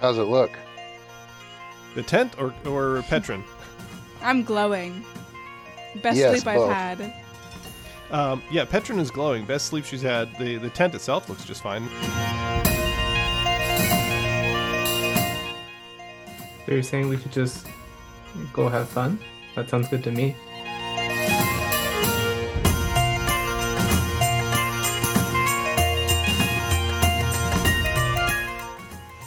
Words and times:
How's 0.00 0.16
it 0.16 0.22
look? 0.22 0.50
The 1.94 2.02
tent 2.02 2.34
or 2.38 2.54
or 2.64 3.02
Petron? 3.02 3.44
I'm 4.22 4.42
glowing. 4.42 5.04
Best 6.02 6.18
Yes, 6.18 6.40
sleep. 6.40 6.46
I've 6.46 6.68
had. 6.70 7.14
Um, 8.10 8.42
yeah, 8.50 8.64
Petron 8.64 8.98
is 8.98 9.10
glowing. 9.10 9.44
Best 9.44 9.66
sleep 9.66 9.84
she's 9.84 10.02
had. 10.02 10.36
The 10.38 10.56
the 10.56 10.70
tent 10.70 10.94
itself 10.94 11.28
looks 11.28 11.44
just 11.44 11.62
fine. 11.62 11.88
So 16.66 16.72
you're 16.74 16.82
saying 16.82 17.08
we 17.08 17.16
should 17.16 17.32
just 17.32 17.66
go 18.52 18.68
have 18.68 18.88
fun? 18.88 19.18
That 19.56 19.68
sounds 19.68 19.88
good 19.88 20.04
to 20.04 20.10
me. 20.10 20.36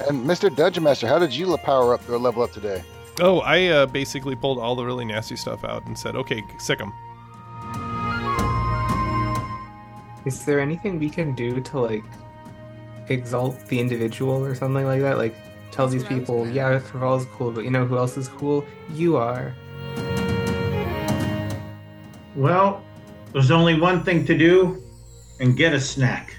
And 0.10 0.26
Mr. 0.26 0.54
Dungeon 0.54 0.84
Master, 0.84 1.08
how 1.08 1.18
did 1.18 1.34
you 1.34 1.56
power 1.58 1.94
up 1.94 2.08
or 2.10 2.18
level 2.18 2.44
up 2.44 2.52
today? 2.52 2.84
Oh, 3.22 3.40
I 3.40 3.68
uh, 3.68 3.86
basically 3.86 4.36
pulled 4.36 4.60
all 4.60 4.76
the 4.76 4.84
really 4.84 5.06
nasty 5.06 5.36
stuff 5.36 5.64
out 5.64 5.86
and 5.86 5.98
said, 5.98 6.16
"Okay, 6.16 6.44
sick 6.58 6.82
'em." 6.82 6.92
Is 10.26 10.46
there 10.46 10.60
anything 10.60 11.00
we 11.00 11.10
can 11.10 11.36
do 11.36 11.60
to 11.60 11.80
like 11.80 12.04
exalt 13.10 13.60
the 13.68 13.80
individual 13.80 14.44
or 14.44 14.56
something 14.56 14.86
like 14.86 15.02
that? 15.02 15.18
Like 15.18 15.36
tell 15.72 15.88
these 15.88 16.04
That's 16.04 16.12
what 16.12 16.16
I 16.16 16.20
was 16.20 16.28
people, 16.28 16.44
gonna 16.46 16.56
yeah, 16.56 16.80
Thrall's 16.80 17.26
cool, 17.34 17.52
but 17.52 17.64
you 17.64 17.72
know 17.72 17.86
who 17.86 17.98
else 17.98 18.16
is 18.18 18.30
cool? 18.30 18.66
You 18.92 19.18
are. 19.18 19.54
Well, 22.36 22.84
there's 23.32 23.52
only 23.52 23.80
one 23.80 24.04
thing 24.04 24.26
to 24.26 24.38
do 24.38 24.82
and 25.40 25.58
get 25.58 25.74
a 25.74 25.80
snack. 25.80 26.36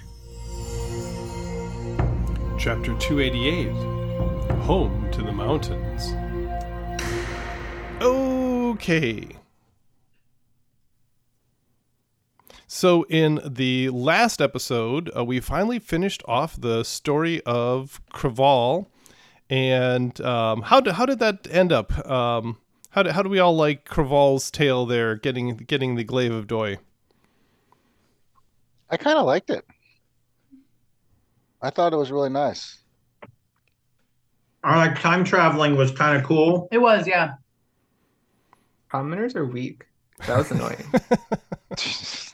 Chapter 2.58 2.96
288 2.98 3.68
Home 4.62 5.10
to 5.12 5.22
the 5.22 5.32
Mountains. 5.32 6.14
Okay. 8.00 9.28
So, 12.76 13.04
in 13.04 13.40
the 13.46 13.88
last 13.90 14.42
episode, 14.42 15.08
uh, 15.16 15.24
we 15.24 15.38
finally 15.38 15.78
finished 15.78 16.24
off 16.26 16.60
the 16.60 16.82
story 16.82 17.40
of 17.46 18.00
Craval. 18.12 18.88
And 19.48 20.20
um, 20.20 20.62
how, 20.62 20.80
did, 20.80 20.94
how 20.94 21.06
did 21.06 21.20
that 21.20 21.46
end 21.48 21.70
up? 21.70 21.96
Um, 22.04 22.58
how, 22.90 23.04
do, 23.04 23.10
how 23.10 23.22
do 23.22 23.28
we 23.28 23.38
all 23.38 23.54
like 23.54 23.88
Craval's 23.88 24.50
tale 24.50 24.86
there, 24.86 25.14
getting, 25.14 25.56
getting 25.56 25.94
the 25.94 26.02
glaive 26.02 26.34
of 26.34 26.48
Doi? 26.48 26.78
I 28.90 28.96
kind 28.96 29.18
of 29.18 29.24
liked 29.24 29.50
it. 29.50 29.64
I 31.62 31.70
thought 31.70 31.92
it 31.92 31.96
was 31.96 32.10
really 32.10 32.30
nice. 32.30 32.78
Our 34.64 34.78
like 34.78 35.00
time 35.00 35.22
traveling 35.22 35.76
was 35.76 35.92
kind 35.92 36.18
of 36.18 36.24
cool. 36.24 36.66
It 36.72 36.78
was, 36.78 37.06
yeah. 37.06 37.34
Commoners 38.90 39.36
are 39.36 39.46
weak. 39.46 39.84
That 40.26 40.38
was 40.38 40.50
annoying. 40.50 40.84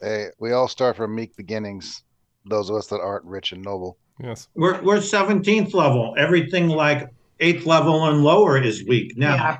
hey, 0.00 0.28
we 0.38 0.52
all 0.52 0.68
start 0.68 0.96
from 0.96 1.14
meek 1.14 1.36
beginnings. 1.36 2.02
Those 2.46 2.70
of 2.70 2.76
us 2.76 2.86
that 2.88 3.00
aren't 3.00 3.24
rich 3.24 3.52
and 3.52 3.62
noble. 3.62 3.98
Yes. 4.20 4.48
We're 4.54 4.80
we're 4.82 4.98
17th 4.98 5.74
level. 5.74 6.14
Everything 6.18 6.68
like 6.68 7.08
eighth 7.40 7.66
level 7.66 8.06
and 8.06 8.22
lower 8.22 8.60
is 8.60 8.84
weak 8.84 9.16
now. 9.16 9.34
Yeah, 9.34 9.58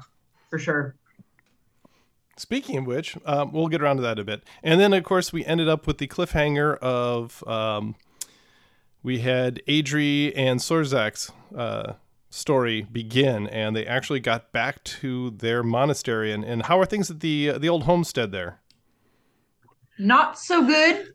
for 0.50 0.58
sure. 0.58 0.96
Speaking 2.36 2.78
of 2.78 2.86
which, 2.86 3.16
um, 3.26 3.52
we'll 3.52 3.66
get 3.66 3.82
around 3.82 3.96
to 3.96 4.02
that 4.02 4.18
a 4.18 4.24
bit. 4.24 4.44
And 4.62 4.80
then, 4.80 4.92
of 4.92 5.02
course, 5.02 5.32
we 5.32 5.44
ended 5.44 5.68
up 5.68 5.88
with 5.88 5.98
the 5.98 6.06
cliffhanger 6.06 6.78
of 6.78 7.42
um, 7.48 7.96
we 9.02 9.20
had 9.20 9.60
Adri 9.66 10.32
and 10.36 10.60
Sorzak's 10.60 11.32
uh, 11.56 11.94
story 12.30 12.82
begin, 12.82 13.48
and 13.48 13.74
they 13.74 13.84
actually 13.84 14.20
got 14.20 14.52
back 14.52 14.84
to 14.84 15.30
their 15.30 15.64
monastery. 15.64 16.32
And, 16.32 16.44
and 16.44 16.62
how 16.66 16.78
are 16.78 16.86
things 16.86 17.10
at 17.10 17.20
the 17.20 17.50
uh, 17.50 17.58
the 17.58 17.68
old 17.68 17.84
homestead 17.84 18.30
there? 18.30 18.60
Not 19.98 20.38
so 20.38 20.64
good. 20.66 21.12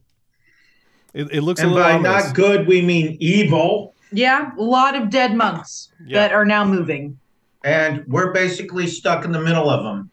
It, 1.14 1.32
it 1.32 1.42
looks 1.42 1.62
a 1.62 1.64
And 1.66 1.74
little 1.74 1.88
by 1.88 1.94
ominous. 1.96 2.26
not 2.28 2.36
good, 2.36 2.68
we 2.68 2.82
mean 2.82 3.18
evil. 3.20 3.94
Yeah, 4.12 4.52
a 4.58 4.62
lot 4.62 4.96
of 4.96 5.10
dead 5.10 5.36
monks 5.36 5.92
Yeah. 6.06 6.20
that 6.20 6.34
are 6.34 6.46
now 6.46 6.66
moving. 6.66 7.20
And 7.64 8.04
we're 8.08 8.34
basically 8.34 8.88
stuck 8.88 9.24
in 9.26 9.32
the 9.32 9.40
middle 9.42 9.70
of 9.70 9.84
them 9.84 10.12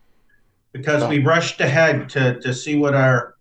because 0.73 1.07
we 1.09 1.19
rushed 1.19 1.61
ahead 1.61 2.09
to, 2.11 2.39
to 2.41 2.55
see 2.55 2.77
what 2.77 2.95
our 2.95 3.35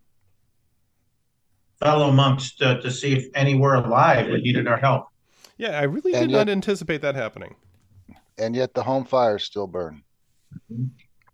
fellow 1.78 2.10
monks 2.10 2.54
to, 2.56 2.80
to 2.80 2.90
see 2.90 3.12
if 3.12 3.26
any 3.34 3.54
were 3.54 3.74
alive 3.74 4.26
that 4.26 4.42
needed 4.42 4.66
our 4.66 4.76
help. 4.76 5.06
Yeah, 5.56 5.78
I 5.78 5.82
really 5.84 6.12
And 6.14 6.22
did 6.28 6.30
yet- 6.32 6.38
not 6.46 6.48
anticipate 6.48 7.02
that 7.02 7.14
happening. 7.14 7.54
And 8.38 8.56
yet 8.56 8.74
the 8.74 8.82
home 8.82 9.04
fires 9.04 9.44
still 9.44 9.66
burn. 9.66 10.02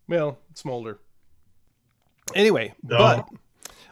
Well, 0.09 0.39
smolder. 0.55 0.99
Anyway, 2.35 2.75
No. 2.83 2.99
but 2.99 3.29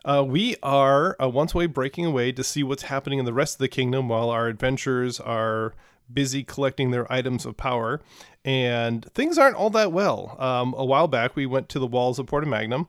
uh, 0.04 0.24
we 0.26 0.56
are 0.62 1.16
uh, 1.20 1.28
once 1.28 1.54
away 1.54 1.66
breaking 1.66 2.04
away 2.04 2.32
to 2.32 2.44
see 2.44 2.62
what's 2.62 2.84
happening 2.84 3.18
in 3.18 3.24
the 3.24 3.32
rest 3.32 3.54
of 3.54 3.58
the 3.58 3.68
kingdom 3.68 4.08
while 4.08 4.30
our 4.30 4.48
adventurers 4.48 5.18
are 5.20 5.74
busy 6.12 6.44
collecting 6.44 6.90
their 6.90 7.10
items 7.10 7.46
of 7.46 7.56
power. 7.56 8.00
And 8.44 9.04
things 9.14 9.38
aren't 9.38 9.56
all 9.56 9.70
that 9.70 9.92
well. 9.92 10.36
Um, 10.38 10.74
a 10.76 10.84
while 10.84 11.08
back, 11.08 11.34
we 11.34 11.46
went 11.46 11.68
to 11.70 11.78
the 11.78 11.86
walls 11.86 12.18
of 12.18 12.26
Portam 12.26 12.48
Magnum. 12.48 12.88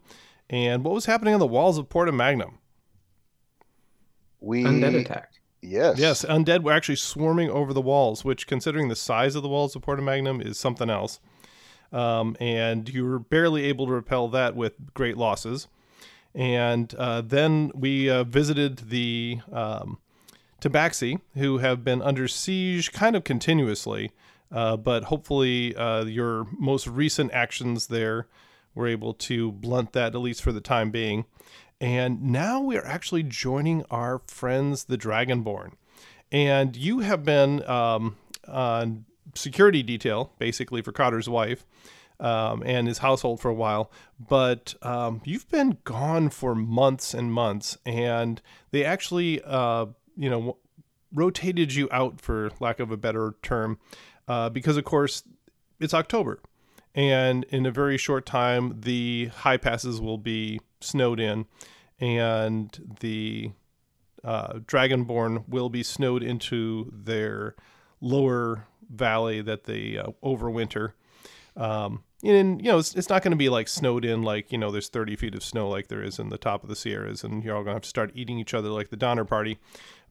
And 0.50 0.84
what 0.84 0.94
was 0.94 1.06
happening 1.06 1.34
on 1.34 1.40
the 1.40 1.48
walls 1.48 1.78
of 1.78 1.90
Portam 1.90 2.16
Magnum? 2.16 2.60
We 4.42 4.64
Undead 4.64 5.00
attack. 5.00 5.32
Yes. 5.62 5.98
Yes, 5.98 6.24
undead 6.24 6.62
were 6.62 6.74
actually 6.74 6.98
swarming 6.98 7.50
over 7.50 7.74
the 7.74 7.82
walls, 7.82 8.24
which, 8.24 8.46
considering 8.46 8.90
the 8.90 8.96
size 8.96 9.34
of 9.36 9.42
the 9.42 9.50
walls 9.50 9.76
of 9.76 9.82
Portam 9.82 10.04
Magnum, 10.04 10.40
is 10.42 10.60
something 10.60 10.90
else. 10.90 11.20
Um, 11.92 12.36
and 12.40 12.88
you 12.90 13.06
were 13.06 13.20
barely 13.20 13.64
able 13.64 13.88
to 13.88 13.94
repel 13.94 14.28
that 14.30 14.56
with 14.56 14.94
great 14.94 15.18
losses. 15.18 15.68
And 16.36 16.94
uh, 16.96 17.22
then 17.22 17.72
we 17.74 18.10
uh, 18.10 18.26
visited 18.26 18.90
the 18.90 19.40
um, 19.52 20.00
Tabaxi, 20.60 21.22
who 21.36 21.60
have 21.60 21.84
been 21.84 22.02
under 22.02 22.28
siege 22.28 22.92
kind 22.92 23.16
of 23.16 23.24
continuously. 23.24 24.12
Uh, 24.52 24.78
but 24.78 25.06
hopefully, 25.06 25.76
uh, 25.76 26.04
your 26.06 26.46
most 26.52 26.88
recent 26.88 27.32
actions 27.34 27.88
there 27.88 28.28
were 28.76 28.88
able 28.88 29.14
to 29.14 29.54
blunt 29.54 29.94
that, 29.94 30.14
at 30.14 30.22
least 30.22 30.42
for 30.42 30.52
the 30.52 30.62
time 30.62 30.92
being. 30.92 31.26
And 31.80 32.22
now 32.22 32.60
we 32.60 32.78
are 32.78 32.86
actually 32.86 33.24
joining 33.24 33.84
our 33.90 34.22
friends, 34.28 34.86
the 34.86 34.98
Dragonborn. 34.98 35.72
And 36.32 36.76
you 36.76 37.00
have 37.00 37.24
been 37.24 37.68
um, 37.68 38.18
on 38.48 39.06
security 39.34 39.84
detail, 39.84 40.32
basically, 40.38 40.82
for 40.82 40.92
Cotter's 40.92 41.30
wife 41.30 41.66
um, 42.20 42.64
and 42.66 42.88
his 42.88 43.00
household 43.00 43.40
for 43.40 43.50
a 43.50 43.54
while. 43.54 43.92
But 44.20 44.76
um, 44.82 45.22
you've 45.26 45.50
been 45.50 45.78
gone 45.84 46.30
for 46.30 46.56
months 46.56 47.14
and 47.14 47.32
months. 47.32 47.78
And 47.86 48.42
they 48.72 48.84
actually, 48.84 49.42
uh, 49.44 49.88
you 50.16 50.30
know, 50.30 50.58
rotated 51.14 51.74
you 51.74 51.88
out, 51.92 52.22
for 52.22 52.52
lack 52.60 52.80
of 52.80 52.92
a 52.92 52.98
better 52.98 53.36
term, 53.42 53.80
uh, 54.28 54.50
because, 54.50 54.78
of 54.78 54.84
course, 54.84 55.24
it's 55.80 55.94
October. 55.94 56.42
And 56.94 57.44
in 57.46 57.66
a 57.66 57.72
very 57.72 57.98
short 57.98 58.26
time, 58.26 58.82
the 58.82 59.30
high 59.34 59.58
passes 59.58 60.00
will 60.00 60.18
be 60.18 60.62
snowed 60.80 61.20
in, 61.20 61.46
and 62.00 62.98
the 63.02 63.52
uh, 64.24 64.60
Dragonborn 64.60 65.48
will 65.48 65.70
be 65.70 65.84
snowed 65.84 66.24
into 66.24 66.90
their 66.94 67.56
lower 68.00 68.68
valley 68.90 69.42
that 69.42 69.66
they 69.66 69.98
uh, 69.98 70.08
overwinter. 70.24 70.94
Um, 71.58 72.04
and 72.24 72.62
you 72.62 72.72
know, 72.72 72.80
it's, 72.80 72.96
it's 72.96 73.10
not 73.10 73.22
going 73.22 73.32
to 73.32 73.38
be 73.38 73.50
like 73.50 73.68
snowed 73.68 74.04
in, 74.04 74.24
like 74.24 74.52
you 74.52 74.58
know, 74.58 74.72
there's 74.72 74.90
30 74.90 75.16
feet 75.16 75.36
of 75.36 75.44
snow 75.44 75.70
like 75.70 75.88
there 75.88 76.04
is 76.04 76.20
in 76.20 76.30
the 76.30 76.38
top 76.38 76.64
of 76.64 76.70
the 76.70 76.76
Sierras, 76.76 77.24
and 77.24 77.44
you're 77.44 77.56
all 77.56 77.64
going 77.64 77.74
to 77.74 77.76
have 77.76 77.84
to 77.84 77.90
start 77.90 78.12
eating 78.16 78.40
each 78.40 78.54
other 78.54 78.70
like 78.70 78.90
the 78.90 78.98
Donner 78.98 79.26
Party. 79.26 79.60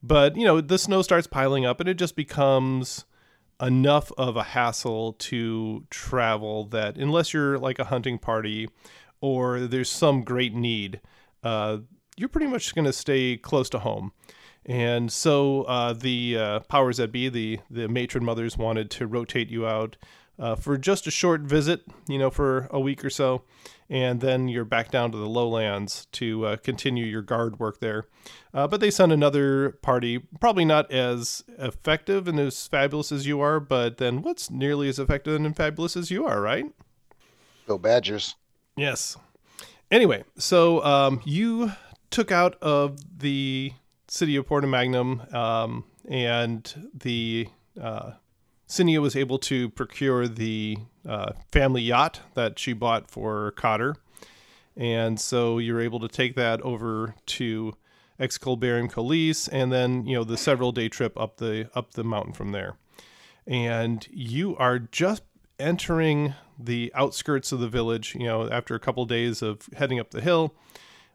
But 0.01 0.35
you 0.35 0.45
know, 0.45 0.61
the 0.61 0.77
snow 0.77 1.01
starts 1.01 1.27
piling 1.27 1.65
up, 1.65 1.79
and 1.79 1.89
it 1.89 1.95
just 1.95 2.15
becomes 2.15 3.05
enough 3.61 4.11
of 4.17 4.35
a 4.35 4.43
hassle 4.43 5.13
to 5.13 5.85
travel 5.89 6.65
that 6.65 6.97
unless 6.97 7.33
you're 7.33 7.57
like 7.57 7.79
a 7.79 7.85
hunting 7.85 8.17
party 8.17 8.69
or 9.21 9.61
there's 9.61 9.89
some 9.89 10.23
great 10.23 10.53
need, 10.53 10.99
uh, 11.43 11.77
you're 12.17 12.29
pretty 12.29 12.47
much 12.47 12.75
going 12.75 12.85
to 12.85 12.93
stay 12.93 13.37
close 13.37 13.69
to 13.69 13.79
home. 13.79 14.11
And 14.65 15.11
so 15.11 15.63
uh, 15.63 15.93
the 15.93 16.37
uh, 16.37 16.59
powers 16.61 16.97
that 16.97 17.11
be, 17.11 17.29
the 17.29 17.59
the 17.69 17.87
matron 17.87 18.25
mothers 18.25 18.57
wanted 18.57 18.89
to 18.91 19.07
rotate 19.07 19.49
you 19.49 19.67
out 19.67 19.97
uh, 20.37 20.55
for 20.55 20.77
just 20.77 21.07
a 21.07 21.11
short 21.11 21.41
visit, 21.41 21.81
you 22.07 22.17
know, 22.17 22.29
for 22.29 22.67
a 22.71 22.79
week 22.79 23.03
or 23.05 23.09
so, 23.09 23.43
and 23.89 24.21
then 24.21 24.47
you're 24.47 24.65
back 24.65 24.91
down 24.91 25.11
to 25.11 25.17
the 25.17 25.27
lowlands 25.27 26.07
to 26.13 26.45
uh, 26.45 26.55
continue 26.57 27.05
your 27.05 27.21
guard 27.21 27.59
work 27.59 27.79
there. 27.79 28.07
Uh, 28.53 28.67
but 28.67 28.79
they 28.79 28.91
send 28.91 29.11
another 29.11 29.71
party, 29.81 30.19
probably 30.39 30.65
not 30.65 30.91
as 30.91 31.43
effective 31.59 32.27
and 32.27 32.39
as 32.39 32.67
fabulous 32.67 33.11
as 33.11 33.25
you 33.27 33.41
are, 33.41 33.59
but 33.59 33.97
then 33.97 34.21
what's 34.21 34.49
nearly 34.49 34.89
as 34.89 34.99
effective 34.99 35.35
and 35.35 35.55
fabulous 35.55 35.95
as 35.95 36.11
you 36.11 36.25
are, 36.25 36.41
right? 36.41 36.65
Go 37.67 37.77
Badgers. 37.77 38.35
Yes. 38.75 39.17
Anyway, 39.91 40.23
so 40.37 40.83
um, 40.83 41.21
you 41.25 41.71
took 42.09 42.31
out 42.31 42.55
of 42.61 43.19
the 43.19 43.71
city 44.07 44.35
of 44.35 44.47
Portam 44.47 44.69
Magnum, 44.69 45.21
um, 45.33 45.83
and 46.07 46.91
the 46.93 47.47
uh, 47.81 48.11
Cinia 48.67 49.01
was 49.01 49.15
able 49.15 49.37
to 49.39 49.69
procure 49.69 50.27
the 50.27 50.77
uh, 51.07 51.33
family 51.51 51.81
yacht 51.81 52.21
that 52.33 52.57
she 52.57 52.73
bought 52.73 53.09
for 53.11 53.51
Cotter, 53.51 53.95
and 54.75 55.19
so 55.19 55.59
you're 55.59 55.81
able 55.81 55.99
to 55.99 56.07
take 56.07 56.35
that 56.35 56.61
over 56.61 57.15
to 57.27 57.73
Exculbarium 58.19 58.91
Colis, 58.91 59.47
and 59.51 59.71
then 59.71 60.05
you 60.05 60.15
know 60.15 60.23
the 60.23 60.37
several 60.37 60.71
day 60.71 60.89
trip 60.89 61.19
up 61.19 61.37
the 61.37 61.69
up 61.75 61.91
the 61.91 62.03
mountain 62.03 62.33
from 62.33 62.51
there, 62.51 62.75
and 63.45 64.07
you 64.11 64.55
are 64.57 64.79
just 64.79 65.23
entering 65.59 66.33
the 66.57 66.91
outskirts 66.95 67.51
of 67.51 67.59
the 67.59 67.69
village. 67.69 68.15
You 68.15 68.25
know, 68.25 68.49
after 68.49 68.73
a 68.73 68.79
couple 68.79 69.05
days 69.05 69.41
of 69.41 69.67
heading 69.77 69.99
up 69.99 70.11
the 70.11 70.21
hill. 70.21 70.53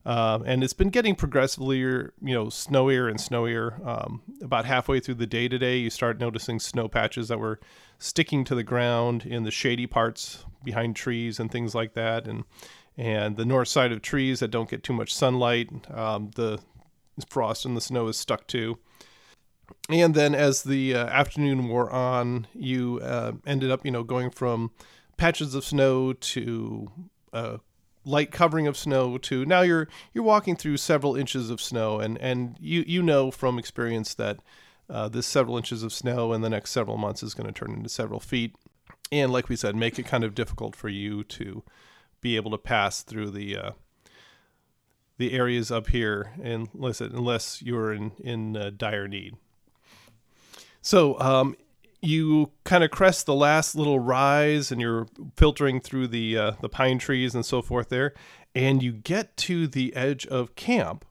Um, 0.06 0.44
and 0.46 0.64
it's 0.64 0.72
been 0.72 0.88
getting 0.88 1.14
progressively, 1.14 1.78
you 1.78 2.10
know, 2.20 2.46
snowier 2.46 3.08
and 3.08 3.18
snowier. 3.18 3.86
Um, 3.86 4.22
about 4.40 4.64
halfway 4.64 4.98
through 4.98 5.16
the 5.16 5.26
day 5.26 5.46
today, 5.46 5.76
you 5.76 5.90
start 5.90 6.18
noticing 6.18 6.58
snow 6.58 6.88
patches 6.88 7.28
that 7.28 7.38
were 7.38 7.60
sticking 7.98 8.44
to 8.44 8.54
the 8.54 8.62
ground 8.62 9.26
in 9.26 9.42
the 9.42 9.50
shady 9.50 9.86
parts 9.86 10.44
behind 10.64 10.96
trees 10.96 11.38
and 11.38 11.50
things 11.50 11.74
like 11.74 11.94
that, 11.94 12.26
and 12.26 12.44
and 12.96 13.36
the 13.36 13.44
north 13.44 13.68
side 13.68 13.92
of 13.92 14.00
trees 14.02 14.40
that 14.40 14.50
don't 14.50 14.70
get 14.70 14.82
too 14.82 14.92
much 14.92 15.14
sunlight. 15.14 15.68
Um, 15.90 16.30
the 16.34 16.60
frost 17.28 17.66
and 17.66 17.76
the 17.76 17.80
snow 17.80 18.08
is 18.08 18.16
stuck 18.16 18.46
to. 18.48 18.78
And 19.88 20.14
then, 20.14 20.34
as 20.34 20.62
the 20.62 20.94
uh, 20.94 21.06
afternoon 21.06 21.68
wore 21.68 21.90
on, 21.90 22.46
you 22.54 23.00
uh, 23.02 23.32
ended 23.46 23.70
up, 23.70 23.84
you 23.84 23.90
know, 23.90 24.02
going 24.02 24.30
from 24.30 24.70
patches 25.16 25.54
of 25.54 25.64
snow 25.64 26.12
to 26.12 26.90
uh, 27.32 27.58
light 28.04 28.30
covering 28.30 28.66
of 28.66 28.76
snow 28.76 29.18
to 29.18 29.44
now 29.44 29.60
you're 29.60 29.88
you're 30.12 30.24
walking 30.24 30.56
through 30.56 30.76
several 30.76 31.16
inches 31.16 31.50
of 31.50 31.60
snow 31.60 32.00
and 32.00 32.16
and 32.18 32.56
you 32.58 32.82
you 32.86 33.02
know 33.02 33.30
from 33.30 33.58
experience 33.58 34.14
that 34.14 34.38
uh, 34.88 35.08
this 35.08 35.26
several 35.26 35.56
inches 35.56 35.82
of 35.82 35.92
snow 35.92 36.32
in 36.32 36.40
the 36.40 36.50
next 36.50 36.70
several 36.70 36.96
months 36.96 37.22
is 37.22 37.34
going 37.34 37.46
to 37.46 37.52
turn 37.52 37.72
into 37.72 37.88
several 37.88 38.18
feet. 38.18 38.56
And 39.12 39.32
like 39.32 39.48
we 39.48 39.56
said 39.56 39.76
make 39.76 39.98
it 39.98 40.06
kind 40.06 40.24
of 40.24 40.34
difficult 40.34 40.74
for 40.74 40.88
you 40.88 41.24
to 41.24 41.62
be 42.20 42.36
able 42.36 42.50
to 42.50 42.58
pass 42.58 43.02
through 43.02 43.30
the 43.30 43.56
uh, 43.56 43.70
the 45.18 45.32
areas 45.32 45.70
up 45.70 45.88
here 45.88 46.32
unless 46.42 47.00
unless 47.00 47.62
you're 47.62 47.92
in 47.92 48.12
in 48.18 48.56
uh, 48.56 48.70
dire 48.76 49.06
need. 49.06 49.36
So 50.82 51.20
um, 51.20 51.56
you 52.02 52.50
kind 52.64 52.82
of 52.82 52.90
crest 52.90 53.26
the 53.26 53.34
last 53.34 53.74
little 53.74 53.98
rise 53.98 54.72
and 54.72 54.80
you're 54.80 55.06
filtering 55.36 55.80
through 55.80 56.08
the 56.08 56.36
uh, 56.36 56.52
the 56.60 56.68
pine 56.68 56.98
trees 56.98 57.34
and 57.34 57.44
so 57.44 57.60
forth 57.60 57.88
there 57.88 58.14
and 58.54 58.82
you 58.82 58.92
get 58.92 59.36
to 59.36 59.66
the 59.66 59.94
edge 59.94 60.26
of 60.26 60.54
camp 60.54 61.04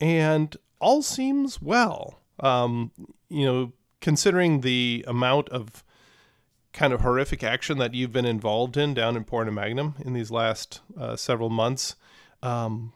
and 0.00 0.56
all 0.80 1.02
seems 1.02 1.62
well. 1.62 2.20
Um, 2.40 2.90
you 3.28 3.44
know 3.44 3.72
considering 4.00 4.60
the 4.60 5.04
amount 5.08 5.48
of 5.48 5.82
kind 6.72 6.92
of 6.92 7.00
horrific 7.00 7.42
action 7.42 7.78
that 7.78 7.94
you've 7.94 8.12
been 8.12 8.26
involved 8.26 8.76
in 8.76 8.92
down 8.92 9.16
in 9.16 9.24
Portam 9.24 9.54
Magnum 9.54 9.94
in 10.04 10.12
these 10.12 10.30
last 10.30 10.80
uh, 10.98 11.16
several 11.16 11.48
months 11.48 11.96
um, 12.42 12.92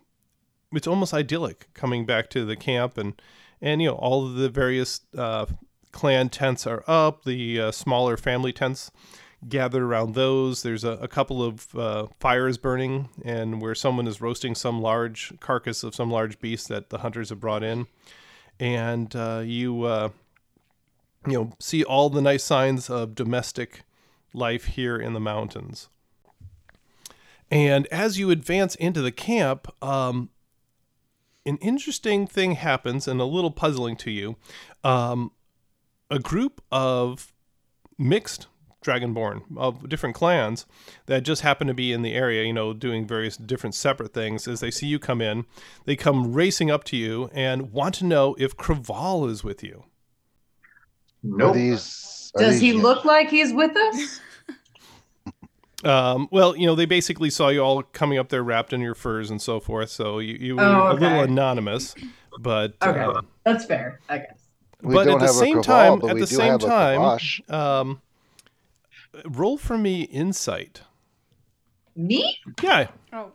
it's 0.72 0.86
almost 0.86 1.14
idyllic 1.14 1.68
coming 1.72 2.04
back 2.04 2.28
to 2.30 2.44
the 2.44 2.56
camp 2.56 2.98
and 2.98 3.20
and 3.60 3.80
you 3.80 3.88
know 3.88 3.94
all 3.94 4.26
of 4.26 4.34
the 4.34 4.48
various 4.48 5.00
uh, 5.16 5.46
clan 5.98 6.28
tents 6.28 6.64
are 6.64 6.84
up. 6.86 7.24
The 7.24 7.60
uh, 7.60 7.72
smaller 7.72 8.16
family 8.16 8.52
tents 8.52 8.92
gathered 9.48 9.82
around 9.82 10.14
those. 10.14 10.62
There's 10.62 10.84
a, 10.84 10.92
a 10.92 11.08
couple 11.08 11.42
of 11.42 11.74
uh, 11.74 12.06
fires 12.20 12.56
burning, 12.56 13.08
and 13.24 13.60
where 13.60 13.74
someone 13.74 14.06
is 14.06 14.20
roasting 14.20 14.54
some 14.54 14.80
large 14.80 15.32
carcass 15.40 15.82
of 15.82 15.96
some 15.96 16.08
large 16.08 16.38
beast 16.38 16.68
that 16.68 16.90
the 16.90 16.98
hunters 16.98 17.30
have 17.30 17.40
brought 17.40 17.64
in. 17.64 17.88
And 18.60 19.14
uh, 19.16 19.42
you, 19.44 19.82
uh, 19.82 20.10
you 21.26 21.32
know, 21.32 21.52
see 21.58 21.82
all 21.82 22.10
the 22.10 22.22
nice 22.22 22.44
signs 22.44 22.88
of 22.88 23.16
domestic 23.16 23.82
life 24.32 24.66
here 24.66 24.96
in 24.96 25.14
the 25.14 25.20
mountains. 25.20 25.88
And 27.50 27.88
as 27.88 28.20
you 28.20 28.30
advance 28.30 28.76
into 28.76 29.02
the 29.02 29.10
camp, 29.10 29.66
um, 29.82 30.30
an 31.44 31.56
interesting 31.56 32.28
thing 32.28 32.52
happens 32.52 33.08
and 33.08 33.20
a 33.20 33.24
little 33.24 33.50
puzzling 33.50 33.96
to 33.96 34.12
you. 34.12 34.36
Um, 34.84 35.32
a 36.10 36.19
group 36.19 36.60
of 36.72 37.32
mixed 37.99 38.46
dragonborn 38.84 39.43
of 39.56 39.88
different 39.88 40.14
clans 40.14 40.64
that 41.06 41.22
just 41.25 41.43
happen 41.43 41.66
to 41.66 41.75
be 41.75 41.93
in 41.93 42.02
the 42.02 42.14
area, 42.14 42.44
you 42.44 42.52
know, 42.52 42.72
doing 42.72 43.06
various 43.06 43.37
different 43.37 43.75
separate 43.75 44.14
things. 44.14 44.46
As 44.46 44.60
they 44.60 44.70
see 44.70 44.87
you 44.87 44.99
come 44.99 45.20
in, 45.20 45.44
they 45.84 45.96
come 45.96 46.32
racing 46.32 46.70
up 46.70 46.84
to 46.84 46.96
you 46.96 47.28
and 47.34 47.72
want 47.72 47.96
to 47.96 48.05
know 48.05 48.37
if 48.38 48.56
Craval 48.56 49.28
is 49.28 49.43
with 49.43 49.62
you. 49.64 49.84
Are 51.25 51.38
Nope. 51.38 51.55
these, 51.55 52.32
Does 52.38 52.60
he 52.60 52.70
these- 52.72 52.82
look 52.82 53.05
like 53.05 53.28
he's 53.31 53.52
with 53.52 53.76
us? 53.76 54.20
Um, 55.84 56.26
well, 56.32 56.56
you 56.56 56.66
know, 56.66 56.75
they 56.75 56.87
basically 56.87 57.31
saw 57.31 57.50
you 57.50 57.60
all 57.60 57.84
coming 57.84 58.19
up 58.19 58.31
there 58.31 58.43
wrapped 58.43 58.72
in 58.72 58.81
your 58.81 58.96
furs 58.96 59.31
and 59.31 59.40
so 59.40 59.60
forth. 59.60 59.90
So 59.90 60.19
you, 60.19 60.34
you 60.34 60.56
were 60.56 60.62
Oh, 60.64 60.90
a 60.90 60.94
little 60.94 61.20
anonymous, 61.20 61.94
but 62.40 62.75
Okay. 62.82 62.99
uh, 62.99 63.20
That's 63.44 63.64
fair, 63.64 64.00
I 64.08 64.19
guess. 64.19 64.38
We 64.82 64.94
but 64.94 65.08
at 65.08 65.19
the 65.19 65.28
same 65.28 65.58
Craval, 65.58 66.00
time, 66.00 66.10
at 66.10 66.19
the 66.19 66.26
same 66.26 66.58
time, 66.58 67.19
um, 67.48 68.00
roll 69.25 69.58
for 69.58 69.76
me 69.76 70.02
insight. 70.02 70.82
Me? 71.96 72.38
Yeah, 72.62 72.88
Oh, 73.12 73.32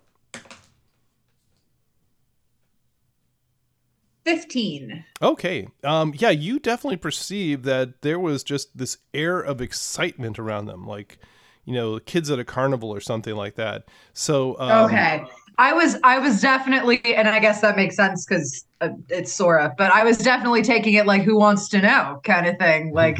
15. 4.26 5.04
Okay. 5.22 5.68
Um, 5.84 6.14
yeah, 6.16 6.30
you 6.30 6.60
definitely 6.60 6.98
perceive 6.98 7.64
that 7.64 8.02
there 8.02 8.20
was 8.20 8.44
just 8.44 8.78
this 8.78 8.98
air 9.14 9.40
of 9.40 9.60
excitement 9.62 10.40
around 10.40 10.68
them, 10.68 10.88
like, 10.88 11.18
you 11.66 11.74
know, 11.74 12.00
kids 12.00 12.32
at 12.32 12.40
a 12.40 12.46
carnival 12.46 12.90
or 12.90 13.02
something 13.02 13.36
like 13.36 13.56
that. 13.56 13.84
So, 14.14 14.58
um, 14.60 14.86
okay. 14.86 15.26
I 15.58 15.74
was 15.74 15.98
I 16.04 16.20
was 16.20 16.42
definitely 16.42 17.02
and 17.04 17.28
I 17.28 17.40
guess 17.40 17.62
that 17.62 17.76
makes 17.76 17.96
sense 17.96 18.26
cuz 18.26 18.66
uh, 18.82 18.90
it's 19.10 19.32
Sora, 19.32 19.74
but 19.78 19.92
I 19.92 20.04
was 20.04 20.18
definitely 20.18 20.62
taking 20.64 20.96
it 20.96 21.06
like 21.06 21.22
who 21.22 21.38
wants 21.38 21.70
to 21.70 21.82
know 21.82 22.22
kind 22.24 22.48
of 22.48 22.58
thing, 22.58 22.94
like 22.94 23.20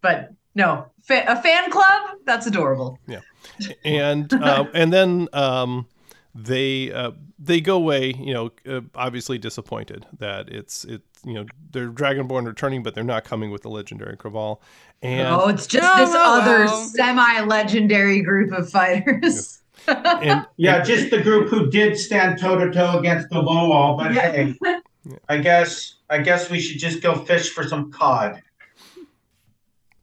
but 0.00 0.32
no, 0.54 0.86
fa- 1.02 1.24
a 1.28 1.40
fan 1.40 1.70
club? 1.70 2.18
That's 2.24 2.46
adorable. 2.46 2.98
Yeah, 3.06 3.20
and 3.84 4.32
uh, 4.32 4.64
and 4.74 4.92
then 4.92 5.28
um, 5.32 5.86
they 6.34 6.92
uh, 6.92 7.12
they 7.38 7.60
go 7.60 7.76
away, 7.76 8.14
you 8.18 8.32
know, 8.32 8.50
uh, 8.66 8.80
obviously 8.94 9.38
disappointed 9.38 10.06
that 10.18 10.48
it's 10.48 10.84
it, 10.84 11.02
you 11.24 11.34
know, 11.34 11.44
they're 11.70 11.90
Dragonborn 11.90 12.46
returning, 12.46 12.82
but 12.82 12.94
they're 12.94 13.04
not 13.04 13.24
coming 13.24 13.50
with 13.50 13.62
the 13.62 13.68
legendary 13.68 14.16
Craval. 14.16 14.60
And 15.02 15.28
oh, 15.28 15.48
it's 15.48 15.66
just 15.66 15.86
Oh, 15.86 16.04
this 16.04 16.14
oh, 16.14 16.40
other 16.40 16.64
wow. 16.64 16.86
semi-legendary 16.94 18.22
group 18.22 18.52
of 18.52 18.70
fighters. 18.70 19.60
And 19.88 20.46
Yeah, 20.56 20.82
just 20.82 21.10
the 21.10 21.20
group 21.22 21.48
who 21.48 21.70
did 21.70 21.96
stand 21.98 22.38
toe 22.38 22.56
to 22.58 22.70
toe 22.72 22.98
against 22.98 23.28
the 23.30 23.40
low 23.40 23.68
wall. 23.68 23.96
But 23.96 24.14
Yeah. 24.14 24.30
hey, 24.32 24.54
I 25.28 25.38
guess 25.38 25.94
I 26.10 26.18
guess 26.18 26.50
we 26.50 26.60
should 26.60 26.78
just 26.78 27.02
go 27.02 27.14
fish 27.14 27.50
for 27.50 27.64
some 27.64 27.90
cod. 27.92 28.42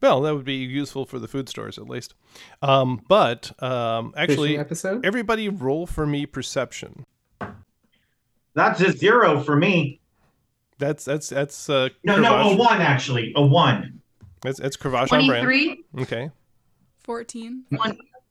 well, 0.00 0.20
that 0.22 0.34
would 0.34 0.44
be 0.44 0.54
useful 0.56 1.04
for 1.06 1.18
the 1.18 1.28
food 1.28 1.48
stores 1.48 1.78
at 1.78 1.88
least. 1.88 2.14
Um, 2.62 3.02
but 3.08 3.52
um, 3.62 4.12
actually, 4.16 4.58
episode. 4.58 5.04
everybody 5.04 5.48
roll 5.48 5.86
for 5.86 6.06
me 6.06 6.26
perception. 6.26 7.04
That's 8.54 8.80
a 8.80 8.92
zero 8.92 9.40
for 9.42 9.56
me. 9.56 10.00
That's 10.78 11.04
that's 11.04 11.28
that's 11.28 11.68
uh 11.70 11.88
No, 12.04 12.18
no, 12.18 12.34
a 12.50 12.56
one 12.56 12.80
actually, 12.80 13.32
a 13.36 13.42
one. 13.44 14.00
That's 14.42 14.58
that's 14.60 14.76
Kravash 14.76 15.12
on 15.12 15.26
brand. 15.26 15.44
23 15.44 15.84
Okay. 16.02 16.30
14. 17.00 17.64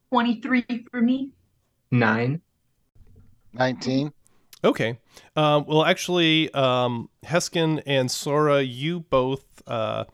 23 0.09 0.65
for 0.91 1.01
me. 1.01 1.31
Nine. 1.93 2.41
19. 3.53 4.11
Okay. 4.63 4.97
Um, 5.35 5.65
well, 5.67 5.85
actually, 5.85 6.51
um, 6.53 7.09
Heskin 7.23 7.83
and 7.85 8.09
Sora, 8.09 8.63
you 8.63 9.01
both 9.01 9.43
uh, 9.67 10.05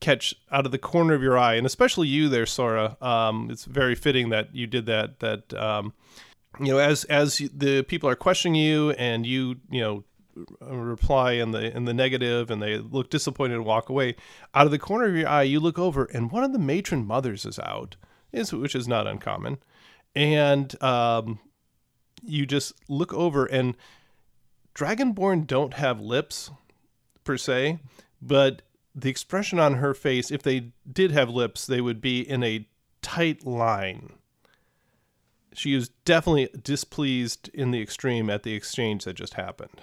catch 0.00 0.34
out 0.52 0.66
of 0.66 0.72
the 0.72 0.78
corner 0.78 1.14
of 1.14 1.22
your 1.22 1.38
eye, 1.38 1.54
and 1.54 1.66
especially 1.66 2.08
you 2.08 2.28
there, 2.28 2.44
Sora. 2.44 2.98
Um, 3.00 3.48
it's 3.50 3.64
very 3.64 3.94
fitting 3.94 4.28
that 4.28 4.54
you 4.54 4.66
did 4.66 4.84
that. 4.86 5.20
That 5.20 5.54
um, 5.54 5.94
you 6.58 6.66
know, 6.66 6.78
as 6.78 7.04
as 7.04 7.38
the 7.38 7.82
people 7.84 8.10
are 8.10 8.16
questioning 8.16 8.60
you, 8.60 8.90
and 8.90 9.24
you 9.24 9.56
you 9.70 9.80
know 9.80 10.04
uh, 10.60 10.76
reply 10.76 11.32
in 11.32 11.52
the 11.52 11.74
in 11.74 11.86
the 11.86 11.94
negative, 11.94 12.50
and 12.50 12.60
they 12.60 12.76
look 12.76 13.08
disappointed 13.08 13.54
and 13.54 13.64
walk 13.64 13.88
away. 13.88 14.16
Out 14.54 14.66
of 14.66 14.70
the 14.70 14.78
corner 14.78 15.06
of 15.06 15.16
your 15.16 15.28
eye, 15.28 15.44
you 15.44 15.60
look 15.60 15.78
over, 15.78 16.04
and 16.06 16.30
one 16.30 16.44
of 16.44 16.52
the 16.52 16.58
matron 16.58 17.06
mothers 17.06 17.46
is 17.46 17.58
out, 17.60 17.96
is 18.32 18.52
which 18.52 18.74
is 18.74 18.86
not 18.86 19.06
uncommon, 19.06 19.58
and 20.14 20.82
um, 20.82 21.38
you 22.22 22.46
just 22.46 22.72
look 22.88 23.12
over, 23.14 23.46
and 23.46 23.76
Dragonborn 24.74 25.46
don't 25.46 25.74
have 25.74 26.00
lips 26.00 26.50
per 27.24 27.36
se, 27.36 27.80
but 28.20 28.62
the 28.94 29.10
expression 29.10 29.58
on 29.58 29.74
her 29.74 29.94
face, 29.94 30.30
if 30.30 30.42
they 30.42 30.72
did 30.90 31.10
have 31.12 31.30
lips, 31.30 31.66
they 31.66 31.80
would 31.80 32.00
be 32.00 32.20
in 32.20 32.42
a 32.42 32.66
tight 33.02 33.46
line. 33.46 34.14
She 35.52 35.74
is 35.74 35.90
definitely 36.04 36.48
displeased 36.62 37.50
in 37.52 37.70
the 37.70 37.80
extreme 37.82 38.30
at 38.30 38.42
the 38.42 38.54
exchange 38.54 39.04
that 39.04 39.14
just 39.14 39.34
happened. 39.34 39.82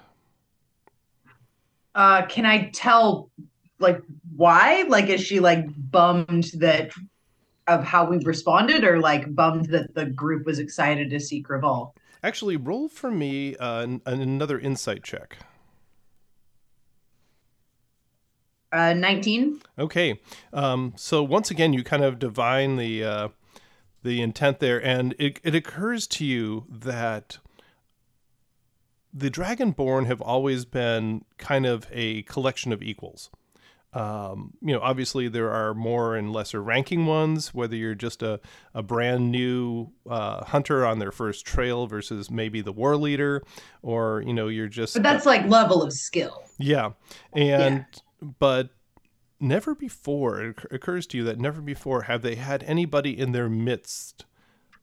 Uh, 1.94 2.26
can 2.28 2.46
I 2.46 2.70
tell, 2.74 3.30
like, 3.80 4.02
why? 4.36 4.86
Like, 4.88 5.08
is 5.08 5.22
she 5.22 5.40
like 5.40 5.66
bummed 5.92 6.52
that 6.56 6.92
of 7.68 7.84
how 7.84 8.06
we 8.06 8.18
responded, 8.20 8.84
or 8.84 9.00
like 9.00 9.34
bummed 9.36 9.68
that 9.68 9.94
the 9.94 10.06
group 10.06 10.46
was 10.46 10.60
excited 10.60 11.10
to 11.10 11.20
see 11.20 11.44
Craval? 11.44 11.94
Actually, 12.24 12.58
roll 12.58 12.88
for 12.90 13.12
me 13.12 13.56
uh, 13.58 13.82
an- 13.82 14.02
another 14.06 14.60
insight 14.60 15.04
check. 15.04 15.38
Uh, 18.72 18.94
nineteen. 18.94 19.62
Okay. 19.78 20.20
Um, 20.52 20.94
so 20.98 21.24
once 21.24 21.52
again, 21.52 21.74
you 21.74 21.84
kind 21.84 22.04
of 22.04 22.20
divine 22.20 22.76
the 22.76 23.04
uh, 23.04 23.28
the 24.04 24.22
intent 24.22 24.60
there, 24.60 24.84
and 24.84 25.16
it, 25.18 25.40
it 25.44 25.56
occurs 25.56 26.08
to 26.08 26.26
you 26.26 26.66
that 26.70 27.38
the 29.14 29.32
Dragonborn 29.32 30.06
have 30.06 30.22
always 30.22 30.66
been 30.66 31.24
kind 31.38 31.66
of 31.66 31.88
a 31.92 32.24
collection 32.24 32.72
of 32.72 32.84
equals. 32.84 33.30
Um, 33.98 34.54
you 34.62 34.74
know, 34.74 34.80
obviously 34.82 35.28
there 35.28 35.50
are 35.50 35.74
more 35.74 36.16
and 36.16 36.32
lesser 36.32 36.62
ranking 36.62 37.08
ones, 37.08 37.52
whether 37.52 37.76
you're 37.76 37.96
just 37.96 38.22
a, 38.22 38.40
a 38.76 38.84
brand 38.84 39.32
new 39.32 39.90
uh, 40.08 40.46
hunter 40.46 40.86
on 40.86 41.00
their 41.00 41.12
first 41.12 41.48
trail 41.48 41.88
versus 41.88 42.30
maybe 42.30 42.62
the 42.62 42.72
war 42.72 42.96
leader, 42.96 43.42
or, 43.82 44.22
you 44.24 44.34
know, 44.34 44.50
you're 44.50 44.68
just. 44.68 44.94
But 44.94 45.02
that's 45.02 45.26
like 45.26 45.48
level 45.48 45.82
of 45.82 45.94
skill. 45.94 46.44
Yeah. 46.60 46.92
And, 47.34 47.86
but 48.22 48.70
never 49.40 49.74
before, 49.74 50.42
it 50.42 50.58
occurs 50.70 51.08
to 51.08 51.18
you 51.18 51.24
that 51.24 51.40
never 51.40 51.60
before 51.60 52.04
have 52.04 52.22
they 52.22 52.36
had 52.36 52.62
anybody 52.64 53.18
in 53.18 53.32
their 53.32 53.50
midst 53.50 54.26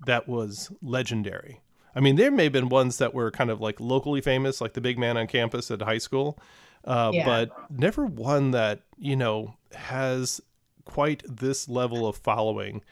that 0.06 0.26
was 0.26 0.72
legendary. 0.82 1.60
I 1.94 2.00
mean, 2.00 2.16
there 2.16 2.32
may 2.32 2.44
have 2.44 2.52
been 2.52 2.68
ones 2.68 2.98
that 2.98 3.14
were 3.14 3.30
kind 3.30 3.50
of 3.50 3.60
like 3.60 3.78
locally 3.78 4.20
famous, 4.20 4.60
like 4.60 4.72
the 4.72 4.80
big 4.80 4.98
man 4.98 5.16
on 5.16 5.28
campus 5.28 5.70
at 5.70 5.82
high 5.82 5.98
school, 5.98 6.36
uh, 6.84 7.10
Yeah. 7.12 7.24
but 7.24 7.70
never 7.70 8.06
one 8.06 8.50
that, 8.52 8.80
you 8.98 9.16
know, 9.16 9.54
has 9.74 10.40
quite 10.84 11.22
this 11.28 11.68
level 11.68 12.06
of 12.06 12.16
following. 12.16 12.82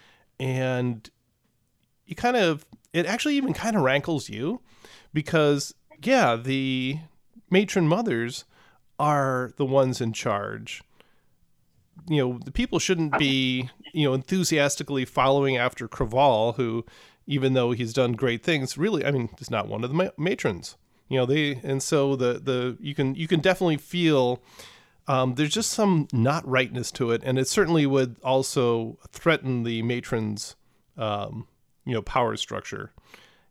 And 0.41 1.09
you 2.07 2.17
kind 2.17 2.37
of, 2.37 2.67
it 2.93 3.07
actually 3.07 3.37
even 3.37 3.53
kind 3.53 3.77
of 3.77 3.83
rankles 3.83 4.29
you 4.29 4.61
because, 5.13 5.75
yeah, 6.03 6.37
the 6.37 6.99
matron 7.51 7.87
mothers 7.87 8.45
are 8.99 9.53
the 9.57 9.65
ones 9.65 10.01
in 10.01 10.13
charge. 10.13 10.83
You 12.09 12.17
know, 12.19 12.41
the 12.45 12.51
people 12.51 12.79
shouldn't 12.79 13.17
be, 13.19 13.69
you 13.93 14.05
know, 14.09 14.15
enthusiastically 14.15 15.05
following 15.05 15.57
after 15.57 15.87
Craval, 15.87 16.55
who, 16.57 16.85
even 17.27 17.53
though 17.53 17.73
he's 17.73 17.93
done 17.93 18.13
great 18.13 18.43
things, 18.43 18.77
really, 18.77 19.05
I 19.05 19.11
mean, 19.11 19.29
is 19.39 19.51
not 19.51 19.69
one 19.69 19.85
of 19.85 19.91
the 19.91 19.97
ma- 19.97 20.11
matrons. 20.19 20.77
You 21.13 21.19
know, 21.19 21.27
they 21.27 21.61
and 21.63 21.83
so 21.83 22.17
the 22.17 22.41
the 22.43 22.79
you 22.81 22.95
can 22.95 23.15
you 23.15 23.29
can 23.29 23.41
definitely 23.41 23.77
feel 23.77 24.43
um, 25.07 25.35
there's 25.35 25.53
just 25.53 25.71
some 25.71 26.09
not 26.11 26.43
rightness 26.49 26.91
to 26.93 27.11
it, 27.11 27.21
and 27.23 27.39
it 27.39 27.47
certainly 27.49 27.85
would 27.85 28.17
also 28.25 28.97
threaten 29.11 29.63
the 29.63 29.83
matrons, 29.83 30.57
um, 30.97 31.47
you 31.85 31.93
know, 31.93 32.01
power 32.01 32.35
structure. 32.39 32.93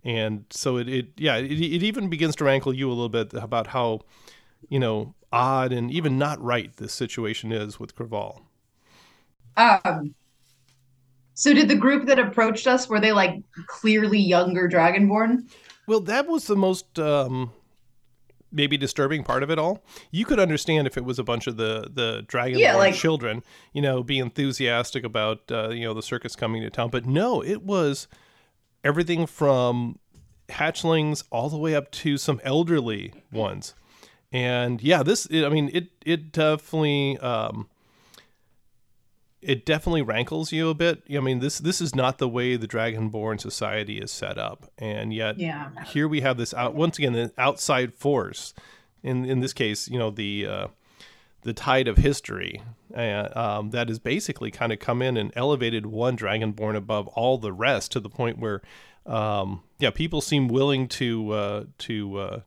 And 0.03 0.45
so 0.49 0.77
it, 0.77 0.89
it 0.89 1.07
yeah, 1.17 1.35
it, 1.35 1.51
it 1.51 1.83
even 1.83 2.09
begins 2.09 2.35
to 2.37 2.45
rankle 2.45 2.73
you 2.73 2.87
a 2.87 2.95
little 2.95 3.09
bit 3.09 3.31
about 3.35 3.67
how, 3.67 4.01
you 4.67 4.79
know, 4.79 5.13
odd 5.31 5.71
and 5.71 5.91
even 5.91 6.17
not 6.17 6.41
right 6.41 6.75
this 6.77 6.93
situation 6.93 7.51
is 7.51 7.79
with 7.79 7.95
Craval. 7.95 8.41
Um. 9.55 10.15
So 11.35 11.53
did 11.53 11.67
the 11.69 11.75
group 11.75 12.07
that 12.07 12.17
approached 12.17 12.65
us 12.65 12.89
were 12.89 12.99
they 12.99 13.11
like 13.11 13.39
clearly 13.67 14.19
younger 14.19 14.67
Dragonborn? 14.67 15.43
Well, 15.91 15.99
that 15.99 16.25
was 16.25 16.47
the 16.47 16.55
most 16.55 16.97
um, 16.99 17.51
maybe 18.49 18.77
disturbing 18.77 19.25
part 19.25 19.43
of 19.43 19.51
it 19.51 19.59
all. 19.59 19.83
You 20.09 20.23
could 20.23 20.39
understand 20.39 20.87
if 20.87 20.95
it 20.95 21.03
was 21.03 21.19
a 21.19 21.23
bunch 21.23 21.47
of 21.47 21.57
the 21.57 21.89
the 21.93 22.23
dragon 22.27 22.59
Yeah, 22.59 22.77
like- 22.77 22.95
children, 22.95 23.43
you 23.73 23.81
know, 23.81 24.01
be 24.01 24.17
enthusiastic 24.17 25.03
about 25.03 25.51
uh, 25.51 25.67
you 25.71 25.83
know 25.83 25.93
the 25.93 26.01
circus 26.01 26.33
coming 26.37 26.61
to 26.61 26.69
town. 26.69 26.91
But 26.91 27.05
no, 27.05 27.43
it 27.43 27.63
was 27.63 28.07
everything 28.85 29.25
from 29.25 29.99
hatchlings 30.47 31.25
all 31.29 31.49
the 31.49 31.57
way 31.57 31.75
up 31.75 31.91
to 31.91 32.17
some 32.17 32.39
elderly 32.45 33.13
ones. 33.29 33.73
And 34.31 34.81
yeah, 34.81 35.03
this 35.03 35.27
I 35.29 35.49
mean 35.49 35.69
it 35.73 35.89
it 36.05 36.31
definitely 36.31 37.17
um, 37.17 37.67
it 39.41 39.65
definitely 39.65 40.01
rankles 40.03 40.51
you 40.51 40.69
a 40.69 40.73
bit. 40.73 41.03
I 41.11 41.19
mean 41.19 41.39
this 41.39 41.57
this 41.59 41.81
is 41.81 41.95
not 41.95 42.17
the 42.19 42.29
way 42.29 42.55
the 42.55 42.67
Dragonborn 42.67 43.39
society 43.41 43.97
is 43.97 44.11
set 44.11 44.37
up, 44.37 44.69
and 44.77 45.13
yet 45.13 45.39
Yeah. 45.39 45.69
here 45.85 46.07
we 46.07 46.21
have 46.21 46.37
this 46.37 46.53
out 46.53 46.75
once 46.75 46.97
again 46.97 47.13
the 47.13 47.31
outside 47.37 47.93
force 47.93 48.53
in 49.03 49.25
in 49.25 49.39
this 49.39 49.53
case 49.53 49.87
you 49.89 49.97
know 49.97 50.11
the 50.11 50.45
uh, 50.47 50.67
the 51.41 51.53
tide 51.53 51.87
of 51.87 51.97
history 51.97 52.61
uh, 52.95 53.29
um, 53.35 53.71
that 53.71 53.87
has 53.89 53.97
basically 53.97 54.51
kind 54.51 54.71
of 54.71 54.77
come 54.77 55.01
in 55.01 55.17
and 55.17 55.31
elevated 55.35 55.87
one 55.87 56.15
dragonborn 56.15 56.75
above 56.75 57.07
all 57.09 57.39
the 57.39 57.51
rest 57.51 57.91
to 57.91 57.99
the 57.99 58.09
point 58.09 58.37
where 58.37 58.61
um, 59.07 59.63
yeah 59.79 59.89
people 59.89 60.21
seem 60.21 60.47
willing 60.47 60.87
to 60.87 61.31
uh, 61.31 61.63
to 61.79 62.17
uh, 62.17 62.39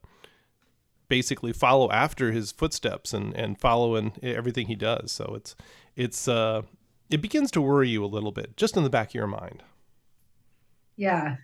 basically 1.08 1.52
follow 1.52 1.90
after 1.90 2.30
his 2.30 2.52
footsteps 2.52 3.12
and 3.12 3.34
and 3.36 3.58
follow 3.60 3.96
in 3.96 4.12
everything 4.22 4.68
he 4.68 4.76
does 4.76 5.10
so 5.10 5.32
it's 5.34 5.56
it's 5.96 6.28
uh 6.28 6.62
it 7.14 7.22
begins 7.22 7.52
to 7.52 7.60
worry 7.60 7.88
you 7.88 8.04
a 8.04 8.06
little 8.06 8.32
bit 8.32 8.56
just 8.56 8.76
in 8.76 8.82
the 8.82 8.90
back 8.90 9.08
of 9.08 9.14
your 9.14 9.28
mind 9.28 9.62
Yeah. 10.96 11.36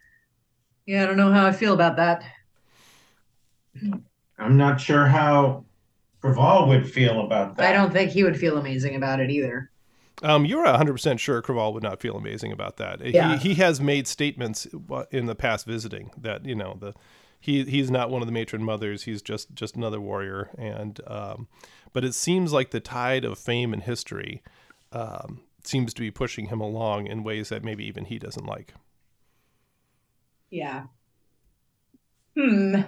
Yeah, 0.86 1.04
I 1.04 1.06
don't 1.06 1.16
know 1.16 1.32
how 1.32 1.46
I 1.46 1.52
feel 1.52 1.74
about 1.74 1.96
that. 1.96 2.24
I'm 4.38 4.56
not 4.56 4.80
sure 4.80 5.06
how 5.06 5.64
Craval 6.22 6.66
would 6.66 6.90
feel 6.90 7.20
about 7.20 7.56
that. 7.56 7.70
I 7.70 7.72
don't 7.72 7.92
think 7.92 8.10
he 8.10 8.24
would 8.24 8.36
feel 8.36 8.58
amazing 8.58 8.96
about 8.96 9.20
it 9.20 9.30
either. 9.30 9.70
Um, 10.22 10.44
you're 10.44 10.66
100% 10.66 11.18
sure 11.20 11.40
Craval 11.40 11.72
would 11.74 11.82
not 11.84 12.00
feel 12.00 12.16
amazing 12.16 12.50
about 12.50 12.78
that. 12.78 13.00
Yeah. 13.04 13.36
He, 13.38 13.50
he 13.50 13.54
has 13.62 13.80
made 13.80 14.08
statements 14.08 14.66
in 15.12 15.26
the 15.26 15.36
past 15.36 15.66
visiting 15.66 16.10
that, 16.16 16.44
you 16.44 16.56
know, 16.56 16.76
the 16.80 16.94
he 17.38 17.64
he's 17.64 17.90
not 17.90 18.10
one 18.10 18.20
of 18.20 18.26
the 18.26 18.32
matron 18.32 18.64
mothers. 18.64 19.04
He's 19.04 19.22
just 19.22 19.54
just 19.54 19.76
another 19.76 20.00
warrior. 20.00 20.50
And 20.58 21.00
um, 21.06 21.48
but 21.92 22.04
it 22.04 22.14
seems 22.14 22.52
like 22.52 22.70
the 22.70 22.80
tide 22.80 23.24
of 23.24 23.38
fame 23.38 23.72
and 23.72 23.82
history 23.82 24.42
um, 24.92 25.40
seems 25.66 25.94
to 25.94 26.00
be 26.00 26.10
pushing 26.10 26.46
him 26.46 26.60
along 26.60 27.06
in 27.06 27.24
ways 27.24 27.48
that 27.48 27.64
maybe 27.64 27.84
even 27.84 28.04
he 28.04 28.18
doesn't 28.18 28.46
like. 28.46 28.74
Yeah. 30.50 30.84
Hmm. 32.36 32.80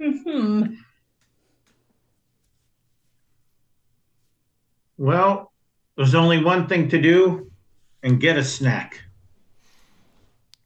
Hmm. 0.00 0.62
Well, 4.96 5.52
there's 5.96 6.14
only 6.14 6.42
one 6.42 6.66
thing 6.68 6.88
to 6.90 7.00
do 7.00 7.50
and 8.02 8.20
get 8.20 8.36
a 8.36 8.44
snack. 8.44 9.02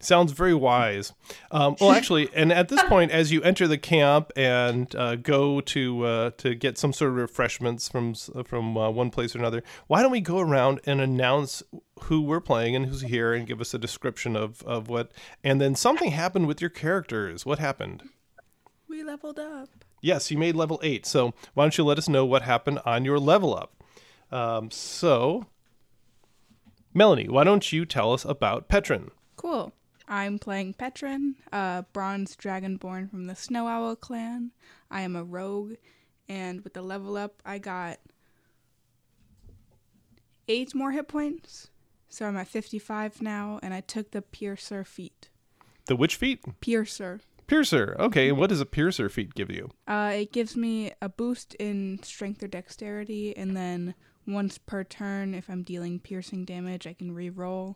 Sounds 0.01 0.31
very 0.31 0.55
wise. 0.55 1.13
Um, 1.51 1.75
well, 1.81 1.91
actually, 1.91 2.29
and 2.33 2.53
at 2.53 2.69
this 2.69 2.83
point, 2.89 3.11
as 3.11 3.33
you 3.33 3.43
enter 3.43 3.67
the 3.67 3.79
camp 3.79 4.31
and 4.37 4.95
uh, 4.95 5.17
go 5.17 5.61
to 5.61 6.05
uh, 6.05 6.31
to 6.39 6.55
get 6.55 6.79
some 6.79 6.93
sort 6.93 7.11
of 7.11 7.17
refreshments 7.17 7.89
from 7.89 8.15
from 8.15 8.77
uh, 8.77 8.91
one 8.91 9.11
place 9.11 9.35
or 9.35 9.39
another, 9.39 9.63
why 9.89 10.03
don't 10.03 10.13
we 10.13 10.21
go 10.21 10.39
around 10.39 10.81
and 10.87 11.01
announce 11.01 11.65
who 12.03 12.23
we're 12.23 12.41
playing 12.41 12.77
and 12.77 12.87
who's 12.87 13.03
here, 13.03 13.33
and 13.33 13.47
give 13.47 13.61
us 13.61 13.75
a 13.75 13.79
description 13.79 14.37
of 14.37 14.63
of 14.63 14.89
what, 14.89 15.11
and 15.43 15.61
then 15.61 15.75
something 15.75 16.13
happened 16.13 16.47
with 16.47 16.61
your 16.61 16.71
characters. 16.71 17.45
What 17.45 17.59
happened? 17.59 18.09
We 18.89 19.03
leveled 19.03 19.41
up. 19.41 19.69
Yes, 20.01 20.31
you 20.31 20.39
made 20.39 20.55
level 20.55 20.79
eight. 20.83 21.07
So 21.07 21.35
why 21.55 21.65
don't 21.65 21.77
you 21.77 21.85
let 21.85 21.99
us 21.99 22.09
know 22.09 22.25
what 22.25 22.43
happened 22.43 22.79
on 22.87 23.05
your 23.05 23.19
level 23.19 23.55
up? 23.55 23.83
Um, 24.31 24.71
so, 24.71 25.47
Melanie, 26.95 27.29
why 27.29 27.45
don't 27.45 27.73
you 27.73 27.85
tell 27.85 28.13
us 28.13 28.25
about 28.25 28.69
Petrin? 28.69 29.11
Cool. 29.37 29.73
I'm 30.09 30.39
playing 30.39 30.75
Petrin, 30.75 31.35
a 31.53 31.85
bronze 31.93 32.35
dragonborn 32.35 33.11
from 33.11 33.27
the 33.27 33.37
Snow 33.37 33.67
Owl 33.67 33.95
clan. 33.95 34.53
I 34.91 35.03
am 35.03 35.15
a 35.15 35.23
rogue, 35.23 35.75
and 36.29 36.63
with 36.63 36.73
the 36.73 36.83
level 36.83 37.17
up, 37.17 37.43
I 37.45 37.59
got 37.59 37.99
eight 40.49 40.75
more 40.75 40.93
hit 40.93 41.09
points. 41.09 41.69
So 42.09 42.27
I'm 42.27 42.39
at 42.39 42.49
55 42.49 43.21
now, 43.21 43.61
and 43.63 43.75
I 43.75 43.83
took 43.83 44.13
the 44.13 44.23
Piercer 44.23 44.83
feat. 44.83 45.29
The 45.87 45.97
which 45.97 46.17
feet? 46.17 46.41
Piercer. 46.61 47.21
Piercer. 47.47 47.97
Okay, 47.99 48.33
what 48.33 48.51
does 48.51 48.61
a 48.61 48.67
piercer 48.67 49.09
feat 49.09 49.35
give 49.35 49.51
you? 49.51 49.71
Uh, 49.87 50.13
it 50.15 50.33
gives 50.33 50.55
me 50.55 50.93
a 51.01 51.09
boost 51.09 51.55
in 51.55 51.99
strength 52.03 52.43
or 52.43 52.47
dexterity, 52.47 53.35
and 53.37 53.57
then 53.57 53.95
once 54.27 54.59
per 54.59 54.85
turn, 54.85 55.35
if 55.35 55.49
I'm 55.49 55.63
dealing 55.63 55.99
piercing 55.99 56.45
damage, 56.45 56.87
I 56.87 56.93
can 56.93 57.15
re-roll 57.15 57.75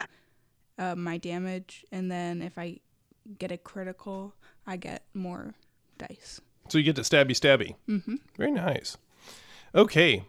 uh, 0.79 0.95
my 0.95 1.19
damage, 1.19 1.85
and 1.93 2.11
then 2.11 2.43
if 2.43 2.59
I 2.59 2.81
get 3.39 3.53
a 3.53 3.59
critical, 3.59 4.35
I 4.67 4.77
get 4.77 5.05
more 5.15 5.55
dice. 5.99 6.41
So 6.69 6.79
you 6.79 6.85
get 6.85 6.97
to 6.97 7.03
stabby 7.03 7.33
stabby. 7.33 7.75
Mm-hmm. 7.89 8.17
Very 8.37 8.51
nice. 8.51 8.97
Okay, 9.75 10.25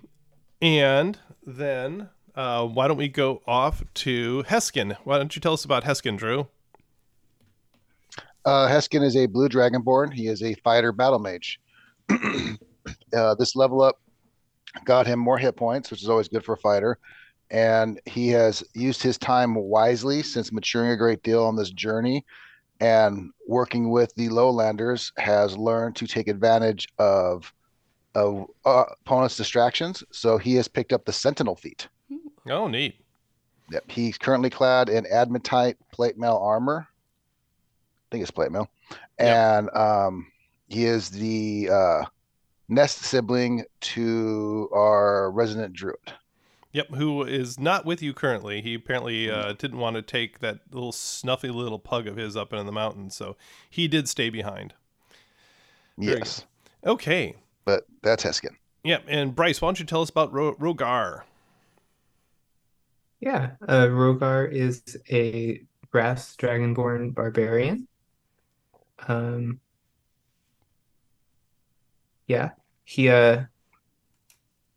and 0.62 1.17
then 1.45 2.09
uh, 2.35 2.65
why 2.65 2.88
don't 2.88 2.97
we 2.97 3.09
go 3.09 3.41
off 3.45 3.83
to 3.95 4.43
Heskin? 4.47 4.97
Why 5.03 5.17
don't 5.17 5.35
you 5.35 5.41
tell 5.41 5.53
us 5.53 5.65
about 5.65 5.83
Heskin, 5.83 6.17
Drew? 6.17 6.47
Uh, 8.45 8.67
Heskin 8.67 9.03
is 9.03 9.15
a 9.15 9.25
blue 9.25 9.47
dragonborn. 9.47 10.13
He 10.13 10.27
is 10.27 10.43
a 10.43 10.53
fighter 10.55 10.91
battle 10.91 11.19
mage. 11.19 11.59
uh, 12.09 13.35
this 13.35 13.55
level 13.55 13.81
up 13.81 14.00
got 14.85 15.07
him 15.07 15.19
more 15.19 15.38
hit 15.38 15.55
points, 15.55 15.91
which 15.91 16.01
is 16.01 16.09
always 16.09 16.27
good 16.27 16.43
for 16.43 16.53
a 16.53 16.57
fighter. 16.57 16.97
And 17.53 18.01
he 18.05 18.27
has 18.29 18.63
used 18.74 19.01
his 19.01 19.17
time 19.17 19.53
wisely 19.55 20.24
since 20.24 20.51
maturing 20.51 20.91
a 20.91 20.98
great 20.98 21.24
deal 21.24 21.43
on 21.43 21.55
this 21.55 21.69
journey 21.69 22.25
and 22.79 23.31
working 23.48 23.91
with 23.91 24.13
the 24.15 24.27
lowlanders 24.27 25.13
has 25.17 25.57
learned 25.57 25.95
to 25.98 26.07
take 26.07 26.27
advantage 26.27 26.88
of 26.98 27.53
of 28.15 28.45
uh, 28.65 28.83
opponents' 29.05 29.38
distractions. 29.38 30.03
So 30.12 30.38
he 30.38 30.55
has 30.55 30.67
picked 30.67 30.93
up 30.93 31.05
the 31.05 31.13
Sentinel 31.13 31.55
feat. 31.55 31.88
Oh, 32.48 32.67
neat. 32.67 32.95
Yep. 33.72 33.89
He's 33.89 34.17
currently 34.17 34.50
clad 34.50 34.89
in 34.89 35.05
adamantite 35.05 35.75
plate 35.91 36.17
mail 36.17 36.39
armor. 36.43 36.88
I 36.89 38.05
think 38.12 38.22
it's 38.22 38.31
plate 38.31 38.51
mail. 38.51 38.69
And 39.17 39.69
um, 39.75 40.27
he 40.67 40.86
is 40.86 41.10
the 41.10 41.69
uh, 41.72 42.05
nest 42.67 43.00
sibling 43.00 43.63
to 43.81 44.69
our 44.74 45.31
resident 45.31 45.74
druid. 45.74 46.13
Yep, 46.74 46.96
who 46.96 47.24
is 47.24 47.60
not 47.60 47.86
with 47.86 48.01
you 48.01 48.13
currently. 48.13 48.60
He 48.60 48.74
apparently 48.74 49.30
uh, 49.30 49.53
didn't 49.53 49.77
want 49.77 49.96
to 49.96 50.01
take 50.01 50.39
that 50.39 50.60
little 50.72 50.92
snuffy 50.92 51.50
little 51.50 51.77
pug 51.77 52.08
of 52.08 52.18
his 52.18 52.36
up 52.36 52.51
in 52.51 52.65
the 52.65 52.72
mountains, 52.72 53.15
so 53.15 53.38
he 53.70 53.88
did 53.88 54.10
stay 54.10 54.32
behind. 54.32 54.74
Very 56.00 56.20
Yes. 56.20 56.46
Okay. 56.84 57.36
But 57.63 57.86
that's 58.01 58.24
Heskin. 58.24 58.56
Yep, 58.84 59.03
and 59.08 59.36
Bryce, 59.36 59.62
why 59.62 59.68
don't 59.68 59.80
you 59.80 59.86
tell 59.86 60.01
us 60.01 60.10
about 60.10 60.34
Ro- 60.34 60.56
Rogar? 60.56 61.22
Yeah, 63.20 63.51
uh, 63.70 63.86
Rogar 63.86 64.51
is 64.51 64.82
a 65.10 65.62
brass 65.92 66.36
dragonborn 66.36 67.13
barbarian. 67.13 67.88
Um, 69.08 69.60
yeah, 72.27 72.50
he 72.84 73.10
uh, 73.10 73.44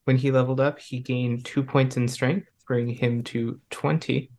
when 0.06 0.16
he 0.16 0.30
leveled 0.30 0.60
up, 0.60 0.78
he 0.78 1.00
gained 1.00 1.44
two 1.44 1.64
points 1.64 1.96
in 1.96 2.06
strength, 2.06 2.48
bringing 2.64 2.94
him 2.94 3.24
to 3.24 3.60
twenty. 3.70 4.30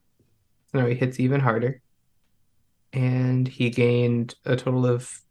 So 0.71 0.79
now 0.79 0.87
he 0.87 0.95
hits 0.95 1.19
even 1.19 1.41
harder, 1.41 1.81
and 2.93 3.45
he 3.45 3.69
gained 3.69 4.35
a 4.45 4.55
total 4.55 4.85
of 4.85 5.21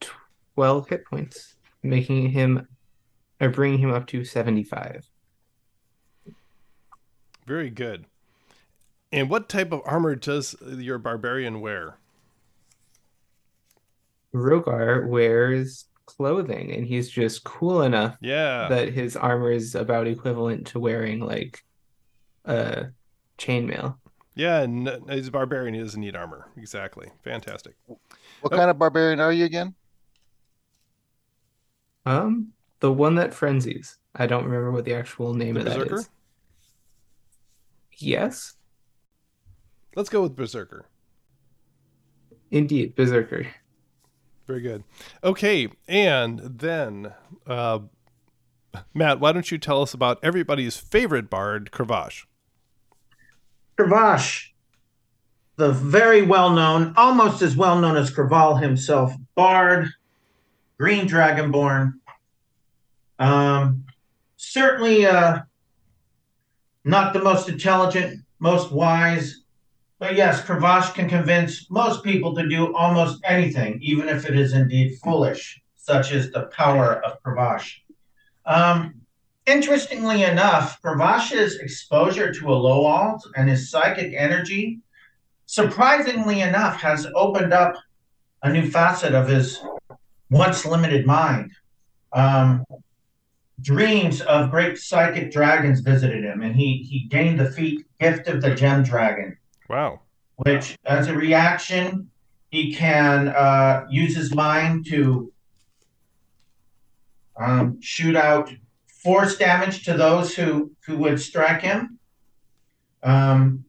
twelve 0.00 0.88
hit 0.88 1.04
points, 1.04 1.56
making 1.82 2.30
him 2.30 2.68
or 3.40 3.48
bringing 3.48 3.80
him 3.80 3.92
up 3.92 4.06
to 4.06 4.24
seventy-five. 4.24 5.04
Very 7.44 7.70
good. 7.70 8.06
And 9.10 9.28
what 9.28 9.48
type 9.48 9.72
of 9.72 9.82
armor 9.84 10.14
does 10.14 10.54
your 10.62 10.98
barbarian 10.98 11.60
wear? 11.60 11.98
Rogar 14.32 15.08
wears 15.08 15.86
clothing 16.06 16.72
and 16.72 16.86
he's 16.86 17.08
just 17.10 17.44
cool 17.44 17.82
enough 17.82 18.16
Yeah. 18.20 18.68
that 18.68 18.92
his 18.92 19.16
armor 19.16 19.50
is 19.50 19.74
about 19.74 20.06
equivalent 20.06 20.66
to 20.68 20.78
wearing 20.80 21.20
like 21.20 21.64
uh 22.44 22.84
chainmail. 23.38 23.96
yeah, 24.34 24.60
n- 24.60 25.02
he's 25.08 25.28
a 25.28 25.30
barbarian. 25.30 25.74
He 25.74 25.80
doesn't 25.80 26.00
need 26.00 26.14
armor. 26.16 26.50
Exactly. 26.56 27.08
Fantastic. 27.22 27.74
What 27.86 27.98
Oh. 28.44 28.48
kind 28.50 28.70
of 28.70 28.78
barbarian 28.78 29.20
are 29.20 29.32
you 29.32 29.44
again? 29.44 29.74
Um 32.06 32.52
the 32.80 32.92
one 32.92 33.14
that 33.14 33.32
frenzies. 33.32 33.98
I 34.14 34.26
don't 34.26 34.44
remember 34.44 34.70
what 34.70 34.84
the 34.84 34.94
actual 34.94 35.32
name 35.34 35.54
The 35.54 35.60
of 35.60 35.66
that 35.66 35.78
Berserker? 35.78 36.00
is. 36.00 36.10
Yes, 37.96 38.56
Let's 39.96 40.08
go 40.10 40.22
with 40.22 40.34
Berserker. 40.36 40.86
indeed, 42.50 42.94
Berserker. 42.96 43.46
Very 44.46 44.60
good. 44.60 44.84
Okay, 45.22 45.68
and 45.88 46.40
then 46.40 47.14
uh, 47.46 47.80
Matt, 48.92 49.20
why 49.20 49.32
don't 49.32 49.50
you 49.50 49.58
tell 49.58 49.82
us 49.82 49.94
about 49.94 50.18
everybody's 50.22 50.76
favorite 50.76 51.30
bard, 51.30 51.70
Kravash? 51.72 52.24
Kravash, 53.78 54.50
the 55.56 55.72
very 55.72 56.22
well 56.22 56.50
known, 56.50 56.94
almost 56.96 57.42
as 57.42 57.56
well 57.56 57.80
known 57.80 57.96
as 57.96 58.10
Craval 58.10 58.60
himself, 58.60 59.12
Bard, 59.34 59.88
Green 60.78 61.06
Dragonborn. 61.08 61.94
Um, 63.18 63.84
certainly 64.36 65.06
uh, 65.06 65.40
not 66.84 67.12
the 67.12 67.22
most 67.22 67.48
intelligent, 67.48 68.20
most 68.38 68.72
wise, 68.72 69.43
but 69.98 70.14
yes, 70.14 70.42
Kravash 70.42 70.94
can 70.94 71.08
convince 71.08 71.70
most 71.70 72.02
people 72.02 72.34
to 72.34 72.48
do 72.48 72.74
almost 72.74 73.20
anything, 73.24 73.78
even 73.82 74.08
if 74.08 74.28
it 74.28 74.38
is 74.38 74.52
indeed 74.52 74.98
foolish, 75.02 75.60
such 75.76 76.12
as 76.12 76.30
the 76.30 76.46
power 76.46 77.04
of 77.04 77.22
Kravash. 77.22 77.78
Um, 78.46 79.04
Interestingly 79.46 80.22
enough, 80.22 80.80
Kravash's 80.80 81.56
exposure 81.56 82.32
to 82.32 82.48
a 82.48 82.54
low 82.56 82.86
alt 82.86 83.26
and 83.36 83.48
his 83.48 83.70
psychic 83.70 84.14
energy, 84.16 84.80
surprisingly 85.44 86.40
enough, 86.40 86.80
has 86.80 87.06
opened 87.14 87.52
up 87.52 87.74
a 88.42 88.50
new 88.50 88.70
facet 88.70 89.14
of 89.14 89.28
his 89.28 89.60
once 90.30 90.64
limited 90.64 91.04
mind. 91.04 91.52
Um, 92.14 92.64
dreams 93.60 94.22
of 94.22 94.50
great 94.50 94.78
psychic 94.78 95.30
dragons 95.30 95.80
visited 95.80 96.24
him, 96.24 96.40
and 96.40 96.56
he, 96.56 96.78
he 96.78 97.06
gained 97.08 97.38
the 97.38 97.50
feat 97.50 97.84
Gift 98.00 98.28
of 98.28 98.40
the 98.40 98.54
Gem 98.54 98.82
Dragon, 98.82 99.36
Wow. 99.68 100.00
which, 100.36 100.76
as 100.84 101.08
a 101.08 101.14
reaction, 101.14 102.10
he 102.50 102.74
can 102.74 103.28
uh, 103.28 103.86
use 103.90 104.14
his 104.16 104.34
mind 104.34 104.86
to 104.86 105.32
um, 107.36 107.80
shoot 107.80 108.14
out 108.14 108.50
force 108.86 109.36
damage 109.36 109.84
to 109.84 109.94
those 109.94 110.34
who 110.34 110.72
who 110.86 110.96
would 110.98 111.20
strike 111.20 111.60
him. 111.62 111.98
Um, 113.02 113.64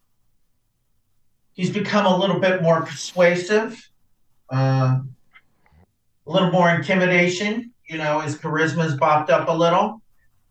he's 1.53 1.69
become 1.69 2.05
a 2.05 2.17
little 2.17 2.39
bit 2.39 2.61
more 2.61 2.81
persuasive, 2.81 3.89
uh, 4.49 4.99
a 6.25 6.31
little 6.31 6.51
more 6.51 6.69
intimidation. 6.69 7.71
You 7.87 7.97
know, 7.97 8.19
his 8.19 8.37
charisma's 8.37 8.95
bopped 8.95 9.29
up 9.29 9.47
a 9.49 9.51
little, 9.51 10.01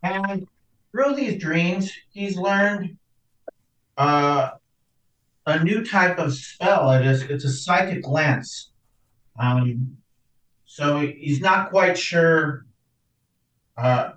and 0.03 0.47
through 0.93 1.15
these 1.15 1.41
dreams, 1.41 1.93
he's 2.13 2.37
learned 2.37 2.97
uh, 3.97 4.51
a 5.47 5.63
new 5.63 5.85
type 5.85 6.19
of 6.19 6.35
spell. 6.35 6.91
It 6.93 7.07
is 7.07 7.23
it's 7.23 7.45
a 7.45 7.53
psychic 7.53 8.07
lance. 8.07 8.71
Um, 9.39 9.97
so 10.67 10.99
he's 11.01 11.41
not 11.41 11.71
quite 11.71 11.99
sure. 11.99 12.67
Uh, 13.77 14.13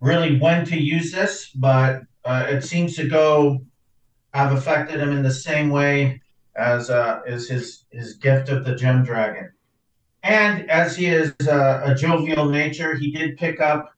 really 0.00 0.38
when 0.38 0.64
to 0.66 0.80
use 0.80 1.12
this, 1.12 1.50
but 1.54 2.02
uh, 2.24 2.46
it 2.48 2.62
seems 2.62 2.96
to 2.96 3.08
go 3.08 3.60
have 4.32 4.52
affected 4.52 4.98
him 4.98 5.12
in 5.12 5.22
the 5.22 5.30
same 5.30 5.68
way 5.68 6.20
as 6.56 6.90
uh, 6.90 7.20
is 7.26 7.48
his 7.48 7.84
his 7.90 8.14
gift 8.14 8.48
of 8.48 8.64
the 8.64 8.74
gem 8.74 9.04
dragon. 9.04 9.52
And 10.22 10.70
as 10.70 10.96
he 10.96 11.06
is 11.06 11.34
uh, 11.48 11.82
a 11.84 11.94
jovial 11.94 12.48
nature, 12.48 12.94
he 12.94 13.10
did 13.10 13.36
pick 13.36 13.60
up 13.60 13.92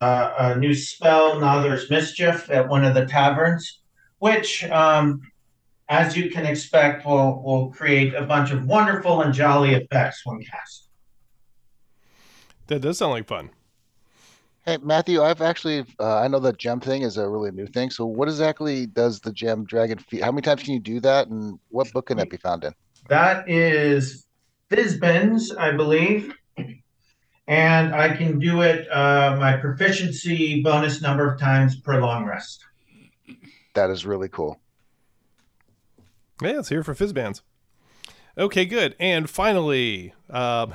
uh, 0.00 0.32
a 0.38 0.56
new 0.56 0.74
spell, 0.74 1.38
Nathair's 1.40 1.90
Mischief, 1.90 2.50
at 2.50 2.68
one 2.68 2.84
of 2.84 2.94
the 2.94 3.04
taverns, 3.04 3.80
which, 4.18 4.64
um, 4.64 5.20
as 5.88 6.16
you 6.16 6.30
can 6.30 6.44
expect, 6.46 7.06
will 7.06 7.42
will 7.42 7.70
create 7.70 8.14
a 8.14 8.22
bunch 8.22 8.50
of 8.50 8.64
wonderful 8.66 9.22
and 9.22 9.32
jolly 9.32 9.74
effects 9.74 10.24
when 10.24 10.42
cast. 10.42 10.88
That 12.66 12.80
does 12.80 12.98
sound 12.98 13.12
like 13.12 13.26
fun. 13.26 13.50
Hey, 14.66 14.76
Matthew, 14.82 15.22
I've 15.22 15.40
actually, 15.40 15.86
uh, 15.98 16.18
I 16.18 16.28
know 16.28 16.40
that 16.40 16.58
gem 16.58 16.78
thing 16.78 17.00
is 17.00 17.16
a 17.16 17.26
really 17.26 17.50
new 17.50 17.66
thing. 17.66 17.88
So, 17.88 18.04
what 18.04 18.28
exactly 18.28 18.84
does 18.84 19.20
the 19.20 19.32
gem 19.32 19.64
dragon 19.64 19.98
feat? 19.98 20.22
How 20.22 20.30
many 20.30 20.42
times 20.42 20.62
can 20.62 20.74
you 20.74 20.80
do 20.80 21.00
that, 21.00 21.28
and 21.28 21.58
what 21.70 21.90
book 21.92 22.08
can 22.08 22.18
that 22.18 22.28
be 22.28 22.36
found 22.36 22.64
in? 22.64 22.74
That 23.08 23.48
is 23.48 24.26
Fizban's, 24.70 25.54
I 25.56 25.72
believe. 25.72 26.34
And 27.46 27.94
I 27.94 28.14
can 28.14 28.38
do 28.38 28.60
it 28.60 28.86
uh, 28.92 29.36
my 29.40 29.56
proficiency 29.56 30.62
bonus 30.62 31.00
number 31.00 31.26
of 31.32 31.40
times 31.40 31.80
per 31.80 31.98
long 31.98 32.26
rest. 32.26 32.62
That 33.72 33.88
is 33.88 34.04
really 34.04 34.28
cool. 34.28 34.60
Yeah, 36.42 36.60
it's 36.60 36.68
here 36.68 36.82
for 36.82 36.94
Fizban's. 36.94 37.42
Okay, 38.36 38.64
good. 38.64 38.94
And 39.00 39.28
finally, 39.28 40.14
um, 40.30 40.74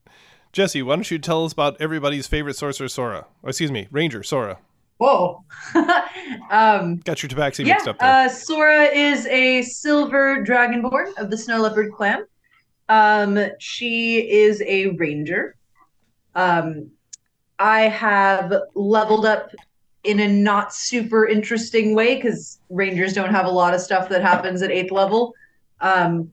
Jesse, 0.52 0.82
why 0.82 0.96
don't 0.96 1.10
you 1.10 1.18
tell 1.18 1.44
us 1.44 1.52
about 1.52 1.80
everybody's 1.80 2.26
favorite 2.26 2.56
sorcerer, 2.56 2.88
Sora? 2.88 3.26
Oh, 3.44 3.48
excuse 3.48 3.70
me, 3.72 3.88
Ranger, 3.90 4.22
Sora. 4.22 4.58
Whoa. 4.98 5.44
um, 6.50 6.96
Got 6.98 7.22
your 7.22 7.30
tabaxi 7.30 7.64
yeah, 7.64 7.74
mixed 7.74 7.88
up 7.88 7.98
there. 7.98 8.26
uh, 8.26 8.28
Sora 8.28 8.84
is 8.84 9.26
a 9.26 9.62
silver 9.62 10.44
dragonborn 10.44 11.16
of 11.16 11.30
the 11.30 11.38
Snow 11.38 11.60
Leopard 11.60 11.92
clan. 11.92 12.26
Um, 12.88 13.38
she 13.58 14.30
is 14.30 14.62
a 14.66 14.88
ranger. 14.88 15.56
Um, 16.34 16.90
I 17.58 17.82
have 17.82 18.52
leveled 18.74 19.24
up 19.26 19.50
in 20.04 20.20
a 20.20 20.28
not 20.28 20.72
super 20.74 21.26
interesting 21.26 21.94
way 21.94 22.16
because 22.16 22.58
rangers 22.70 23.12
don't 23.12 23.30
have 23.30 23.46
a 23.46 23.50
lot 23.50 23.74
of 23.74 23.80
stuff 23.80 24.08
that 24.08 24.22
happens 24.22 24.62
at 24.62 24.70
eighth 24.70 24.90
level. 24.90 25.34
Um, 25.80 26.32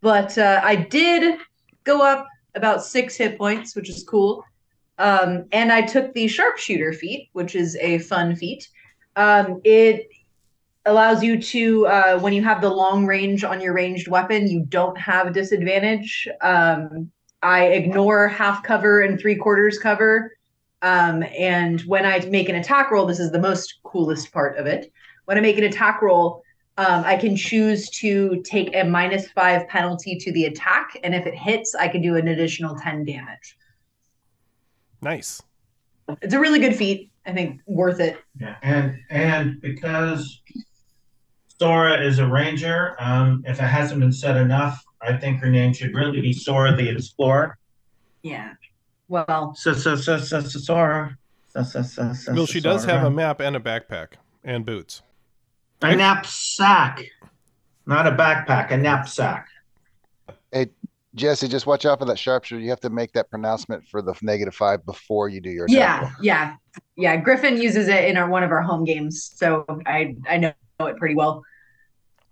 but 0.00 0.36
uh, 0.36 0.60
I 0.62 0.76
did 0.76 1.38
go 1.84 2.02
up 2.02 2.26
about 2.54 2.84
six 2.84 3.16
hit 3.16 3.38
points, 3.38 3.74
which 3.74 3.88
is 3.88 4.04
cool. 4.04 4.44
Um, 4.98 5.46
and 5.52 5.72
I 5.72 5.82
took 5.82 6.12
the 6.12 6.28
sharpshooter 6.28 6.92
feat, 6.92 7.30
which 7.32 7.54
is 7.54 7.76
a 7.76 7.98
fun 7.98 8.36
feat. 8.36 8.68
Um, 9.16 9.60
it 9.64 10.08
allows 10.84 11.22
you 11.22 11.40
to, 11.40 11.86
uh, 11.86 12.18
when 12.18 12.32
you 12.32 12.42
have 12.42 12.60
the 12.60 12.68
long 12.68 13.06
range 13.06 13.44
on 13.44 13.60
your 13.60 13.72
ranged 13.72 14.08
weapon, 14.08 14.48
you 14.48 14.64
don't 14.68 14.98
have 14.98 15.32
disadvantage. 15.32 16.28
Um, 16.40 17.10
I 17.42 17.66
ignore 17.66 18.28
half 18.28 18.62
cover 18.62 19.00
and 19.00 19.18
three 19.18 19.36
quarters 19.36 19.78
cover. 19.78 20.32
Um, 20.82 21.22
and 21.38 21.80
when 21.82 22.04
I 22.04 22.18
make 22.26 22.48
an 22.48 22.56
attack 22.56 22.90
roll, 22.90 23.06
this 23.06 23.20
is 23.20 23.30
the 23.30 23.38
most 23.38 23.78
coolest 23.84 24.32
part 24.32 24.58
of 24.58 24.66
it. 24.66 24.92
When 25.24 25.38
I 25.38 25.40
make 25.40 25.56
an 25.56 25.64
attack 25.64 26.02
roll, 26.02 26.42
um, 26.76 27.04
I 27.04 27.16
can 27.16 27.36
choose 27.36 27.88
to 27.90 28.42
take 28.44 28.74
a 28.74 28.82
minus 28.82 29.28
five 29.28 29.68
penalty 29.68 30.16
to 30.16 30.32
the 30.32 30.46
attack, 30.46 30.98
and 31.04 31.14
if 31.14 31.26
it 31.26 31.34
hits, 31.34 31.74
I 31.74 31.86
can 31.86 32.02
do 32.02 32.16
an 32.16 32.28
additional 32.28 32.76
ten 32.76 33.04
damage. 33.04 33.56
nice. 35.00 35.40
It's 36.20 36.34
a 36.34 36.40
really 36.40 36.58
good 36.58 36.74
feat. 36.74 37.10
I 37.24 37.32
think 37.32 37.60
worth 37.66 38.00
it. 38.00 38.18
Yeah, 38.40 38.56
and 38.62 38.98
and 39.08 39.60
because 39.60 40.40
Sora 41.58 42.04
is 42.04 42.18
a 42.18 42.26
ranger, 42.26 42.96
um, 42.98 43.44
if 43.46 43.60
it 43.60 43.62
hasn't 43.62 44.00
been 44.00 44.12
said 44.12 44.36
enough, 44.36 44.82
I 45.00 45.16
think 45.16 45.40
her 45.40 45.48
name 45.48 45.72
should 45.72 45.94
really 45.94 46.20
be 46.20 46.32
Sora 46.32 46.74
the 46.74 46.88
Explorer. 46.88 47.56
Yeah. 48.22 48.54
Well, 49.12 49.54
So 49.54 49.74
so 49.74 49.94
so 49.94 50.16
so, 50.16 50.40
so 50.40 50.58
Sora. 50.58 51.18
So, 51.50 51.62
so, 51.62 51.82
so, 51.82 52.14
so, 52.14 52.32
Well, 52.32 52.46
she 52.46 52.60
does 52.60 52.82
have 52.86 53.04
a 53.04 53.10
map 53.10 53.40
and 53.40 53.54
a 53.54 53.60
backpack 53.60 54.12
and 54.42 54.64
boots. 54.64 55.02
a 55.82 55.94
knapsack, 55.94 57.04
not 57.84 58.06
a 58.06 58.12
backpack, 58.12 58.70
a 58.70 58.76
knapsack. 58.78 59.48
Hey, 60.50 60.68
Jesse, 61.14 61.46
just 61.46 61.66
watch 61.66 61.84
out 61.84 61.98
for 61.98 62.06
that 62.06 62.18
sharpshooter. 62.18 62.62
You 62.62 62.70
have 62.70 62.80
to 62.80 62.88
make 62.88 63.12
that 63.12 63.28
pronouncement 63.28 63.86
for 63.86 64.00
the 64.00 64.14
negative 64.22 64.54
five 64.54 64.86
before 64.86 65.28
you 65.28 65.42
do 65.42 65.50
your 65.50 65.66
yeah, 65.68 66.00
roll. 66.00 66.10
yeah, 66.22 66.56
yeah. 66.96 67.14
Griffin 67.18 67.60
uses 67.60 67.88
it 67.88 68.06
in 68.06 68.16
our, 68.16 68.30
one 68.30 68.42
of 68.42 68.50
our 68.50 68.62
home 68.62 68.82
games, 68.82 69.30
so 69.36 69.66
I 69.84 70.16
I 70.26 70.38
know 70.38 70.54
it 70.80 70.96
pretty 70.96 71.16
well. 71.16 71.42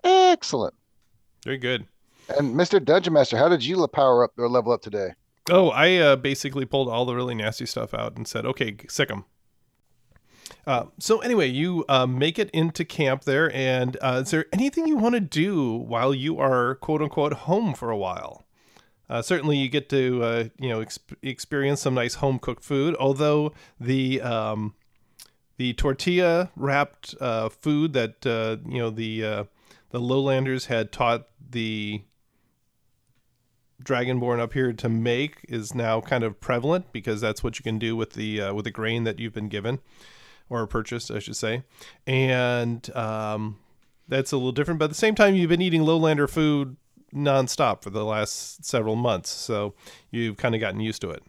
Excellent. 0.02 0.72
Very 1.44 1.58
good. 1.58 1.86
And 2.38 2.54
Mr. 2.54 2.82
Dungeon 2.82 3.12
Master, 3.12 3.36
how 3.36 3.50
did 3.50 3.62
you 3.62 3.86
power 3.88 4.24
up 4.24 4.32
or 4.38 4.48
level 4.48 4.72
up 4.72 4.80
today? 4.80 5.10
Oh, 5.50 5.70
I 5.70 5.96
uh, 5.96 6.16
basically 6.16 6.64
pulled 6.64 6.88
all 6.88 7.04
the 7.04 7.14
really 7.14 7.34
nasty 7.34 7.66
stuff 7.66 7.92
out 7.92 8.16
and 8.16 8.26
said, 8.26 8.46
okay, 8.46 8.76
sick 8.88 9.10
'em. 9.10 9.24
Uh, 10.66 10.86
so 10.98 11.20
anyway, 11.20 11.48
you 11.48 11.84
uh, 11.88 12.06
make 12.06 12.38
it 12.38 12.50
into 12.50 12.84
camp 12.84 13.24
there, 13.24 13.52
and 13.54 13.96
uh, 14.00 14.20
is 14.22 14.30
there 14.30 14.46
anything 14.52 14.86
you 14.86 14.96
want 14.96 15.14
to 15.14 15.20
do 15.20 15.72
while 15.72 16.14
you 16.14 16.38
are 16.38 16.74
quote 16.76 17.02
unquote 17.02 17.32
home 17.32 17.74
for 17.74 17.90
a 17.90 17.96
while? 17.96 18.44
Uh, 19.08 19.22
certainly, 19.22 19.56
you 19.56 19.68
get 19.68 19.88
to 19.88 20.22
uh, 20.22 20.44
you 20.58 20.68
know 20.68 20.80
exp- 20.80 21.16
experience 21.22 21.80
some 21.80 21.94
nice 21.94 22.14
home 22.14 22.38
cooked 22.38 22.64
food. 22.64 22.94
Although 22.98 23.52
the 23.78 24.20
um, 24.20 24.74
the 25.56 25.72
tortilla 25.74 26.50
wrapped 26.56 27.14
food 27.60 27.92
that 27.92 28.60
you 28.66 28.78
know 28.78 28.90
the 28.90 29.46
the 29.90 30.00
lowlanders 30.00 30.66
had 30.66 30.92
taught 30.92 31.26
the 31.50 32.02
dragonborn 33.84 34.40
up 34.40 34.52
here 34.52 34.72
to 34.72 34.88
make 34.88 35.38
is 35.48 35.74
now 35.74 36.00
kind 36.00 36.24
of 36.24 36.40
prevalent 36.40 36.92
because 36.92 37.20
that's 37.20 37.42
what 37.42 37.58
you 37.58 37.62
can 37.62 37.78
do 37.78 37.96
with 37.96 38.12
the 38.12 38.40
uh, 38.40 38.54
with 38.54 38.64
the 38.64 38.70
grain 38.70 39.04
that 39.04 39.18
you've 39.18 39.32
been 39.32 39.48
given 39.48 39.80
or 40.48 40.66
purchased, 40.66 41.10
I 41.10 41.20
should 41.20 41.36
say, 41.36 41.62
and 42.06 42.94
um, 42.96 43.58
that's 44.08 44.32
a 44.32 44.36
little 44.36 44.52
different. 44.52 44.78
But 44.78 44.86
at 44.86 44.90
the 44.90 44.96
same 44.96 45.14
time, 45.14 45.34
you've 45.34 45.48
been 45.48 45.62
eating 45.62 45.82
lowlander 45.82 46.28
food 46.28 46.76
nonstop 47.14 47.82
for 47.82 47.90
the 47.90 48.04
last 48.04 48.64
several 48.64 48.96
months, 48.96 49.30
so 49.30 49.74
you've 50.10 50.36
kind 50.36 50.54
of 50.54 50.60
gotten 50.60 50.80
used 50.80 51.00
to 51.02 51.10
it. 51.10 51.22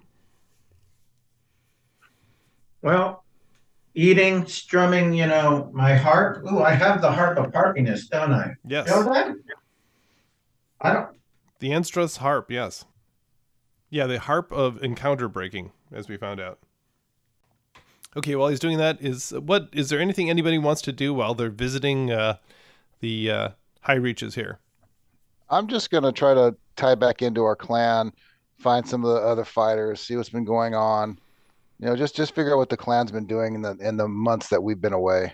Well, 2.82 3.24
eating, 3.94 4.46
strumming, 4.48 5.14
you 5.14 5.28
know, 5.28 5.70
my 5.74 5.96
harp. 5.96 6.44
Ooh, 6.52 6.62
I 6.62 6.72
have 6.72 7.02
the 7.02 7.12
harp 7.12 7.38
of 7.38 7.52
harpiness, 7.52 8.10
don't 8.10 8.34
I? 8.34 8.56
Yes, 8.66 8.88
You 8.88 8.96
know 8.96 9.14
that? 9.14 9.36
I 10.82 10.94
don't. 10.94 11.21
The 11.62 11.70
Enstra's 11.70 12.18
harp. 12.18 12.52
Yes, 12.52 12.84
yeah, 13.90 14.06
the 14.08 14.20
harp 14.20 14.52
of 14.52 14.84
encounter 14.84 15.30
breaking, 15.30 15.72
as 15.94 16.10
we 16.10 16.18
found 16.18 16.42
out. 16.42 16.60
Okay, 18.18 18.36
while 18.36 18.50
he's 18.50 18.60
doing 18.60 18.78
that, 18.78 19.02
is 19.02 19.32
what 19.32 19.70
is 19.72 19.90
there 19.90 20.00
anything 20.02 20.30
anybody 20.30 20.58
wants 20.58 20.82
to 20.82 20.92
do 20.92 21.14
while 21.14 21.34
they're 21.34 21.50
visiting 21.50 22.12
uh, 22.12 22.36
the 23.00 23.32
uh, 23.32 23.50
high 23.82 23.96
reaches 23.96 24.36
here? 24.36 24.60
I'm 25.50 25.68
just 25.68 25.92
gonna 25.92 26.12
try 26.12 26.34
to 26.34 26.56
tie 26.76 26.96
back 26.96 27.22
into 27.22 27.44
our 27.44 27.56
clan, 27.56 28.12
find 28.58 28.88
some 28.88 29.06
of 29.06 29.14
the 29.14 29.22
other 29.22 29.46
fighters, 29.46 30.02
see 30.02 30.16
what's 30.18 30.30
been 30.30 30.46
going 30.46 30.74
on. 30.76 31.20
You 31.80 31.88
know, 31.88 31.96
just 31.96 32.16
just 32.16 32.36
figure 32.36 32.54
out 32.54 32.58
what 32.58 32.70
the 32.70 32.78
clan's 32.78 33.12
been 33.12 33.28
doing 33.28 33.56
in 33.56 33.62
the 33.62 33.78
in 33.80 33.98
the 33.98 34.08
months 34.08 34.50
that 34.50 34.62
we've 34.62 34.82
been 34.82 34.94
away. 34.94 35.34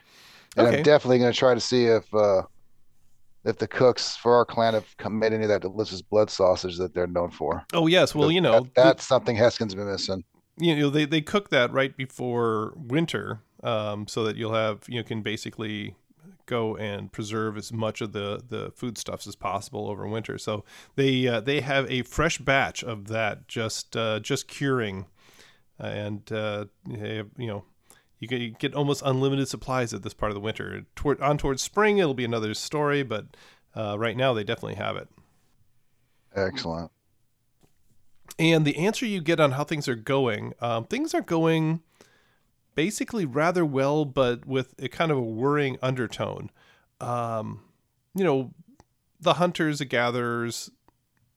And 0.56 0.68
Okay. 0.68 0.78
I'm 0.78 0.84
definitely 0.84 1.20
gonna 1.20 1.34
try 1.34 1.54
to 1.54 1.60
see 1.60 1.86
if 1.86 2.12
uh 2.14 2.44
if 3.48 3.58
the 3.58 3.68
cooks 3.68 4.16
for 4.18 4.36
our 4.36 4.46
clan 4.46 4.74
have 4.74 4.96
come- 4.98 5.18
made 5.18 5.34
any 5.34 5.44
of 5.44 5.50
that 5.50 5.62
delicious 5.62 6.02
blood 6.02 6.30
sausage 6.30 6.78
that 6.78 6.94
they're 6.94 7.08
known 7.08 7.32
for. 7.32 7.66
Oh 7.74 7.88
yes, 7.88 8.14
well 8.14 8.30
you 8.32 8.42
know 8.42 8.62
That- 8.62 8.76
that's 8.76 9.08
something 9.08 9.36
Heskin's 9.36 9.74
been 9.76 9.88
missing. 9.90 10.24
you 10.60 10.76
know 10.76 10.90
they, 10.90 11.06
they 11.06 11.22
cook 11.22 11.50
that 11.50 11.72
right 11.72 11.96
before 11.96 12.74
winter 12.76 13.42
um, 13.64 14.08
so 14.08 14.24
that 14.26 14.36
you'll 14.36 14.54
have 14.54 14.82
you 14.88 15.00
know 15.00 15.04
can 15.04 15.22
basically 15.22 15.96
go 16.46 16.78
and 16.78 17.12
preserve 17.12 17.58
as 17.58 17.74
much 17.74 18.00
of 18.02 18.12
the 18.14 18.42
the 18.48 18.72
foodstuffs 18.76 19.28
as 19.28 19.36
possible 19.36 19.90
over 19.90 20.08
winter 20.08 20.38
so 20.38 20.64
they 20.96 21.28
uh, 21.28 21.40
they 21.42 21.60
have 21.62 21.90
a 21.92 22.02
fresh 22.04 22.38
batch 22.38 22.84
of 22.84 23.08
that 23.08 23.48
just 23.48 23.96
uh, 23.98 24.20
just 24.20 24.48
curing 24.48 25.06
and 25.80 26.32
uh, 26.32 26.66
have, 26.90 27.28
you 27.38 27.48
know 27.48 27.64
you 28.20 28.28
can 28.28 28.56
get 28.60 28.74
almost 28.74 29.02
unlimited 29.06 29.48
supplies 29.48 29.94
at 29.94 30.04
this 30.04 30.14
part 30.14 30.32
of 30.32 30.36
the 30.36 30.42
winter 30.42 30.86
toward 30.96 31.20
on 31.22 31.38
towards 31.38 31.62
spring 31.62 31.98
it'll 31.98 32.14
be 32.14 32.26
another 32.26 32.54
story 32.54 33.04
but 33.04 33.26
uh, 33.76 33.96
right 33.98 34.18
now 34.18 34.34
they 34.34 34.44
definitely 34.44 34.76
have 34.76 34.96
it 34.96 35.08
Excellent. 36.36 36.92
and 38.38 38.66
the 38.66 38.78
answer 38.78 39.06
you 39.06 39.22
get 39.22 39.40
on 39.40 39.52
how 39.54 39.64
things 39.64 39.88
are 39.88 39.96
going, 39.96 40.54
um, 40.62 40.86
things 40.86 41.14
are 41.16 41.22
going 41.22 41.82
basically 42.76 43.26
rather 43.26 43.66
well, 43.66 44.06
but 44.06 44.46
with 44.46 44.76
a 44.80 44.88
kind 44.88 45.12
of 45.12 45.18
a 45.18 45.22
worrying 45.22 45.78
undertone. 45.82 46.52
Um, 47.02 47.62
you 48.14 48.24
know, 48.24 48.52
the 49.20 49.34
hunters, 49.36 49.80
the 49.80 49.86
gatherers, 49.86 50.70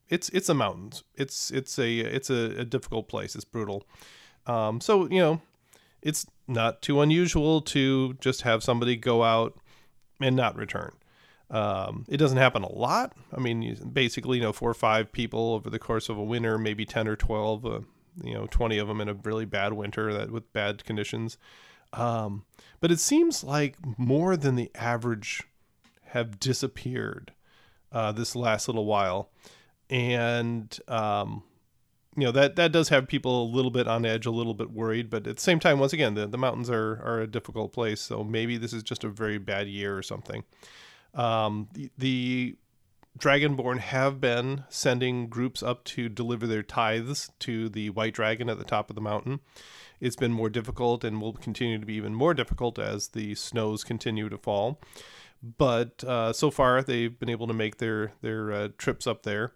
it's 0.09 0.29
it's 0.31 0.49
the 0.49 0.55
mountains. 0.55 1.03
It's 1.14 1.51
it's 1.51 1.79
a 1.79 2.01
it's 2.01 2.29
a, 2.29 2.61
a 2.61 2.64
difficult 2.64 3.09
place. 3.09 3.35
It's 3.35 3.45
brutal. 3.45 3.87
Um, 4.47 4.81
so 4.83 5.09
you 5.09 5.19
know, 5.19 5.40
it's 6.02 6.26
not 6.48 6.82
too 6.82 7.00
unusual 7.00 7.60
to 7.62 8.14
just 8.14 8.42
have 8.42 8.62
somebody 8.62 8.96
go 8.96 9.22
out 9.22 9.58
and 10.20 10.34
not 10.36 10.56
return. 10.56 10.92
Um, 11.50 12.04
it 12.08 12.18
doesn't 12.18 12.38
happen 12.38 12.62
a 12.62 12.72
lot. 12.72 13.12
I 13.36 13.40
mean, 13.40 13.62
you- 13.62 13.74
basically, 13.76 14.38
you 14.38 14.42
know, 14.42 14.52
four 14.52 14.70
or 14.70 14.74
five 14.74 15.10
people 15.12 15.54
over 15.54 15.68
the 15.68 15.78
course 15.78 16.08
of 16.08 16.16
a 16.16 16.22
winter, 16.22 16.58
maybe 16.58 16.84
10 16.84 17.08
or 17.08 17.16
12, 17.16 17.66
uh, 17.66 17.80
you 18.22 18.34
know, 18.34 18.46
20 18.46 18.78
of 18.78 18.88
them 18.88 19.00
in 19.00 19.08
a 19.08 19.14
really 19.14 19.44
bad 19.44 19.72
winter 19.72 20.12
that 20.12 20.30
with 20.30 20.52
bad 20.52 20.84
conditions. 20.84 21.38
Um, 21.92 22.44
but 22.80 22.92
it 22.92 23.00
seems 23.00 23.42
like 23.42 23.76
more 23.98 24.36
than 24.36 24.54
the 24.54 24.70
average 24.76 25.42
have 26.04 26.38
disappeared 26.38 27.32
uh, 27.92 28.12
this 28.12 28.36
last 28.36 28.68
little 28.68 28.86
while. 28.86 29.30
And, 29.88 30.76
um, 30.86 31.42
you 32.16 32.25
know, 32.25 32.33
that, 32.33 32.57
that 32.57 32.73
does 32.73 32.88
have 32.88 33.07
people 33.07 33.44
a 33.44 33.53
little 33.55 33.70
bit 33.70 33.87
on 33.87 34.05
edge, 34.05 34.27
a 34.27 34.31
little 34.31 34.55
bit 34.55 34.70
worried. 34.70 35.11
But 35.11 35.27
at 35.27 35.37
the 35.37 35.42
same 35.42 35.61
time, 35.61 35.79
once 35.79 35.92
again, 35.92 36.14
the, 36.14 36.27
the 36.27 36.38
mountains 36.38 36.68
are, 36.68 37.01
are 37.05 37.20
a 37.20 37.27
difficult 37.27 37.73
place. 37.73 38.01
So 38.01 38.25
maybe 38.25 38.57
this 38.57 38.73
is 38.73 38.83
just 38.83 39.05
a 39.05 39.09
very 39.09 39.38
bad 39.38 39.68
year 39.68 39.96
or 39.96 40.03
something. 40.03 40.44
Um, 41.14 41.68
the, 41.73 41.90
the 41.96 42.57
Dragonborn 43.18 43.79
have 43.79 44.20
been 44.20 44.64
sending 44.68 45.29
groups 45.29 45.62
up 45.62 45.85
to 45.85 46.09
deliver 46.09 46.46
their 46.46 46.62
tithes 46.62 47.31
to 47.40 47.68
the 47.68 47.90
White 47.90 48.14
Dragon 48.14 48.49
at 48.49 48.59
the 48.59 48.64
top 48.64 48.90
of 48.90 48.96
the 48.96 49.03
mountain. 49.03 49.40
It's 50.01 50.16
been 50.16 50.33
more 50.33 50.49
difficult 50.49 51.05
and 51.05 51.20
will 51.20 51.35
continue 51.35 51.79
to 51.79 51.87
be 51.87 51.94
even 51.94 52.14
more 52.14 52.35
difficult 52.35 52.79
as 52.79 53.09
the 53.09 53.35
snows 53.35 53.85
continue 53.85 54.29
to 54.29 54.38
fall. 54.38 54.81
But 55.42 56.03
uh, 56.05 56.33
so 56.33 56.51
far, 56.51 56.83
they've 56.83 57.18
been 57.18 57.29
able 57.29 57.46
to 57.46 57.55
make 57.55 57.79
their 57.79 58.12
their 58.20 58.53
uh, 58.53 58.68
trips 58.79 59.07
up 59.07 59.23
there. 59.23 59.53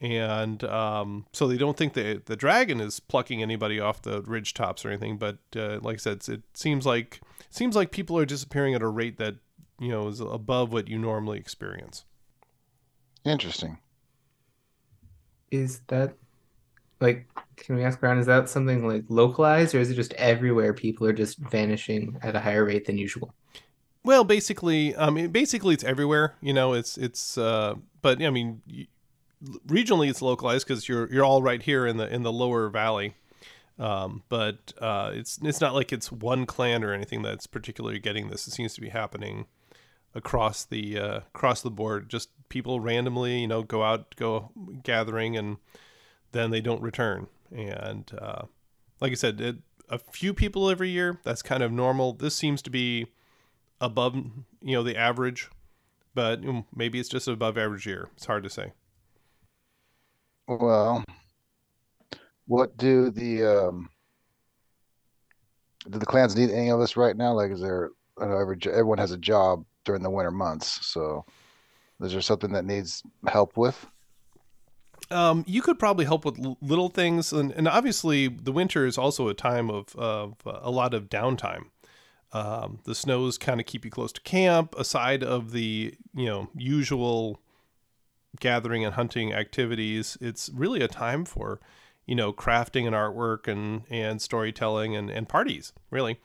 And 0.00 0.62
um, 0.64 1.26
so 1.32 1.48
they 1.48 1.56
don't 1.56 1.76
think 1.76 1.94
the 1.94 2.22
the 2.24 2.36
dragon 2.36 2.80
is 2.80 3.00
plucking 3.00 3.42
anybody 3.42 3.80
off 3.80 4.02
the 4.02 4.22
ridge 4.22 4.54
tops 4.54 4.84
or 4.84 4.88
anything. 4.88 5.18
But 5.18 5.38
uh, 5.56 5.80
like 5.82 5.94
I 5.94 5.98
said, 5.98 6.28
it 6.28 6.42
seems 6.54 6.86
like 6.86 7.20
seems 7.50 7.74
like 7.74 7.90
people 7.90 8.16
are 8.18 8.26
disappearing 8.26 8.74
at 8.74 8.82
a 8.82 8.88
rate 8.88 9.18
that 9.18 9.36
you 9.80 9.88
know 9.88 10.08
is 10.08 10.20
above 10.20 10.72
what 10.72 10.88
you 10.88 10.98
normally 10.98 11.38
experience. 11.38 12.04
Interesting. 13.24 13.78
Is 15.50 15.80
that 15.88 16.14
like? 17.00 17.28
Can 17.56 17.74
we 17.74 17.82
ask 17.82 18.00
around? 18.00 18.18
Is 18.18 18.26
that 18.26 18.48
something 18.48 18.86
like 18.86 19.04
localized, 19.08 19.74
or 19.74 19.80
is 19.80 19.90
it 19.90 19.94
just 19.94 20.12
everywhere? 20.14 20.72
People 20.72 21.08
are 21.08 21.12
just 21.12 21.38
vanishing 21.38 22.16
at 22.22 22.36
a 22.36 22.40
higher 22.40 22.64
rate 22.64 22.86
than 22.86 22.98
usual. 22.98 23.34
Well, 24.04 24.22
basically, 24.22 24.96
I 24.96 25.10
mean, 25.10 25.30
basically 25.30 25.74
it's 25.74 25.82
everywhere. 25.82 26.36
You 26.40 26.52
know, 26.52 26.72
it's 26.72 26.96
it's. 26.96 27.36
Uh, 27.36 27.74
but 28.00 28.22
I 28.22 28.30
mean, 28.30 28.62
regionally 29.66 30.10
it's 30.10 30.22
localized 30.22 30.66
because 30.66 30.88
you're 30.88 31.12
you're 31.12 31.24
all 31.24 31.42
right 31.42 31.62
here 31.62 31.86
in 31.86 31.96
the 31.96 32.12
in 32.12 32.22
the 32.22 32.32
lower 32.32 32.68
valley. 32.68 33.14
Um, 33.78 34.24
but 34.28 34.72
uh, 34.80 35.12
it's 35.14 35.38
it's 35.42 35.60
not 35.60 35.74
like 35.74 35.92
it's 35.92 36.10
one 36.10 36.46
clan 36.46 36.82
or 36.82 36.92
anything 36.92 37.22
that's 37.22 37.46
particularly 37.46 37.98
getting 37.98 38.28
this. 38.28 38.48
It 38.48 38.52
seems 38.52 38.74
to 38.74 38.80
be 38.80 38.88
happening 38.88 39.46
across 40.14 40.64
the 40.64 40.98
uh, 40.98 41.20
across 41.34 41.62
the 41.62 41.70
board. 41.70 42.08
Just 42.08 42.30
people 42.48 42.80
randomly, 42.80 43.40
you 43.40 43.46
know, 43.46 43.62
go 43.62 43.82
out, 43.84 44.14
go 44.16 44.50
gathering, 44.82 45.36
and 45.36 45.58
then 46.32 46.50
they 46.50 46.60
don't 46.60 46.82
return. 46.82 47.28
And 47.52 48.10
uh, 48.18 48.42
like 49.00 49.12
I 49.12 49.14
said, 49.14 49.40
it, 49.40 49.56
a 49.88 49.98
few 49.98 50.34
people 50.34 50.68
every 50.68 50.90
year. 50.90 51.20
That's 51.24 51.42
kind 51.42 51.62
of 51.62 51.72
normal. 51.72 52.12
This 52.12 52.34
seems 52.34 52.62
to 52.62 52.70
be 52.70 53.06
above, 53.80 54.16
you 54.60 54.74
know, 54.74 54.82
the 54.82 54.96
average, 54.96 55.48
but 56.14 56.40
maybe 56.74 56.98
it's 56.98 57.08
just 57.08 57.28
above 57.28 57.56
average 57.56 57.86
year. 57.86 58.08
It's 58.16 58.26
hard 58.26 58.42
to 58.42 58.50
say. 58.50 58.72
Well, 60.48 61.04
what 62.46 62.74
do 62.78 63.10
the 63.10 63.44
um, 63.44 63.90
do 65.90 65.98
the 65.98 66.06
clans 66.06 66.34
need 66.34 66.50
any 66.50 66.70
of 66.70 66.80
this 66.80 66.96
right 66.96 67.14
now? 67.14 67.34
Like, 67.34 67.50
is 67.50 67.60
there? 67.60 67.90
I 68.18 68.26
know 68.26 68.38
every 68.38 68.58
everyone 68.64 68.98
has 68.98 69.12
a 69.12 69.18
job 69.18 69.64
during 69.84 70.02
the 70.02 70.10
winter 70.10 70.30
months, 70.30 70.86
so 70.86 71.26
is 72.00 72.12
there 72.12 72.22
something 72.22 72.52
that 72.52 72.64
needs 72.64 73.02
help 73.26 73.58
with? 73.58 73.86
Um, 75.10 75.44
you 75.46 75.60
could 75.60 75.78
probably 75.78 76.06
help 76.06 76.24
with 76.24 76.38
little 76.60 76.88
things, 76.88 77.32
and, 77.32 77.52
and 77.52 77.68
obviously 77.68 78.28
the 78.28 78.52
winter 78.52 78.86
is 78.86 78.96
also 78.96 79.28
a 79.28 79.34
time 79.34 79.70
of 79.70 79.94
of 79.96 80.34
a 80.46 80.70
lot 80.70 80.94
of 80.94 81.10
downtime. 81.10 81.66
Um, 82.32 82.80
the 82.84 82.94
snows 82.94 83.36
kind 83.36 83.60
of 83.60 83.66
keep 83.66 83.84
you 83.84 83.90
close 83.90 84.12
to 84.12 84.20
camp, 84.22 84.74
aside 84.78 85.22
of 85.22 85.52
the 85.52 85.94
you 86.14 86.26
know 86.26 86.48
usual 86.54 87.38
gathering 88.40 88.84
and 88.84 88.94
hunting 88.94 89.32
activities, 89.32 90.18
it's 90.20 90.50
really 90.54 90.80
a 90.80 90.88
time 90.88 91.24
for, 91.24 91.60
you 92.06 92.14
know, 92.14 92.32
crafting 92.32 92.86
and 92.86 92.94
artwork 92.94 93.48
and, 93.48 93.82
and 93.90 94.22
storytelling 94.22 94.96
and, 94.96 95.10
and 95.10 95.28
parties, 95.28 95.72
really. 95.90 96.18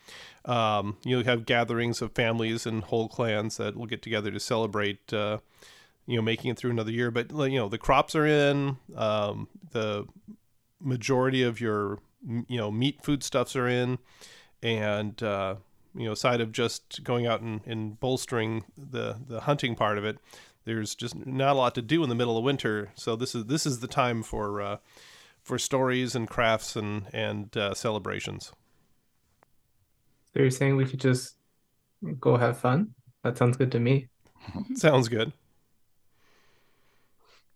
Um, 0.45 0.97
you 1.03 1.23
have 1.23 1.45
gatherings 1.45 2.01
of 2.01 2.13
families 2.13 2.65
and 2.65 2.83
whole 2.83 3.07
clans 3.07 3.57
that 3.57 3.75
will 3.75 3.85
get 3.85 4.01
together 4.01 4.31
to 4.31 4.39
celebrate, 4.39 5.13
uh, 5.13 5.39
you 6.05 6.15
know, 6.15 6.21
making 6.21 6.51
it 6.51 6.57
through 6.57 6.71
another 6.71 6.91
year. 6.91 7.11
But, 7.11 7.31
you 7.31 7.59
know, 7.59 7.69
the 7.69 7.77
crops 7.77 8.15
are 8.15 8.25
in, 8.25 8.77
um, 8.95 9.47
the 9.71 10.05
majority 10.79 11.43
of 11.43 11.61
your, 11.61 11.99
you 12.25 12.57
know, 12.57 12.71
meat 12.71 12.99
foodstuffs 13.03 13.55
are 13.55 13.67
in. 13.67 13.99
And, 14.61 15.21
uh, 15.21 15.55
you 15.95 16.05
know, 16.05 16.13
aside 16.13 16.41
of 16.41 16.51
just 16.51 17.03
going 17.03 17.27
out 17.27 17.41
and, 17.41 17.61
and 17.65 17.99
bolstering 17.99 18.63
the, 18.77 19.17
the 19.27 19.41
hunting 19.41 19.75
part 19.75 19.97
of 19.97 20.05
it, 20.05 20.17
there's 20.65 20.95
just 20.95 21.25
not 21.25 21.53
a 21.53 21.59
lot 21.59 21.75
to 21.75 21.81
do 21.81 22.03
in 22.03 22.09
the 22.09 22.15
middle 22.15 22.37
of 22.37 22.43
winter. 22.43 22.91
So 22.95 23.15
this 23.15 23.35
is 23.35 23.45
this 23.45 23.65
is 23.65 23.79
the 23.79 23.87
time 23.87 24.23
for 24.23 24.61
uh, 24.61 24.77
for 25.41 25.57
stories 25.57 26.15
and 26.15 26.27
crafts 26.27 26.75
and 26.75 27.05
and 27.13 27.55
uh, 27.55 27.73
celebrations. 27.73 28.51
So 30.33 30.41
you're 30.41 30.51
saying 30.51 30.75
we 30.77 30.85
could 30.85 30.99
just 30.99 31.35
go 32.19 32.37
have 32.37 32.57
fun? 32.57 32.93
That 33.23 33.37
sounds 33.37 33.57
good 33.57 33.71
to 33.73 33.79
me. 33.79 34.07
sounds 34.75 35.07
good. 35.07 35.31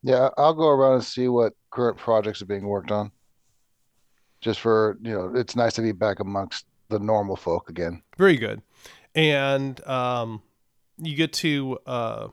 Yeah, 0.03 0.29
I'll 0.37 0.53
go 0.53 0.69
around 0.69 0.95
and 0.95 1.03
see 1.03 1.27
what 1.27 1.53
current 1.71 1.97
projects 1.97 2.41
are 2.41 2.45
being 2.45 2.67
worked 2.67 2.91
on. 2.91 3.11
Just 4.41 4.59
for 4.59 4.97
you 5.01 5.11
know, 5.11 5.33
it's 5.35 5.55
nice 5.55 5.73
to 5.73 5.81
be 5.81 5.91
back 5.91 6.19
amongst 6.19 6.65
the 6.89 6.99
normal 6.99 7.35
folk 7.35 7.69
again. 7.69 8.03
Very 8.17 8.37
good, 8.37 8.61
and 9.15 9.85
um, 9.87 10.43
you 10.99 11.15
get 11.15 11.33
to 11.33 11.79
uh, 11.87 12.27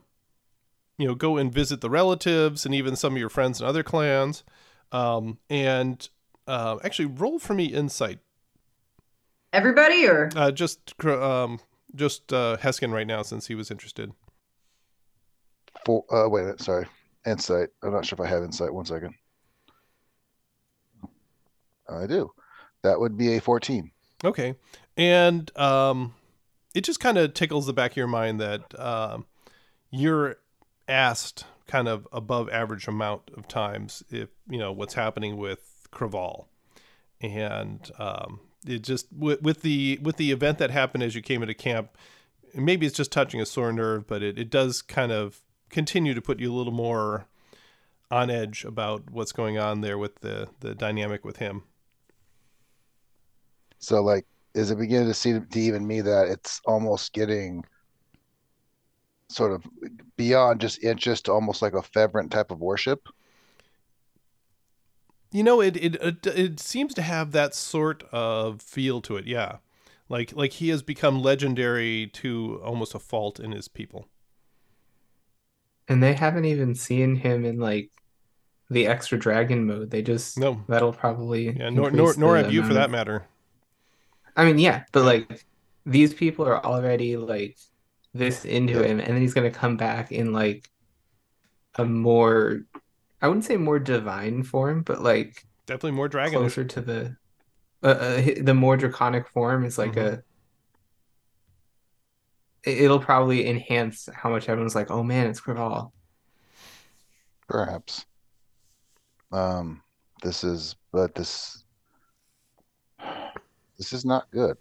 you 0.99 1.07
know 1.07 1.15
go 1.15 1.37
and 1.37 1.53
visit 1.53 1.81
the 1.81 1.91
relatives 1.91 2.65
and 2.65 2.75
even 2.75 2.97
some 2.97 3.15
of 3.15 3.19
your 3.19 3.29
friends 3.29 3.61
and 3.61 3.69
other 3.69 3.83
clans. 3.83 4.45
Um, 4.93 5.39
and 5.51 6.09
uh, 6.47 6.79
actually 6.85 7.07
roll 7.07 7.39
for 7.39 7.55
me 7.55 7.67
insight. 7.67 8.21
Everybody 9.53 10.07
or? 10.07 10.31
Uh, 10.35 10.51
just 10.51 10.95
um, 11.05 11.61
just 11.95 12.33
uh, 12.33 12.57
heskin 12.59 12.93
right 12.93 13.07
now 13.07 13.23
since 13.23 13.47
he 13.47 13.55
was 13.55 13.71
interested. 13.71 14.13
For 15.85 16.05
uh, 16.13 16.29
wait 16.29 16.43
a 16.43 16.45
minute 16.45 16.61
sorry. 16.61 16.87
Insight. 17.27 17.71
I'm 17.83 17.93
not 17.93 18.05
sure 18.05 18.17
if 18.17 18.21
i 18.21 18.29
have 18.29 18.43
insight. 18.43 18.73
One 18.73 18.85
second. 18.85 19.15
I 21.89 22.07
do. 22.07 22.33
That 22.83 23.01
would 23.01 23.17
be 23.17 23.37
a 23.37 23.41
14 23.41 23.91
okay. 24.25 24.55
And 24.97 25.57
um, 25.57 26.15
it 26.75 26.83
just 26.83 27.01
kind 27.01 27.19
of 27.19 27.35
tickles 27.35 27.67
the 27.67 27.73
back 27.73 27.93
of 27.93 27.97
your 27.97 28.07
mind 28.07 28.41
that 28.41 28.79
um, 28.81 29.27
you're 29.91 30.37
asked 30.89 31.47
kind 31.67 31.89
of 31.89 32.07
above 32.13 32.49
average 32.51 32.87
amount 32.87 33.31
of 33.37 33.49
times 33.49 34.05
if 34.11 34.29
you 34.49 34.59
know 34.59 34.73
what's 34.73 34.95
happening 34.95 35.37
with 35.37 35.89
Craval, 35.93 36.47
and 37.21 37.91
um, 37.99 38.41
it 38.67 38.83
just 38.83 39.07
with, 39.13 39.43
with, 39.43 39.63
the 39.63 39.99
with 40.03 40.17
the 40.17 40.31
event 40.33 40.59
that 40.59 40.71
happened 40.71 41.03
as 41.03 41.15
you 41.15 41.23
came 41.23 41.43
into 41.43 41.55
camp, 41.55 41.97
maybe 42.55 42.87
it's 42.87 42.97
just 42.97 43.13
touching 43.13 43.41
a 43.41 43.47
sore 43.47 43.73
nerve, 43.73 44.07
but 44.07 44.23
it, 44.23 44.39
it 44.39 44.51
does 44.51 44.83
kind 44.83 45.13
of 45.13 45.41
continue 45.71 46.15
to 46.15 46.21
put 46.21 46.41
you 46.41 46.53
a 46.53 46.55
little 46.55 46.73
more 46.73 47.27
on 48.11 48.31
edge 48.31 48.65
about 48.65 49.11
what's 49.11 49.33
going 49.33 49.59
on 49.59 49.81
there 49.81 49.99
with 49.99 50.21
the 50.21 50.49
the 50.61 50.75
dynamic 50.75 51.25
with 51.25 51.39
him. 51.39 51.63
So 53.79 54.03
like, 54.03 54.25
is 54.55 54.71
it 54.71 54.79
beginning 54.79 55.09
to 55.09 55.15
see 55.15 55.39
to 55.39 55.61
even 55.61 55.87
me 55.87 56.01
that 56.01 56.29
it's 56.29 56.61
almost 56.65 57.13
getting 57.13 57.65
sort 59.35 59.53
of 59.53 59.65
beyond 60.17 60.61
just 60.61 60.83
interest, 60.83 61.29
almost 61.29 61.63
like 61.63 61.75
a 61.75 61.83
fervent 61.83 62.31
type 62.31 62.51
of 62.51 62.61
worship. 62.61 63.09
You 65.33 65.43
know, 65.43 65.61
it, 65.61 65.77
it 65.77 65.97
it 65.97 66.27
it 66.27 66.61
seems 66.61 66.95
to 66.95 67.03
have 67.03 67.33
that 67.33 67.55
sort 67.55 68.05
of 68.13 68.63
feel 68.63 69.01
to 69.03 69.17
it. 69.17 69.27
Yeah, 69.27 69.57
like 70.09 70.33
like 70.35 70.53
he 70.53 70.69
has 70.69 70.83
become 70.83 71.21
legendary 71.21 72.09
to 72.15 72.61
almost 72.65 72.95
a 72.95 73.01
fault 73.01 73.41
in 73.41 73.53
his 73.53 73.67
people. 73.67 74.07
And 75.89 76.03
they 76.03 76.15
haven't 76.15 76.45
even 76.47 76.75
seen 76.75 77.17
him 77.17 77.45
in 77.45 77.59
like 77.59 77.91
the 78.71 78.87
extra 78.87 79.19
dragon 79.19 79.67
mode. 79.67 79.91
They 79.91 80.03
just 80.03 80.39
no. 80.39 80.63
That'll 80.69 80.93
probably 80.93 81.51
yeah. 81.51 81.71
Nor 81.71 81.91
nor, 81.91 82.15
nor 82.17 82.37
have 82.37 82.53
you 82.53 82.63
for 82.63 82.75
that 82.75 82.91
matter. 82.91 83.27
I 84.37 84.45
mean, 84.45 84.59
yeah, 84.59 84.85
but 84.93 85.05
like 85.05 85.45
these 85.85 86.15
people 86.15 86.47
are 86.47 86.65
already 86.65 87.17
like 87.17 87.59
this 88.15 88.45
into 88.45 88.83
him, 88.83 89.01
and 89.01 89.09
then 89.09 89.21
he's 89.21 89.35
gonna 89.35 89.51
come 89.51 89.77
back 89.77 90.13
in 90.13 90.33
like 90.33 90.71
a 91.75 91.85
more, 91.85 92.61
I 93.21 93.29
wouldn't 93.29 93.45
say 93.45 93.57
more 93.57 93.79
divine 93.79 94.45
form, 94.45 94.83
but 94.83 95.03
like 95.03 95.45
definitely 95.67 95.93
more 95.93 96.09
dragon 96.09 96.39
closer 96.39 96.65
to 96.65 96.81
the, 96.81 97.17
uh, 97.83 97.87
uh, 97.87 98.23
the 98.41 98.55
more 98.55 98.77
draconic 98.77 99.29
form 99.29 99.65
is 99.65 99.77
like 99.77 99.93
mm-hmm. 99.93 100.15
a. 100.15 100.23
It'll 102.67 103.01
probably 103.01 103.47
enhance 103.47 104.09
how 104.15 104.31
much 104.31 104.49
everyone's 104.49 104.75
like, 104.75 104.91
oh 104.91 105.03
man, 105.03 105.27
it's 105.27 105.41
Craval. 105.41 105.93
Perhaps. 107.47 108.07
Um, 109.33 109.83
this 110.23 110.45
is, 110.45 110.77
but 110.91 111.15
this, 111.15 111.63
this 113.77 113.93
is 113.93 114.07
not 114.07 114.31
good. 114.31 114.57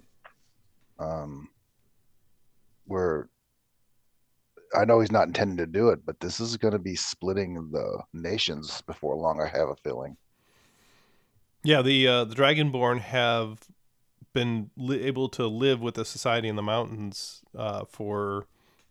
Um, 1.00 1.48
we're 2.88 3.28
I 4.76 4.86
know 4.86 5.00
he's 5.00 5.12
not 5.12 5.28
intending 5.28 5.58
to 5.58 5.66
do 5.66 5.90
it, 5.90 6.06
but 6.06 6.20
this 6.20 6.40
is 6.40 6.58
going 6.58 6.74
to 6.74 6.80
be 6.80 6.96
splitting 6.96 7.70
the 7.72 8.04
nations 8.14 8.82
before 8.82 9.16
long. 9.16 9.42
I 9.42 9.48
have 9.48 9.70
a 9.70 9.76
feeling. 9.76 10.18
Yeah, 11.64 11.82
the 11.82 12.08
uh, 12.08 12.24
the 12.26 12.36
Dragonborn 12.36 13.00
have 13.00 13.68
been 14.34 14.72
li- 14.76 15.04
able 15.04 15.30
to 15.30 15.48
live 15.48 15.80
with 15.82 15.96
the 15.96 16.06
society 16.06 16.48
in 16.48 16.56
the 16.56 16.62
mountains 16.62 17.42
uh, 17.56 17.86
for 17.86 18.48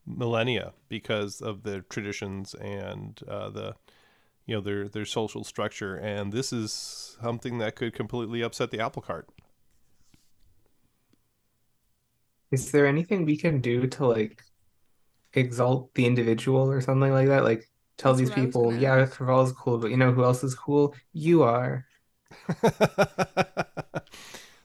millennia 0.06 0.72
because 0.88 1.40
of 1.40 1.62
their 1.64 1.82
traditions 1.82 2.54
and 2.54 3.20
uh, 3.28 3.50
the 3.50 3.74
you 4.46 4.54
know 4.54 4.60
their 4.60 4.88
their 4.88 5.04
social 5.04 5.44
structure, 5.44 5.96
and 5.96 6.32
this 6.32 6.52
is 6.52 7.16
something 7.20 7.58
that 7.58 7.76
could 7.76 7.94
completely 7.94 8.42
upset 8.42 8.70
the 8.70 8.80
apple 8.80 9.02
cart. 9.02 9.28
Is 12.50 12.70
there 12.70 12.86
anything 12.86 13.24
we 13.24 13.36
can 13.36 13.60
do 13.60 13.86
to 13.86 14.06
like 14.06 14.42
exalt 15.34 15.94
the 15.94 16.06
individual 16.06 16.70
or 16.70 16.80
something 16.80 17.12
like 17.12 17.28
that. 17.28 17.44
Like 17.44 17.68
Tell 17.98 18.14
That's 18.14 18.20
these 18.20 18.30
what 18.30 18.38
I 18.38 18.40
was 18.40 18.46
people, 18.46 18.74
yeah, 18.74 18.96
ask. 18.96 19.20
Is 19.20 19.52
cool, 19.52 19.78
but 19.78 19.90
you 19.90 19.96
know 19.96 20.12
who 20.12 20.24
else 20.24 20.42
is 20.42 20.54
cool? 20.54 20.94
You 21.12 21.42
are. 21.42 21.86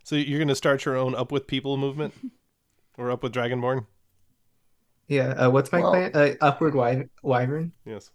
so 0.04 0.16
you're 0.16 0.40
going 0.40 0.48
to 0.48 0.56
start 0.56 0.86
your 0.86 0.96
own 0.96 1.14
up 1.14 1.32
with 1.32 1.46
people 1.46 1.78
movement, 1.78 2.14
or 2.98 3.12
up 3.12 3.24
with 3.24 3.34
Dragonborn? 3.34 3.86
Yeah. 5.08 5.28
Uh, 5.34 5.50
what's 5.50 5.72
my 5.72 5.82
Well- 5.82 5.92
clan? 5.92 6.12
Uh, 6.14 6.34
Upward 6.42 6.74
Wy- 6.74 7.10
Wyvern. 7.22 7.74
Yes. 7.86 8.12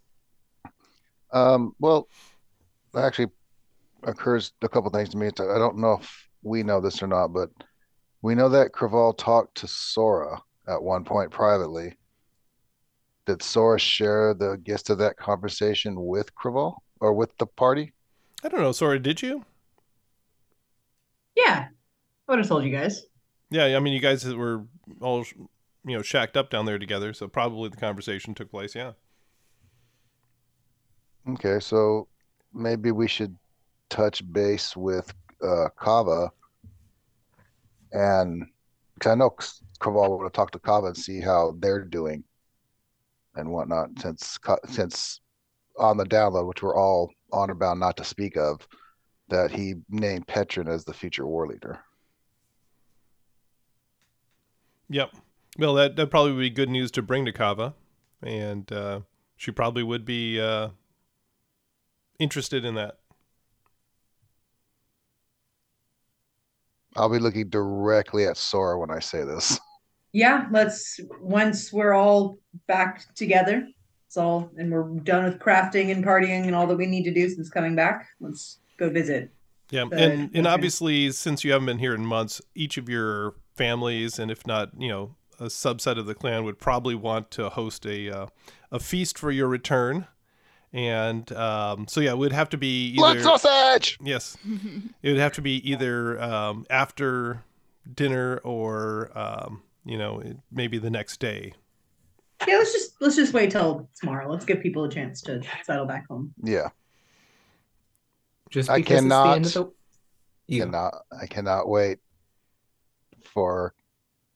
Um, 1.31 1.75
well, 1.79 2.09
actually 2.95 3.31
occurs 4.03 4.53
a 4.61 4.69
couple 4.69 4.89
things 4.91 5.09
to 5.09 5.17
me. 5.17 5.27
I 5.27 5.57
don't 5.57 5.77
know 5.77 5.99
if 6.01 6.29
we 6.41 6.63
know 6.63 6.81
this 6.81 7.01
or 7.01 7.07
not, 7.07 7.29
but 7.29 7.49
we 8.21 8.35
know 8.35 8.49
that 8.49 8.71
Craval 8.71 9.17
talked 9.17 9.55
to 9.57 9.67
Sora 9.67 10.41
at 10.67 10.83
one 10.83 11.03
point 11.05 11.31
privately. 11.31 11.95
Did 13.25 13.41
Sora 13.41 13.79
share 13.79 14.33
the 14.33 14.57
gist 14.63 14.89
of 14.89 14.97
that 14.97 15.17
conversation 15.17 15.95
with 16.05 16.35
Craval 16.35 16.75
or 16.99 17.13
with 17.13 17.37
the 17.37 17.45
party? 17.45 17.93
I 18.43 18.49
don't 18.49 18.61
know. 18.61 18.73
Sora, 18.73 18.99
did 18.99 19.21
you? 19.21 19.45
Yeah. 21.35 21.67
I 22.27 22.31
would 22.31 22.39
have 22.39 22.47
told 22.47 22.63
you 22.63 22.71
guys. 22.71 23.05
Yeah, 23.49 23.65
I 23.65 23.79
mean, 23.79 23.93
you 23.93 23.99
guys 23.99 24.25
were 24.25 24.65
all, 24.99 25.23
you 25.85 25.95
know, 25.95 26.01
shacked 26.01 26.35
up 26.35 26.49
down 26.49 26.65
there 26.65 26.79
together, 26.79 27.13
so 27.13 27.27
probably 27.27 27.69
the 27.69 27.77
conversation 27.77 28.33
took 28.33 28.49
place. 28.51 28.75
Yeah. 28.75 28.93
Okay, 31.29 31.59
so 31.59 32.07
maybe 32.53 32.91
we 32.91 33.07
should 33.07 33.37
touch 33.89 34.29
base 34.33 34.75
with 34.75 35.13
uh, 35.41 35.69
Kava, 35.77 36.31
and 37.91 38.45
because 38.95 39.11
I 39.11 39.15
know 39.15 39.29
Craval 39.79 40.17
would 40.17 40.23
have 40.23 40.33
talked 40.33 40.53
to 40.53 40.59
Kava 40.59 40.87
and 40.87 40.97
see 40.97 41.21
how 41.21 41.55
they're 41.59 41.85
doing 41.85 42.23
and 43.35 43.51
whatnot. 43.51 43.89
Since 43.99 44.39
since 44.69 45.21
on 45.77 45.97
the 45.97 46.05
download, 46.05 46.47
which 46.47 46.61
we're 46.61 46.75
all 46.75 47.11
honor 47.31 47.55
bound 47.55 47.79
not 47.79 47.97
to 47.97 48.03
speak 48.03 48.37
of, 48.37 48.67
that 49.29 49.51
he 49.51 49.75
named 49.89 50.27
Petrin 50.27 50.67
as 50.67 50.85
the 50.85 50.93
future 50.93 51.25
war 51.25 51.47
leader. 51.47 51.79
Yep. 54.89 55.11
Well, 55.57 55.73
that 55.75 55.95
that 55.95 56.09
probably 56.09 56.33
would 56.33 56.39
be 56.39 56.49
good 56.49 56.69
news 56.69 56.91
to 56.91 57.01
bring 57.01 57.25
to 57.25 57.31
Kava, 57.31 57.73
and 58.21 58.71
uh, 58.71 59.01
she 59.37 59.51
probably 59.51 59.83
would 59.83 60.05
be 60.05 60.39
uh, 60.39 60.69
interested 62.19 62.65
in 62.65 62.75
that. 62.75 62.97
I'll 66.95 67.09
be 67.09 67.19
looking 67.19 67.49
directly 67.49 68.25
at 68.25 68.37
Sora 68.37 68.79
when 68.79 68.91
I 68.91 68.99
say 68.99 69.23
this. 69.23 69.59
Yeah, 70.13 70.47
let's 70.51 70.99
once 71.19 71.73
we're 71.73 71.93
all 71.93 72.37
back 72.67 73.13
together, 73.15 73.67
it's 74.07 74.15
all 74.15 74.51
and 74.57 74.71
we're 74.71 74.87
done 74.99 75.25
with 75.25 75.39
crafting 75.39 75.91
and 75.91 76.05
partying 76.05 76.45
and 76.45 76.55
all 76.55 76.67
that 76.67 76.77
we 76.77 76.85
need 76.85 77.03
to 77.03 77.13
do 77.13 77.27
since 77.29 77.49
coming 77.49 77.75
back. 77.75 78.07
Let's 78.21 78.59
go 78.77 78.89
visit. 78.89 79.31
Yeah, 79.71 79.85
But- 79.89 79.99
and 79.99 80.29
and 80.35 80.45
okay. 80.45 80.53
obviously, 80.53 81.11
since 81.11 81.43
you 81.43 81.51
haven't 81.51 81.65
been 81.65 81.79
here 81.79 81.95
in 81.95 82.05
months, 82.05 82.41
each 82.53 82.77
of 82.77 82.87
your 82.87 83.33
families, 83.55 84.19
and 84.19 84.29
if 84.29 84.45
not, 84.45 84.69
you 84.77 84.87
know, 84.87 85.15
a 85.39 85.45
subset 85.45 85.97
of 85.97 86.05
the 86.05 86.13
clan, 86.13 86.43
would 86.43 86.59
probably 86.59 86.93
want 86.95 87.31
to 87.31 87.49
host 87.49 87.85
a 87.87 88.09
uh, 88.11 88.27
a 88.71 88.79
feast 88.79 89.17
for 89.17 89.31
your 89.31 89.47
return. 89.47 90.07
And 90.71 91.31
um, 91.33 91.87
so, 91.87 92.01
yeah, 92.01 92.11
it 92.11 92.17
would 92.17 92.31
have 92.31 92.49
to 92.49 92.57
be 92.57 92.95
Blood 92.95 93.17
either 93.17 93.23
sausage! 93.23 93.97
yes, 94.01 94.37
it 95.03 95.09
would 95.11 95.19
have 95.19 95.33
to 95.33 95.41
be 95.41 95.57
either 95.69 96.19
um, 96.21 96.65
after 96.69 97.43
dinner 97.93 98.37
or 98.43 99.11
um, 99.15 99.61
you 99.85 99.97
know 99.97 100.21
maybe 100.51 100.77
the 100.77 100.89
next 100.89 101.19
day. 101.19 101.53
Yeah, 102.47 102.57
let's 102.57 102.71
just 102.73 103.01
let's 103.01 103.15
just 103.15 103.33
wait 103.33 103.51
till 103.51 103.89
tomorrow. 103.99 104.29
Let's 104.29 104.45
give 104.45 104.59
people 104.61 104.83
a 104.85 104.89
chance 104.89 105.21
to 105.23 105.41
settle 105.63 105.85
back 105.85 106.05
home. 106.09 106.33
Yeah, 106.43 106.69
Just 108.49 108.69
I 108.69 108.77
because 108.79 108.97
it's 108.97 109.03
the 109.03 109.09
cannot- 109.09 109.35
end 109.35 109.45
of 109.45 109.53
the. 109.53 109.71
Cannot 110.59 110.93
I 111.21 111.25
cannot 111.25 111.69
wait 111.69 111.99
for 113.23 113.73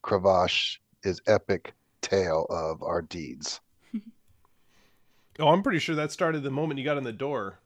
Kravash 0.04 0.78
his 1.04 1.22
epic 1.28 1.74
tale 2.02 2.46
of 2.50 2.82
our 2.84 3.02
deeds. 3.02 3.60
Oh, 5.40 5.50
I'm 5.50 5.62
pretty 5.62 5.78
sure 5.78 5.94
that 5.98 6.12
started 6.12 6.42
the 6.42 6.50
moment 6.50 6.80
you 6.80 6.84
got 6.86 6.98
in 6.98 7.04
the 7.04 7.14
door. 7.14 7.60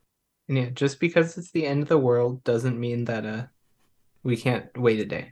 And 0.49 0.57
yeah, 0.57 0.69
just 0.71 0.99
because 0.99 1.37
it's 1.37 1.51
the 1.51 1.65
end 1.65 1.81
of 1.83 1.87
the 1.87 1.97
world 1.97 2.43
doesn't 2.43 2.77
mean 2.77 3.05
that 3.05 3.25
uh 3.25 3.43
we 4.23 4.35
can't 4.35 4.65
wait 4.77 4.99
a 4.99 5.05
day. 5.05 5.31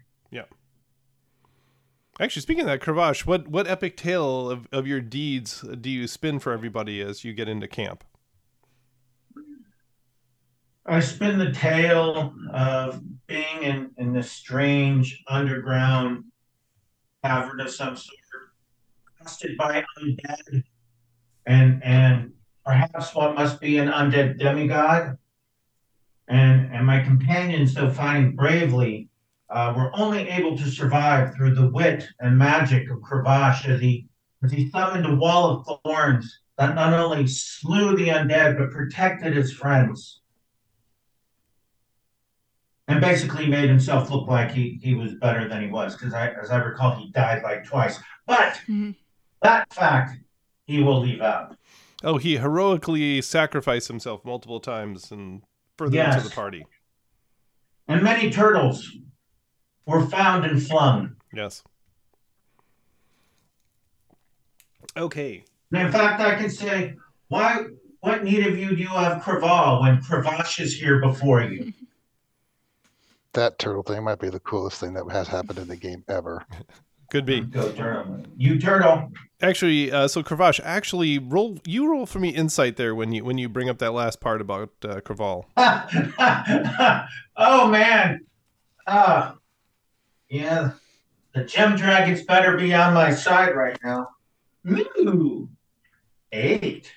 Actually, 2.22 2.42
speaking 2.42 2.62
of 2.62 2.68
that, 2.68 2.82
Kravash, 2.82 3.26
what 3.26 3.48
what 3.48 3.66
epic 3.66 3.96
tale 3.96 4.50
of, 4.50 4.68
of 4.74 4.86
your 4.86 5.00
deeds 5.00 5.62
do 5.62 5.90
you 5.90 6.06
spin 6.06 6.40
for 6.40 6.52
everybody 6.52 7.00
as 7.00 7.24
you 7.24 7.34
get 7.34 7.48
into 7.48 7.68
camp? 7.68 8.04
I 10.86 11.00
spin 11.00 11.40
the 11.40 11.52
tale 11.52 12.34
of 12.52 13.02
being 13.28 13.64
in, 13.64 13.92
in 13.98 14.12
this 14.12 14.32
strange 14.32 15.24
underground 15.28 16.26
cavern 17.24 17.62
of 17.62 17.70
some 17.70 17.96
sort, 17.96 18.18
hosted 19.24 19.56
by 19.56 19.86
undead, 20.00 20.64
and 21.46 21.82
and 21.84 22.34
perhaps 22.66 23.16
what 23.16 23.36
must 23.36 23.62
be 23.62 23.78
an 23.78 23.88
undead 23.88 24.40
demigod. 24.40 25.18
And 26.28 26.74
and 26.74 26.86
my 26.86 27.02
companions, 27.02 27.76
though 27.76 27.90
fighting 27.90 28.36
bravely, 28.36 29.09
uh, 29.50 29.74
were 29.76 29.92
only 29.96 30.28
able 30.30 30.58
to 30.58 30.70
survive 30.70 31.34
through 31.36 31.56
the 31.56 31.70
wit 31.70 32.06
and 32.20 32.38
magic 32.38 32.90
of 32.90 33.00
Kravash 33.00 33.68
as 33.68 33.80
he 33.82 34.08
as 34.44 34.52
he 34.52 34.70
summoned 34.70 35.06
a 35.06 35.16
wall 35.16 35.66
of 35.68 35.82
thorns 35.84 36.42
that 36.58 36.76
not 36.76 36.94
only 36.94 37.28
slew 37.28 37.96
the 37.98 38.08
undead 38.08 38.58
but 38.58 38.72
protected 38.72 39.36
his 39.36 39.52
friends 39.52 40.22
and 42.88 43.02
basically 43.02 43.48
made 43.48 43.70
himself 43.70 44.10
look 44.10 44.28
like 44.28 44.52
he, 44.52 44.80
he 44.82 44.96
was 44.96 45.14
better 45.16 45.48
than 45.48 45.62
he 45.62 45.68
was 45.68 45.96
because 45.96 46.14
I, 46.14 46.30
as 46.42 46.50
I 46.50 46.58
recall, 46.58 46.96
he 46.96 47.12
died 47.12 47.44
like 47.44 47.66
twice. 47.66 48.00
But 48.26 48.62
Mhm. 48.68 48.96
that 49.42 49.72
fact 49.74 50.18
he 50.66 50.82
will 50.82 51.00
leave 51.00 51.22
out. 51.22 51.56
Oh, 52.04 52.18
he 52.18 52.38
heroically 52.38 53.22
sacrificed 53.22 53.90
himself 53.90 54.24
multiple 54.24 54.60
times 54.60 55.12
and 55.12 55.44
further 55.78 56.00
into 56.02 56.22
the 56.22 56.34
party. 56.34 56.66
And 57.88 58.02
many 58.04 58.32
turtles 58.32 58.90
were 59.90 60.06
found 60.06 60.46
and 60.46 60.62
flung. 60.62 61.16
Yes. 61.34 61.64
Okay. 64.96 65.44
And 65.72 65.88
in 65.88 65.92
fact, 65.92 66.22
I 66.22 66.36
can 66.36 66.50
say, 66.50 66.96
why? 67.28 67.66
What 68.02 68.24
need 68.24 68.48
of 68.48 68.58
you 68.58 68.70
do 68.70 68.82
you 68.82 68.88
have 68.88 69.22
Craval 69.22 69.82
when 69.82 70.02
Kravash 70.02 70.62
is 70.62 70.74
here 70.74 71.02
before 71.02 71.42
you? 71.42 71.74
That 73.34 73.60
turtle 73.60 73.84
thing 73.84 74.04
might 74.04 74.18
be 74.18 74.30
the 74.30 74.40
coolest 74.40 74.80
thing 74.80 74.96
that 74.96 75.06
has 75.12 75.28
happened 75.28 75.60
in 75.60 75.68
the 75.68 75.76
game 75.76 76.04
ever. 76.10 76.44
Could 77.12 77.28
be. 77.28 77.42
Go 77.42 77.72
turtle. 77.74 78.24
You 78.36 78.60
turtle. 78.60 79.12
Actually, 79.40 79.92
uh, 79.92 80.08
so 80.08 80.24
Kravash, 80.24 80.60
actually 80.64 81.20
roll 81.20 81.60
you 81.64 81.88
roll 81.88 82.08
for 82.08 82.18
me 82.18 82.30
insight 82.30 82.76
there 82.76 82.96
when 82.96 83.12
you 83.12 83.24
when 83.24 83.38
you 83.38 83.48
bring 83.48 83.70
up 83.70 83.78
that 83.78 83.94
last 83.94 84.20
part 84.20 84.42
about 84.42 84.72
uh, 84.84 85.00
Craval. 85.02 85.46
oh 87.38 87.68
man. 87.68 88.26
Ah. 88.88 89.36
Yeah. 90.30 90.72
The 91.34 91.44
gem 91.44 91.76
dragons 91.76 92.24
better 92.24 92.58
be 92.58 92.74
on 92.74 92.94
my 92.94 93.12
side 93.12 93.56
right 93.56 93.78
now. 93.84 94.10
Ooh. 94.68 95.50
Eight. 96.32 96.92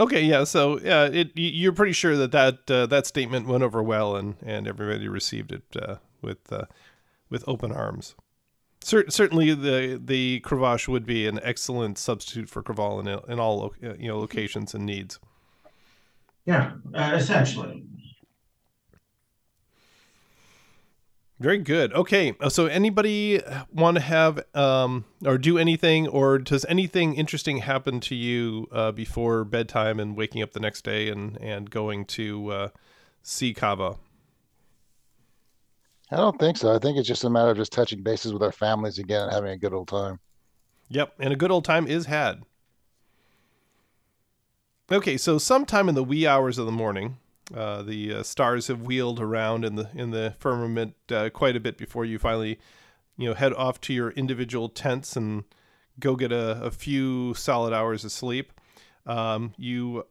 Okay, 0.00 0.22
yeah. 0.22 0.44
So 0.44 0.80
yeah, 0.80 1.04
it 1.04 1.32
you're 1.34 1.72
pretty 1.72 1.92
sure 1.92 2.16
that 2.16 2.32
that 2.32 2.70
uh, 2.70 2.86
that 2.86 3.06
statement 3.06 3.46
went 3.46 3.62
over 3.62 3.82
well, 3.82 4.16
and 4.16 4.36
and 4.44 4.66
everybody 4.66 5.08
received 5.08 5.52
it 5.52 5.64
uh, 5.80 5.96
with 6.22 6.50
uh, 6.52 6.64
with 7.28 7.44
open 7.46 7.72
arms. 7.72 8.14
Cer- 8.82 9.10
certainly, 9.10 9.54
the 9.54 10.00
the 10.02 10.40
Kravash 10.40 10.88
would 10.88 11.06
be 11.06 11.26
an 11.26 11.38
excellent 11.42 11.98
substitute 11.98 12.48
for 12.48 12.62
Craval 12.62 13.00
in 13.00 13.30
in 13.30 13.38
all 13.38 13.72
uh, 13.84 13.94
you 13.98 14.08
know 14.08 14.18
locations 14.18 14.74
and 14.74 14.86
needs. 14.86 15.18
Yeah, 16.46 16.72
uh, 16.94 17.12
essentially. 17.14 17.84
Very 21.42 21.58
good. 21.58 21.92
Okay, 21.92 22.36
uh, 22.38 22.48
so 22.48 22.66
anybody 22.66 23.40
want 23.72 23.96
to 23.96 24.00
have 24.00 24.44
um, 24.54 25.04
or 25.26 25.38
do 25.38 25.58
anything, 25.58 26.06
or 26.06 26.38
does 26.38 26.64
anything 26.68 27.16
interesting 27.16 27.58
happen 27.58 27.98
to 27.98 28.14
you 28.14 28.68
uh, 28.70 28.92
before 28.92 29.42
bedtime 29.42 29.98
and 29.98 30.16
waking 30.16 30.40
up 30.40 30.52
the 30.52 30.60
next 30.60 30.84
day 30.84 31.08
and 31.08 31.36
and 31.40 31.68
going 31.68 32.04
to 32.04 32.48
uh, 32.52 32.68
see 33.24 33.52
Kava? 33.54 33.96
I 36.12 36.16
don't 36.16 36.38
think 36.38 36.58
so. 36.58 36.72
I 36.72 36.78
think 36.78 36.96
it's 36.96 37.08
just 37.08 37.24
a 37.24 37.30
matter 37.30 37.50
of 37.50 37.56
just 37.56 37.72
touching 37.72 38.04
bases 38.04 38.32
with 38.32 38.44
our 38.44 38.52
families 38.52 39.00
again 39.00 39.22
and 39.22 39.32
having 39.32 39.50
a 39.50 39.58
good 39.58 39.74
old 39.74 39.88
time. 39.88 40.20
Yep, 40.90 41.14
and 41.18 41.32
a 41.32 41.36
good 41.36 41.50
old 41.50 41.64
time 41.64 41.88
is 41.88 42.06
had. 42.06 42.44
Okay, 44.92 45.16
so 45.16 45.38
sometime 45.38 45.88
in 45.88 45.96
the 45.96 46.04
wee 46.04 46.24
hours 46.24 46.56
of 46.58 46.66
the 46.66 46.72
morning, 46.72 47.16
uh, 47.54 47.82
the 47.82 48.14
uh, 48.14 48.22
stars 48.22 48.68
have 48.68 48.82
wheeled 48.82 49.20
around 49.20 49.64
in 49.64 49.74
the 49.74 49.88
in 49.94 50.10
the 50.10 50.34
firmament 50.38 50.94
uh, 51.10 51.28
quite 51.30 51.56
a 51.56 51.60
bit 51.60 51.76
before 51.76 52.04
you 52.04 52.18
finally, 52.18 52.58
you 53.16 53.28
know, 53.28 53.34
head 53.34 53.52
off 53.54 53.80
to 53.82 53.92
your 53.92 54.10
individual 54.12 54.68
tents 54.68 55.16
and 55.16 55.44
go 56.00 56.16
get 56.16 56.32
a, 56.32 56.62
a 56.62 56.70
few 56.70 57.34
solid 57.34 57.72
hours 57.72 58.04
of 58.04 58.12
sleep. 58.12 58.52
Um, 59.06 59.52
you 59.58 60.06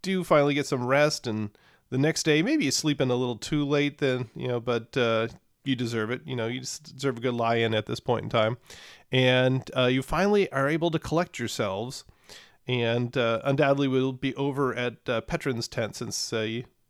do 0.00 0.24
finally 0.24 0.54
get 0.54 0.66
some 0.66 0.86
rest, 0.86 1.26
and 1.26 1.50
the 1.90 1.98
next 1.98 2.22
day 2.22 2.40
maybe 2.40 2.64
you 2.64 2.70
sleep 2.70 3.00
in 3.00 3.10
a 3.10 3.16
little 3.16 3.36
too 3.36 3.64
late, 3.64 3.98
then 3.98 4.30
you 4.34 4.48
know, 4.48 4.60
but 4.60 4.96
uh, 4.96 5.28
you 5.64 5.76
deserve 5.76 6.10
it. 6.10 6.22
You 6.24 6.36
know, 6.36 6.46
you 6.46 6.60
deserve 6.60 7.18
a 7.18 7.20
good 7.20 7.34
lie-in 7.34 7.74
at 7.74 7.86
this 7.86 8.00
point 8.00 8.24
in 8.24 8.30
time, 8.30 8.56
and 9.12 9.70
uh, 9.76 9.86
you 9.86 10.00
finally 10.00 10.50
are 10.50 10.68
able 10.68 10.90
to 10.92 10.98
collect 10.98 11.38
yourselves, 11.38 12.04
and 12.66 13.14
undoubtedly 13.16 13.88
will 13.88 14.14
be 14.14 14.34
over 14.36 14.74
at 14.74 15.04
Petron's 15.26 15.68
tent 15.68 15.96
since 15.96 16.32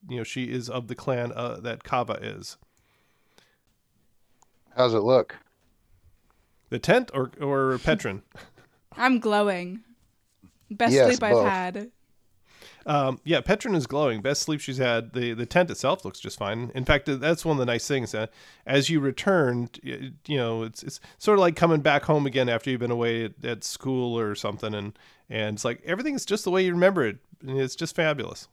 you 0.08 0.18
know 0.18 0.24
she 0.24 0.44
is 0.44 0.68
of 0.68 0.88
the 0.88 0.94
clan 0.94 1.32
uh, 1.34 1.58
that 1.60 1.84
Kava 1.84 2.14
is. 2.14 2.56
How's 4.76 4.94
it 4.94 4.98
look? 5.00 5.36
The 6.70 6.78
tent 6.78 7.10
or 7.14 7.30
or 7.40 7.78
Petron? 7.82 8.22
I'm 8.96 9.18
glowing. 9.18 9.80
Best 10.70 10.94
Yes, 10.94 11.06
sleep 11.08 11.22
I've 11.22 11.32
both. 11.32 11.46
had. 11.48 11.90
Um, 12.84 13.20
yeah, 13.24 13.40
Petron 13.40 13.74
is 13.74 13.86
glowing. 13.88 14.20
Best 14.22 14.42
sleep 14.42 14.60
she's 14.60 14.78
had. 14.78 15.12
The 15.12 15.32
the 15.32 15.46
tent 15.46 15.70
itself 15.70 16.04
looks 16.04 16.20
just 16.20 16.38
fine. 16.38 16.70
In 16.74 16.84
fact, 16.84 17.06
that's 17.06 17.44
one 17.44 17.56
of 17.56 17.58
the 17.58 17.66
nice 17.66 17.86
things. 17.86 18.14
Uh, 18.14 18.26
as 18.66 18.88
you 18.90 19.00
returned, 19.00 19.80
y- 19.84 20.10
you 20.26 20.36
know, 20.36 20.62
it's 20.62 20.82
it's 20.82 21.00
sort 21.18 21.38
of 21.38 21.40
like 21.40 21.56
coming 21.56 21.80
back 21.80 22.04
home 22.04 22.26
again 22.26 22.48
after 22.48 22.70
you've 22.70 22.80
been 22.80 22.90
away 22.90 23.24
at, 23.24 23.44
at 23.44 23.64
school 23.64 24.18
or 24.18 24.34
something, 24.34 24.74
and 24.74 24.96
and 25.28 25.56
it's 25.56 25.64
like 25.64 25.82
everything's 25.84 26.24
just 26.24 26.44
the 26.44 26.50
way 26.50 26.64
you 26.64 26.72
remember 26.72 27.04
it. 27.04 27.18
It's 27.44 27.76
just 27.76 27.94
fabulous. 27.96 28.48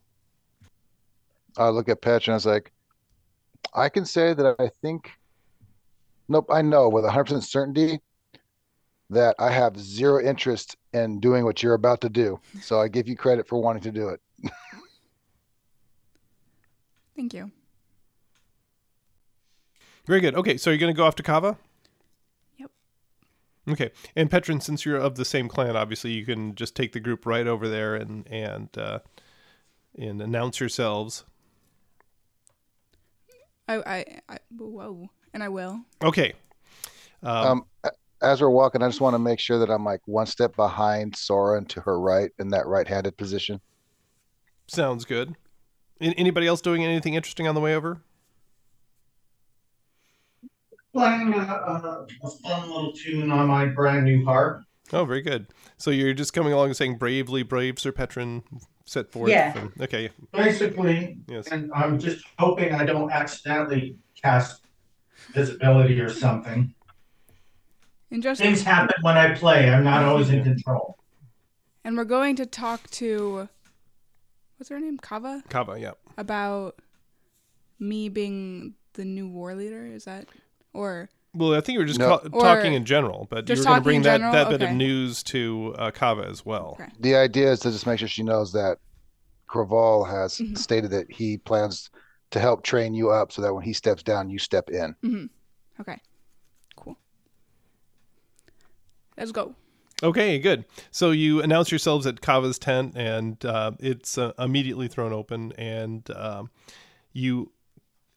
I 1.56 1.68
look 1.68 1.88
at 1.88 2.02
Petch 2.02 2.26
and 2.26 2.34
I 2.34 2.34
was 2.34 2.46
like, 2.46 2.72
I 3.74 3.88
can 3.88 4.04
say 4.04 4.34
that 4.34 4.56
I 4.58 4.68
think, 4.82 5.10
nope, 6.28 6.48
I 6.50 6.62
know 6.62 6.88
with 6.88 7.04
100% 7.04 7.42
certainty 7.42 8.00
that 9.10 9.34
I 9.38 9.50
have 9.50 9.78
zero 9.78 10.22
interest 10.22 10.76
in 10.92 11.20
doing 11.20 11.44
what 11.44 11.62
you're 11.62 11.74
about 11.74 12.00
to 12.02 12.08
do. 12.08 12.40
So 12.62 12.80
I 12.80 12.88
give 12.88 13.08
you 13.08 13.16
credit 13.16 13.46
for 13.46 13.60
wanting 13.60 13.82
to 13.82 13.92
do 13.92 14.08
it. 14.08 14.20
Thank 17.16 17.34
you. 17.34 17.50
Very 20.06 20.20
good. 20.20 20.34
Okay, 20.34 20.56
so 20.56 20.70
you're 20.70 20.78
going 20.78 20.92
to 20.92 20.96
go 20.96 21.06
off 21.06 21.16
to 21.16 21.22
Kava. 21.22 21.56
Yep. 22.58 22.70
Okay, 23.70 23.90
and 24.14 24.30
Petron, 24.30 24.62
since 24.62 24.84
you're 24.84 24.96
of 24.96 25.14
the 25.14 25.24
same 25.24 25.48
clan, 25.48 25.76
obviously 25.76 26.12
you 26.12 26.26
can 26.26 26.54
just 26.54 26.76
take 26.76 26.92
the 26.92 27.00
group 27.00 27.24
right 27.24 27.46
over 27.46 27.68
there 27.68 27.94
and 27.94 28.26
and 28.30 28.68
uh, 28.76 28.98
and 29.98 30.20
announce 30.20 30.60
yourselves. 30.60 31.24
I, 33.68 33.76
I, 33.76 34.04
I 34.28 34.38
whoa, 34.56 35.08
and 35.32 35.42
I 35.42 35.48
will. 35.48 35.80
Okay. 36.02 36.34
Um, 37.22 37.64
Um, 37.82 37.90
as 38.22 38.40
we're 38.40 38.50
walking, 38.50 38.82
I 38.82 38.88
just 38.88 39.00
want 39.00 39.14
to 39.14 39.18
make 39.18 39.38
sure 39.38 39.58
that 39.58 39.70
I'm 39.70 39.84
like 39.84 40.00
one 40.06 40.26
step 40.26 40.56
behind 40.56 41.16
Sora 41.16 41.58
and 41.58 41.68
to 41.70 41.80
her 41.82 42.00
right 42.00 42.30
in 42.38 42.48
that 42.50 42.66
right-handed 42.66 43.16
position. 43.16 43.60
Sounds 44.66 45.04
good. 45.04 45.36
Anybody 46.00 46.46
else 46.46 46.60
doing 46.60 46.84
anything 46.84 47.14
interesting 47.14 47.46
on 47.46 47.54
the 47.54 47.60
way 47.60 47.74
over? 47.74 48.00
Playing 50.94 51.34
a, 51.34 51.38
a, 51.38 52.06
a 52.22 52.30
fun 52.30 52.68
little 52.70 52.92
tune 52.92 53.30
on 53.30 53.48
my 53.48 53.66
brand 53.66 54.04
new 54.04 54.24
harp. 54.24 54.62
Oh, 54.92 55.04
very 55.04 55.22
good. 55.22 55.46
So 55.76 55.90
you're 55.90 56.14
just 56.14 56.32
coming 56.32 56.52
along 56.52 56.66
and 56.68 56.76
saying 56.76 56.98
"Bravely, 56.98 57.42
brave 57.42 57.78
Sir 57.78 57.90
Petron, 57.90 58.42
set 58.84 59.10
forth." 59.10 59.30
Yeah. 59.30 59.56
and- 59.58 59.72
okay. 59.80 60.10
Basically, 60.32 61.18
Yes. 61.28 61.48
and 61.48 61.70
I'm 61.74 61.98
just 61.98 62.24
hoping 62.38 62.72
I 62.72 62.84
don't 62.84 63.10
accidentally 63.10 63.96
cast 64.20 64.62
visibility 65.32 66.00
or 66.00 66.10
something. 66.10 66.74
And 68.10 68.22
Things 68.22 68.62
happen 68.62 68.94
when 69.02 69.16
I 69.16 69.34
play. 69.34 69.68
I'm 69.70 69.82
not 69.84 70.04
always 70.04 70.30
in 70.30 70.44
control. 70.44 70.96
and 71.86 71.96
we're 71.98 72.04
going 72.04 72.36
to 72.36 72.46
talk 72.46 72.88
to 72.90 73.48
what's 74.56 74.68
her 74.70 74.78
name? 74.80 74.96
Kava? 74.98 75.42
Kava. 75.50 75.78
Yeah. 75.78 75.92
About 76.16 76.78
me 77.78 78.08
being 78.08 78.74
the 78.94 79.04
new 79.04 79.28
war 79.28 79.54
leader, 79.54 79.84
is 79.84 80.04
that 80.04 80.26
or 80.72 81.10
Well, 81.34 81.54
I 81.54 81.60
think 81.60 81.74
you 81.74 81.80
were 81.80 81.84
just 81.86 81.98
No. 81.98 82.18
ca- 82.18 82.28
Or- 82.32 82.40
talking 82.42 82.74
in 82.74 82.84
general, 82.84 83.26
but 83.28 83.38
you 83.48 83.54
Just 83.56 83.60
were 83.60 83.64
going 83.72 83.80
to 83.80 83.82
bring 83.84 83.96
in 83.96 84.02
that, 84.02 84.18
general? 84.18 84.32
that 84.32 84.50
bit 84.50 84.62
of 84.62 84.70
news 84.74 85.22
to 85.24 85.74
uh, 85.78 85.90
Kava 85.90 86.22
as 86.26 86.46
well. 86.46 86.76
Okay. 86.80 86.90
The 87.00 87.16
idea 87.16 87.50
is 87.52 87.60
to 87.60 87.70
just 87.72 87.86
make 87.86 87.98
sure 87.98 88.06
she 88.08 88.22
knows 88.22 88.52
that 88.52 88.78
Craval 89.48 90.08
has 90.10 90.38
Mhm. 90.38 90.56
stated 90.56 90.90
that 90.92 91.10
he 91.10 91.38
plans 91.38 91.90
to 92.30 92.40
help 92.40 92.62
train 92.62 92.94
you 92.94 93.10
up 93.10 93.32
so 93.32 93.42
that 93.42 93.52
when 93.54 93.64
he 93.64 93.72
steps 93.72 94.02
down, 94.02 94.30
you 94.30 94.38
step 94.38 94.70
in. 94.70 94.94
mm-hmm. 95.04 95.26
Okay. 95.80 96.00
Cool. 96.76 96.96
Let's 99.16 99.32
go. 99.32 99.54
Okay, 100.02 100.38
good. 100.38 100.64
So 100.90 101.12
you 101.12 101.40
announce 101.40 101.70
yourselves 101.70 102.06
at 102.06 102.20
Kava's 102.20 102.58
tent, 102.58 102.94
and 102.96 103.42
uh, 103.44 103.72
it's 103.78 104.18
uh, 104.18 104.32
immediately 104.38 104.88
thrown 104.88 105.12
open, 105.12 105.52
and 105.56 106.08
um, 106.10 106.50
you 107.12 107.52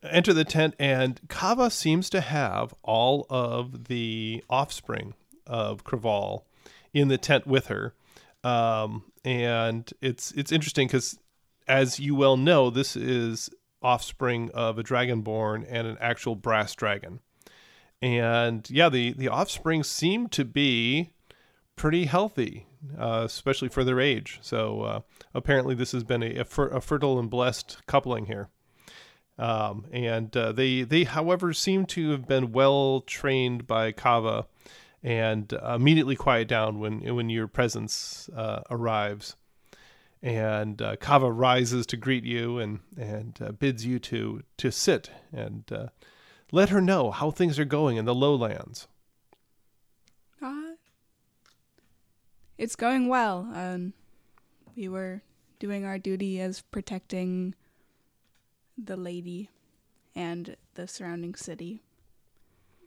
enter 0.03 0.33
the 0.33 0.45
tent, 0.45 0.75
and 0.79 1.19
Kava 1.27 1.69
seems 1.69 2.09
to 2.11 2.21
have 2.21 2.73
all 2.83 3.25
of 3.29 3.85
the 3.85 4.43
offspring 4.49 5.13
of 5.45 5.83
Craval 5.83 6.43
in 6.93 7.07
the 7.07 7.17
tent 7.17 7.47
with 7.47 7.67
her, 7.67 7.93
um, 8.43 9.03
and 9.23 9.91
it's 10.01 10.31
it's 10.31 10.51
interesting 10.51 10.87
because, 10.87 11.19
as 11.67 11.99
you 11.99 12.15
well 12.15 12.37
know, 12.37 12.69
this 12.69 12.95
is 12.95 13.49
offspring 13.81 14.49
of 14.53 14.79
a 14.79 14.83
dragonborn 14.83 15.65
and 15.69 15.87
an 15.87 15.97
actual 15.99 16.35
brass 16.35 16.75
dragon, 16.75 17.19
and 18.01 18.69
yeah, 18.69 18.89
the 18.89 19.13
the 19.13 19.27
offspring 19.27 19.83
seem 19.83 20.27
to 20.29 20.45
be 20.45 21.11
pretty 21.75 22.05
healthy, 22.05 22.65
uh, 22.97 23.21
especially 23.25 23.69
for 23.69 23.83
their 23.83 23.99
age. 23.99 24.39
So 24.41 24.81
uh, 24.81 24.99
apparently, 25.33 25.75
this 25.75 25.91
has 25.93 26.03
been 26.03 26.23
a, 26.23 26.39
a, 26.39 26.43
fer- 26.43 26.69
a 26.69 26.81
fertile 26.81 27.19
and 27.19 27.29
blessed 27.29 27.85
coupling 27.87 28.25
here. 28.25 28.49
Um, 29.37 29.85
and 29.91 30.35
uh, 30.35 30.51
they 30.51 30.83
they, 30.83 31.03
however, 31.03 31.53
seem 31.53 31.85
to 31.87 32.11
have 32.11 32.27
been 32.27 32.51
well 32.51 33.01
trained 33.01 33.67
by 33.67 33.91
Kava, 33.91 34.47
and 35.03 35.53
uh, 35.53 35.75
immediately 35.75 36.15
quiet 36.15 36.47
down 36.47 36.79
when 36.79 37.15
when 37.15 37.29
your 37.29 37.47
presence 37.47 38.29
uh, 38.35 38.61
arrives. 38.69 39.35
And 40.23 40.81
uh, 40.81 40.95
Kava 40.95 41.31
rises 41.31 41.85
to 41.87 41.97
greet 41.97 42.23
you 42.23 42.57
and 42.57 42.79
and 42.97 43.37
uh, 43.39 43.51
bids 43.51 43.85
you 43.85 43.99
to 43.99 44.43
to 44.57 44.71
sit 44.71 45.11
and 45.31 45.71
uh, 45.71 45.87
let 46.51 46.69
her 46.69 46.81
know 46.81 47.11
how 47.11 47.29
things 47.29 47.59
are 47.59 47.65
going 47.65 47.97
in 47.97 48.05
the 48.05 48.15
lowlands. 48.15 48.87
It's 52.57 52.75
going 52.75 53.07
well. 53.07 53.47
Um, 53.53 53.93
we 54.75 54.87
were 54.87 55.21
doing 55.59 55.85
our 55.85 55.99
duty 55.99 56.41
as 56.41 56.61
protecting 56.61 57.53
the 58.77 58.97
lady 58.97 59.49
and 60.15 60.55
the 60.75 60.87
surrounding 60.87 61.35
city. 61.35 61.81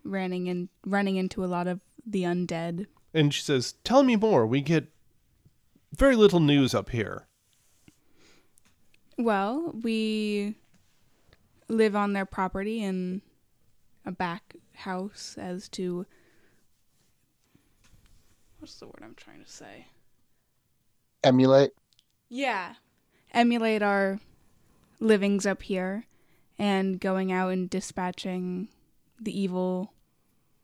Running 0.03 0.47
in, 0.47 0.69
running 0.87 1.17
into 1.17 1.45
a 1.45 1.47
lot 1.47 1.67
of 1.67 1.81
the 2.07 2.23
undead. 2.23 2.87
And 3.13 3.35
she 3.35 3.43
says, 3.43 3.75
Tell 3.85 4.03
me 4.03 4.17
more. 4.17 4.47
We 4.47 4.63
get 4.63 4.89
very 5.95 6.17
little 6.17 6.41
news 6.41 6.75
up 6.75 6.91
here. 6.91 7.27
Well, 9.19 9.75
we 9.83 10.55
live 11.69 11.95
on 11.95 12.15
their 12.15 12.25
property 12.25 12.83
in 12.83 13.21
a 14.07 14.13
back 14.13 14.57
house 14.75 15.37
as 15.39 15.69
to 15.69 16.07
what's 18.59 18.77
the 18.77 18.87
word 18.87 19.01
I'm 19.03 19.15
trying 19.15 19.45
to 19.45 19.51
say? 19.51 19.87
Emulate. 21.23 21.73
Yeah. 22.29 22.75
Emulate 23.33 23.83
our 23.83 24.19
livings 25.01 25.47
up 25.47 25.63
here 25.63 26.07
and 26.59 27.01
going 27.01 27.33
out 27.33 27.53
and 27.53 27.69
dispatching 27.71 28.69
the 29.21 29.39
evil 29.39 29.93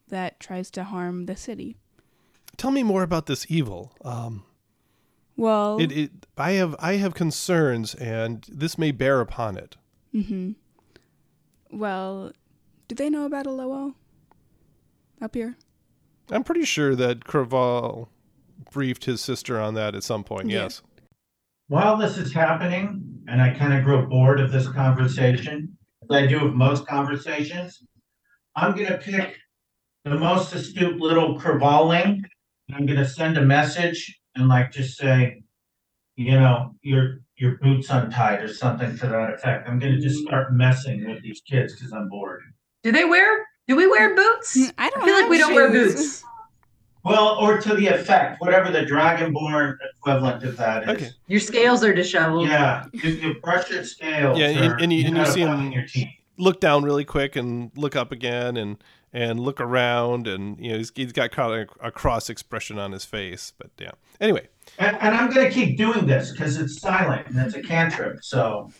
that 0.08 0.38
tries 0.38 0.70
to 0.72 0.84
harm 0.84 1.26
the 1.26 1.36
city. 1.36 1.76
Tell 2.56 2.70
me 2.70 2.82
more 2.82 3.02
about 3.02 3.26
this 3.26 3.46
evil. 3.48 3.92
Um, 4.04 4.44
Well, 5.36 5.78
it, 5.80 5.90
it, 5.92 6.10
I 6.38 6.52
have, 6.52 6.76
I 6.78 6.94
have 6.96 7.14
concerns, 7.14 7.94
and 7.94 8.46
this 8.48 8.78
may 8.78 8.92
bear 8.92 9.20
upon 9.20 9.56
it. 9.58 9.76
hmm 10.12 10.52
Well, 11.70 12.32
do 12.88 12.94
they 12.94 13.10
know 13.10 13.26
about 13.26 13.46
Aloo 13.46 13.94
up 15.20 15.34
here? 15.34 15.56
I'm 16.30 16.44
pretty 16.44 16.64
sure 16.64 16.94
that 16.94 17.24
Craval 17.24 18.08
briefed 18.72 19.04
his 19.04 19.20
sister 19.20 19.60
on 19.60 19.74
that 19.74 19.94
at 19.94 20.02
some 20.04 20.24
point. 20.24 20.48
Yeah. 20.50 20.64
Yes. 20.64 20.82
While 21.68 21.96
this 21.96 22.16
is 22.16 22.32
happening, 22.32 23.02
and 23.26 23.42
I 23.42 23.50
kind 23.50 23.72
of 23.74 23.82
grow 23.82 24.06
bored 24.06 24.40
of 24.40 24.52
this 24.52 24.68
conversation, 24.68 25.76
as 26.02 26.16
I 26.16 26.26
do 26.26 26.46
of 26.46 26.54
most 26.54 26.86
conversations, 26.86 27.82
I'm 28.54 28.76
gonna 28.76 28.98
pick 28.98 29.36
the 30.04 30.14
most 30.14 30.54
astute 30.54 30.98
little 31.00 31.38
curvaling. 31.40 32.22
and 32.68 32.76
I'm 32.76 32.86
gonna 32.86 33.04
send 33.06 33.36
a 33.36 33.42
message 33.42 34.20
and 34.36 34.48
like 34.48 34.70
just 34.72 34.96
say, 34.96 35.42
you 36.16 36.32
know, 36.32 36.74
your 36.82 37.18
your 37.36 37.58
boots 37.58 37.90
untied 37.90 38.42
or 38.42 38.48
something 38.48 38.96
to 38.98 39.06
that 39.08 39.34
effect. 39.34 39.68
I'm 39.68 39.78
gonna 39.78 40.00
just 40.00 40.20
start 40.24 40.52
messing 40.52 41.06
with 41.06 41.22
these 41.22 41.42
kids 41.48 41.74
because 41.74 41.92
I'm 41.92 42.08
bored. 42.08 42.42
Do 42.82 42.92
they 42.92 43.04
wear? 43.04 43.44
Do 43.68 43.76
we 43.76 43.86
wear 43.88 44.14
boots? 44.14 44.56
I 44.78 44.90
don't 44.90 45.02
I 45.02 45.04
feel 45.04 45.14
like 45.14 45.22
have 45.22 45.30
we 45.30 45.38
don't 45.38 45.54
wear 45.54 45.70
boots. 45.70 46.24
Well, 47.06 47.36
or 47.38 47.60
to 47.60 47.74
the 47.74 47.86
effect, 47.86 48.40
whatever 48.40 48.70
the 48.72 48.80
dragonborn 48.80 49.76
equivalent 49.96 50.42
of 50.42 50.56
that 50.56 50.82
is. 50.82 50.88
Okay. 50.88 51.10
Your 51.28 51.38
scales 51.40 51.84
are 51.84 51.94
disheveled. 51.94 52.48
Yeah, 52.48 52.86
you, 52.92 53.10
you 53.10 53.34
brush 53.40 53.70
your 53.70 53.84
scales. 53.84 54.38
Yeah, 54.38 54.48
and- 54.48 54.80
and 54.80 54.92
you- 54.92 55.06
and 55.06 55.16
you 55.16 55.26
see 55.26 55.44
bug 55.44 55.58
him- 55.60 55.66
in 55.66 55.72
your 55.72 55.86
teeth. 55.86 56.08
Look 56.36 56.60
down 56.60 56.82
really 56.84 57.04
quick 57.04 57.36
and 57.36 57.70
look 57.76 57.94
up 57.96 58.12
again 58.12 58.56
and 58.56 58.76
and 59.12 59.40
look 59.40 59.60
around 59.62 60.26
and 60.26 60.60
you 60.60 60.72
know 60.72 60.76
he's, 60.78 60.92
he's 60.94 61.12
got 61.12 61.30
kind 61.30 61.50
of 61.62 61.68
a, 61.80 61.86
a 61.86 61.90
cross 61.90 62.28
expression 62.28 62.78
on 62.78 62.92
his 62.92 63.04
face. 63.06 63.52
But 63.56 63.70
yeah. 63.78 63.92
Anyway, 64.20 64.48
And, 64.78 64.96
and 65.00 65.14
I'm 65.14 65.30
going 65.32 65.46
to 65.46 65.52
keep 65.54 65.78
doing 65.78 66.06
this 66.06 66.32
because 66.32 66.58
it's 66.58 66.78
silent 66.80 67.28
and 67.28 67.38
it's 67.38 67.54
a 67.54 67.62
cantrip. 67.62 68.22
So, 68.22 68.70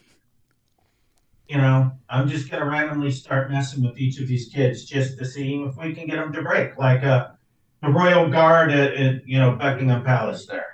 you 1.49 1.57
know, 1.57 1.93
I'm 2.11 2.29
just 2.29 2.51
going 2.51 2.63
to 2.63 2.69
randomly 2.69 3.13
start 3.13 3.51
messing 3.51 3.83
with 3.85 3.99
each 3.99 4.21
of 4.21 4.27
these 4.29 4.49
kids 4.53 4.85
just 4.85 5.17
to 5.19 5.25
see 5.25 5.55
if 5.63 5.77
we 5.77 5.95
can 5.95 6.07
get 6.07 6.17
them 6.17 6.33
to 6.35 6.43
break, 6.43 6.77
like 6.77 7.03
uh, 7.05 7.29
the 7.87 7.93
royal 7.93 8.29
guard 8.29 8.71
at, 8.71 8.95
at 8.95 9.27
you 9.27 9.39
know 9.39 9.53
Buckingham 9.53 10.03
Palace. 10.05 10.47
There, 10.47 10.67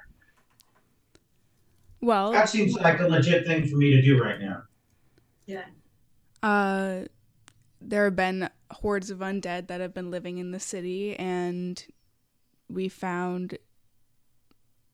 Well, 2.00 2.32
that 2.32 2.48
seems 2.48 2.74
like 2.74 3.00
a 3.00 3.08
legit 3.08 3.46
thing 3.46 3.66
for 3.66 3.76
me 3.76 3.90
to 3.92 4.02
do 4.02 4.20
right 4.22 4.40
now. 4.40 4.62
uh, 6.42 7.06
there 7.80 8.04
have 8.04 8.16
been 8.16 8.48
hordes 8.70 9.10
of 9.10 9.18
undead 9.18 9.68
that 9.68 9.80
have 9.80 9.94
been 9.94 10.10
living 10.10 10.38
in 10.38 10.50
the 10.50 10.60
city, 10.60 11.16
and 11.16 11.84
we 12.68 12.88
found 12.88 13.58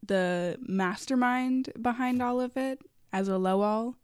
the 0.05 0.57
mastermind 0.61 1.73
behind 1.81 2.23
all 2.23 2.41
of 2.41 2.57
it 2.57 2.81
as 3.12 3.29
a 3.29 3.39
Lowell, 3.39 3.97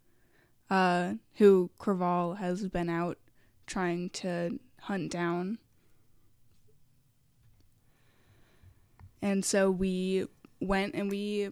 uh, 0.71 1.15
who 1.35 1.71
Craval 1.79 2.39
has 2.39 2.69
been 2.69 2.89
out 2.89 3.19
trying 3.67 4.11
to 4.11 4.59
hunt 4.81 5.11
down. 5.11 5.59
And 9.25 9.43
so 9.43 9.71
we 9.71 10.27
went 10.61 10.95
and 10.95 11.11
we 11.11 11.49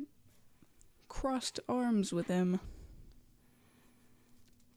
crossed 1.08 1.58
arms 1.70 2.12
with 2.12 2.26
him. 2.26 2.60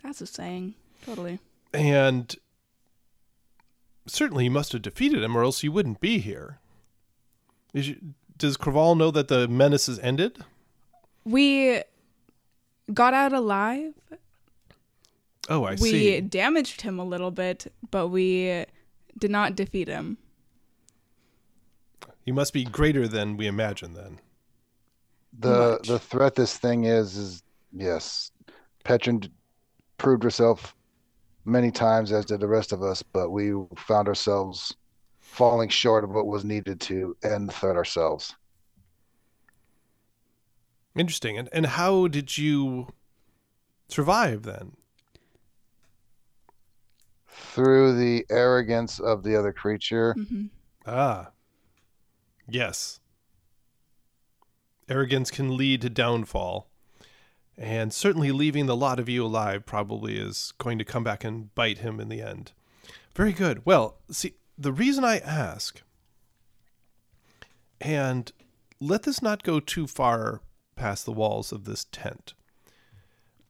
That's 0.02 0.22
a 0.22 0.26
saying. 0.26 0.76
Totally. 1.06 1.40
and 1.74 2.34
certainly 4.08 4.46
you 4.46 4.52
must 4.52 4.72
have 4.72 4.82
defeated 4.82 5.22
him, 5.22 5.36
or 5.36 5.44
else 5.44 5.62
you 5.62 5.74
wouldn't 5.74 6.00
be 6.00 6.20
here. 6.20 6.60
Is 7.74 7.90
you, 7.90 7.98
does 8.38 8.56
Craval 8.56 8.96
know 8.98 9.12
that 9.12 9.28
the 9.28 9.50
menace 9.50 9.90
is 9.90 10.00
ended? 10.00 10.38
We 11.26 11.82
got 12.94 13.14
out 13.14 13.34
alive. 13.34 13.94
Oh, 15.50 15.66
I 15.66 15.72
we 15.72 15.78
see. 15.78 16.12
We 16.16 16.22
damaged 16.22 16.82
him 16.82 16.98
a 16.98 17.04
little 17.04 17.32
bit, 17.32 17.74
but 17.92 18.08
we 18.08 18.64
did 19.20 19.32
not 19.32 19.58
defeat 19.58 19.90
him. 19.90 20.18
He 22.26 22.32
must 22.32 22.54
be 22.54 22.64
greater 22.66 23.08
than 23.08 23.38
we 23.38 23.46
imagine. 23.46 23.94
Then 23.94 24.20
The 25.38 25.78
Much. 25.78 25.88
the 25.88 26.00
threat 26.00 26.36
this 26.36 26.58
thing 26.58 26.86
is 26.86 27.16
is 27.16 27.44
yes, 27.72 28.32
Petrin 28.84 29.30
proved 29.98 30.24
herself 30.24 30.76
many 31.46 31.70
times, 31.72 32.12
as 32.12 32.26
did 32.26 32.40
the 32.40 32.48
rest 32.48 32.72
of 32.72 32.82
us, 32.82 33.04
but 33.04 33.30
we 33.30 33.54
found 33.78 34.08
ourselves 34.08 34.76
falling 35.20 35.70
short 35.70 36.04
of 36.04 36.10
what 36.12 36.26
was 36.26 36.44
needed 36.44 36.80
to 36.82 37.16
end 37.24 37.50
the 37.50 37.54
threat 37.54 37.76
ourselves. 37.76 38.36
interesting. 40.98 41.38
And 41.38 41.50
and 41.54 41.66
how 41.68 42.08
did 42.08 42.38
you 42.38 42.88
survive 43.88 44.44
then? 44.44 44.72
Through 47.28 47.98
the 47.98 48.26
arrogance 48.32 49.00
of 49.00 49.22
the 49.24 49.36
other 49.38 49.54
creature, 49.54 50.14
hmm 50.14 50.46
Ah, 50.88 51.32
yes. 52.48 53.00
Arrogance 54.88 55.32
can 55.32 55.58
lead 55.58 55.82
to 55.82 55.90
downfall. 55.90 56.68
And 57.58 57.94
certainly 57.94 58.32
leaving 58.32 58.66
the 58.66 58.76
lot 58.76 59.00
of 59.00 59.08
you 59.08 59.26
alive 59.26 59.66
probably 59.66 60.18
is 60.18 60.54
going 60.58 60.78
to 60.78 60.86
come 60.86 61.04
back 61.04 61.24
and 61.24 61.54
bite 61.56 61.78
him 61.78 62.00
in 62.00 62.10
the 62.10 62.22
end. 62.22 62.52
Very 63.16 63.32
good. 63.32 63.66
Well, 63.66 63.98
see, 64.12 64.34
the 64.58 64.74
reason 64.74 65.06
I 65.06 65.20
ask, 65.20 65.82
and 67.80 68.32
let 68.82 69.04
this 69.04 69.22
not 69.22 69.44
go 69.44 69.60
too 69.62 69.88
far 69.88 70.42
past 70.76 71.06
the 71.06 71.14
walls 71.14 71.54
of 71.54 71.64
this 71.64 71.86
tent, 71.86 72.34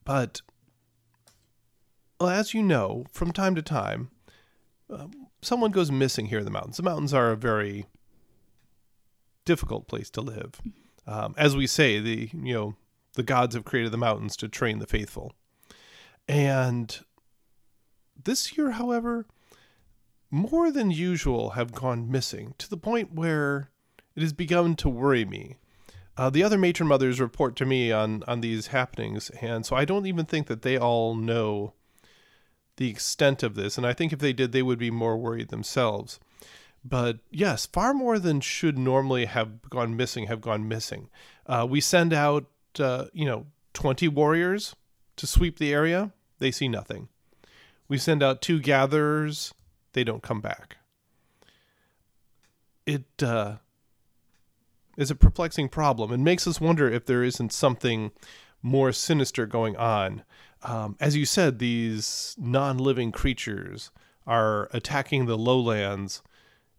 but 0.04 0.42
well, 2.20 2.30
as 2.30 2.54
you 2.54 2.62
know, 2.62 3.06
from 3.12 3.32
time 3.32 3.56
to 3.56 3.62
time, 3.62 4.12
um, 4.90 5.28
someone 5.42 5.72
goes 5.72 5.92
missing 5.92 6.28
here 6.28 6.40
in 6.40 6.46
the 6.46 6.52
mountains. 6.52 6.78
The 6.78 6.84
mountains 6.84 7.14
are 7.14 7.32
a 7.32 7.38
very 7.38 7.88
difficult 9.46 9.88
place 9.88 10.10
to 10.12 10.22
live. 10.22 10.60
Um, 11.08 11.36
as 11.38 11.56
we 11.56 11.68
say, 11.68 12.00
the 12.00 12.30
you 12.34 12.54
know 12.54 12.76
the 13.14 13.24
gods 13.24 13.56
have 13.56 13.66
created 13.66 13.92
the 13.92 13.98
mountains 13.98 14.36
to 14.38 14.48
train 14.48 14.80
the 14.80 14.88
faithful. 14.88 15.34
And 16.28 16.98
this 18.22 18.58
year, 18.58 18.72
however, 18.72 19.26
more 20.32 20.72
than 20.72 20.92
usual 20.92 21.52
have 21.52 21.74
gone 21.74 22.12
missing 22.12 22.56
to 22.58 22.70
the 22.70 22.78
point 22.78 23.14
where 23.14 23.70
it 24.16 24.22
has 24.22 24.34
begun 24.34 24.76
to 24.78 24.90
worry 24.90 25.26
me. 25.26 25.58
Uh, 26.18 26.30
the 26.30 26.44
other 26.44 26.58
matron 26.58 26.88
mothers 26.88 27.20
report 27.20 27.56
to 27.58 27.66
me 27.66 27.92
on 27.92 28.24
on 28.28 28.42
these 28.42 28.68
happenings, 28.68 29.30
and 29.42 29.66
so 29.66 29.76
I 29.76 29.86
don't 29.86 30.06
even 30.06 30.26
think 30.26 30.48
that 30.48 30.62
they 30.62 30.78
all 30.78 31.16
know 31.16 31.74
the 32.78 32.90
extent 32.90 33.44
of 33.44 33.56
this. 33.56 33.78
And 33.78 33.86
I 33.86 33.94
think 33.94 34.12
if 34.12 34.20
they 34.20 34.34
did, 34.34 34.52
they 34.52 34.64
would 34.64 34.80
be 34.80 34.92
more 34.92 35.18
worried 35.18 35.50
themselves. 35.50 36.20
But 36.88 37.18
yes, 37.32 37.66
far 37.66 37.96
more 37.96 38.20
than 38.20 38.42
should 38.42 38.78
normally 38.78 39.26
have 39.26 39.70
gone 39.72 39.98
missing 39.98 40.28
have 40.28 40.40
gone 40.40 40.68
missing. 40.68 41.10
Uh, 41.48 41.66
we 41.68 41.82
send 41.82 42.14
out, 42.14 42.46
uh, 42.80 43.06
you 43.12 43.26
know, 43.26 43.48
20 43.74 44.08
warriors 44.10 44.76
to 45.16 45.26
sweep 45.26 45.58
the 45.58 45.74
area. 45.74 46.14
They 46.38 46.52
see 46.52 46.68
nothing. 46.68 47.10
We 47.88 47.98
send 47.98 48.22
out 48.22 48.42
two 48.42 48.60
gatherers. 48.60 49.54
They 49.94 50.04
don't 50.04 50.22
come 50.22 50.42
back. 50.42 50.78
It 52.86 53.24
uh, 53.24 53.56
is 54.96 55.10
a 55.10 55.16
perplexing 55.16 55.70
problem 55.70 56.12
and 56.12 56.24
makes 56.24 56.46
us 56.46 56.62
wonder 56.62 56.88
if 56.88 57.06
there 57.06 57.24
isn't 57.24 57.52
something 57.52 58.12
more 58.62 58.92
sinister 58.92 59.48
going 59.48 59.76
on. 59.76 60.24
Um, 60.62 60.98
as 61.00 61.16
you 61.16 61.26
said, 61.26 61.58
these 61.58 62.36
non 62.38 62.78
living 62.78 63.12
creatures 63.12 63.90
are 64.28 64.70
attacking 64.72 65.26
the 65.26 65.38
lowlands. 65.38 66.22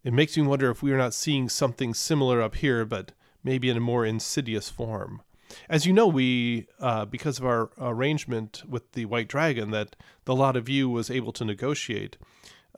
It 0.07 0.13
makes 0.13 0.37
me 0.37 0.45
wonder 0.45 0.71
if 0.71 0.85
we 0.85 0.93
are 0.93 0.97
not 0.97 1.15
seeing 1.15 1.49
something 1.49 1.93
similar 1.93 2.41
up 2.41 2.55
here, 2.55 2.85
but 2.85 3.11
maybe 3.43 3.69
in 3.69 3.77
a 3.77 3.81
more 3.81 4.07
insidious 4.07 4.71
form. 4.71 5.21
As 5.69 5.85
you 5.85 5.93
know, 5.93 6.07
we, 6.07 6.69
uh, 6.79 7.07
because 7.07 7.41
of 7.41 7.45
our 7.45 7.71
arrangement 7.77 8.63
with 8.69 8.93
the 8.93 9.07
White 9.07 9.27
Dragon 9.27 9.73
that 9.73 9.97
the 10.25 10.37
lot 10.37 10.57
of 10.57 10.69
you 10.69 10.89
was 10.89 11.11
able 11.11 11.33
to 11.33 11.45
negotiate, 11.45 12.19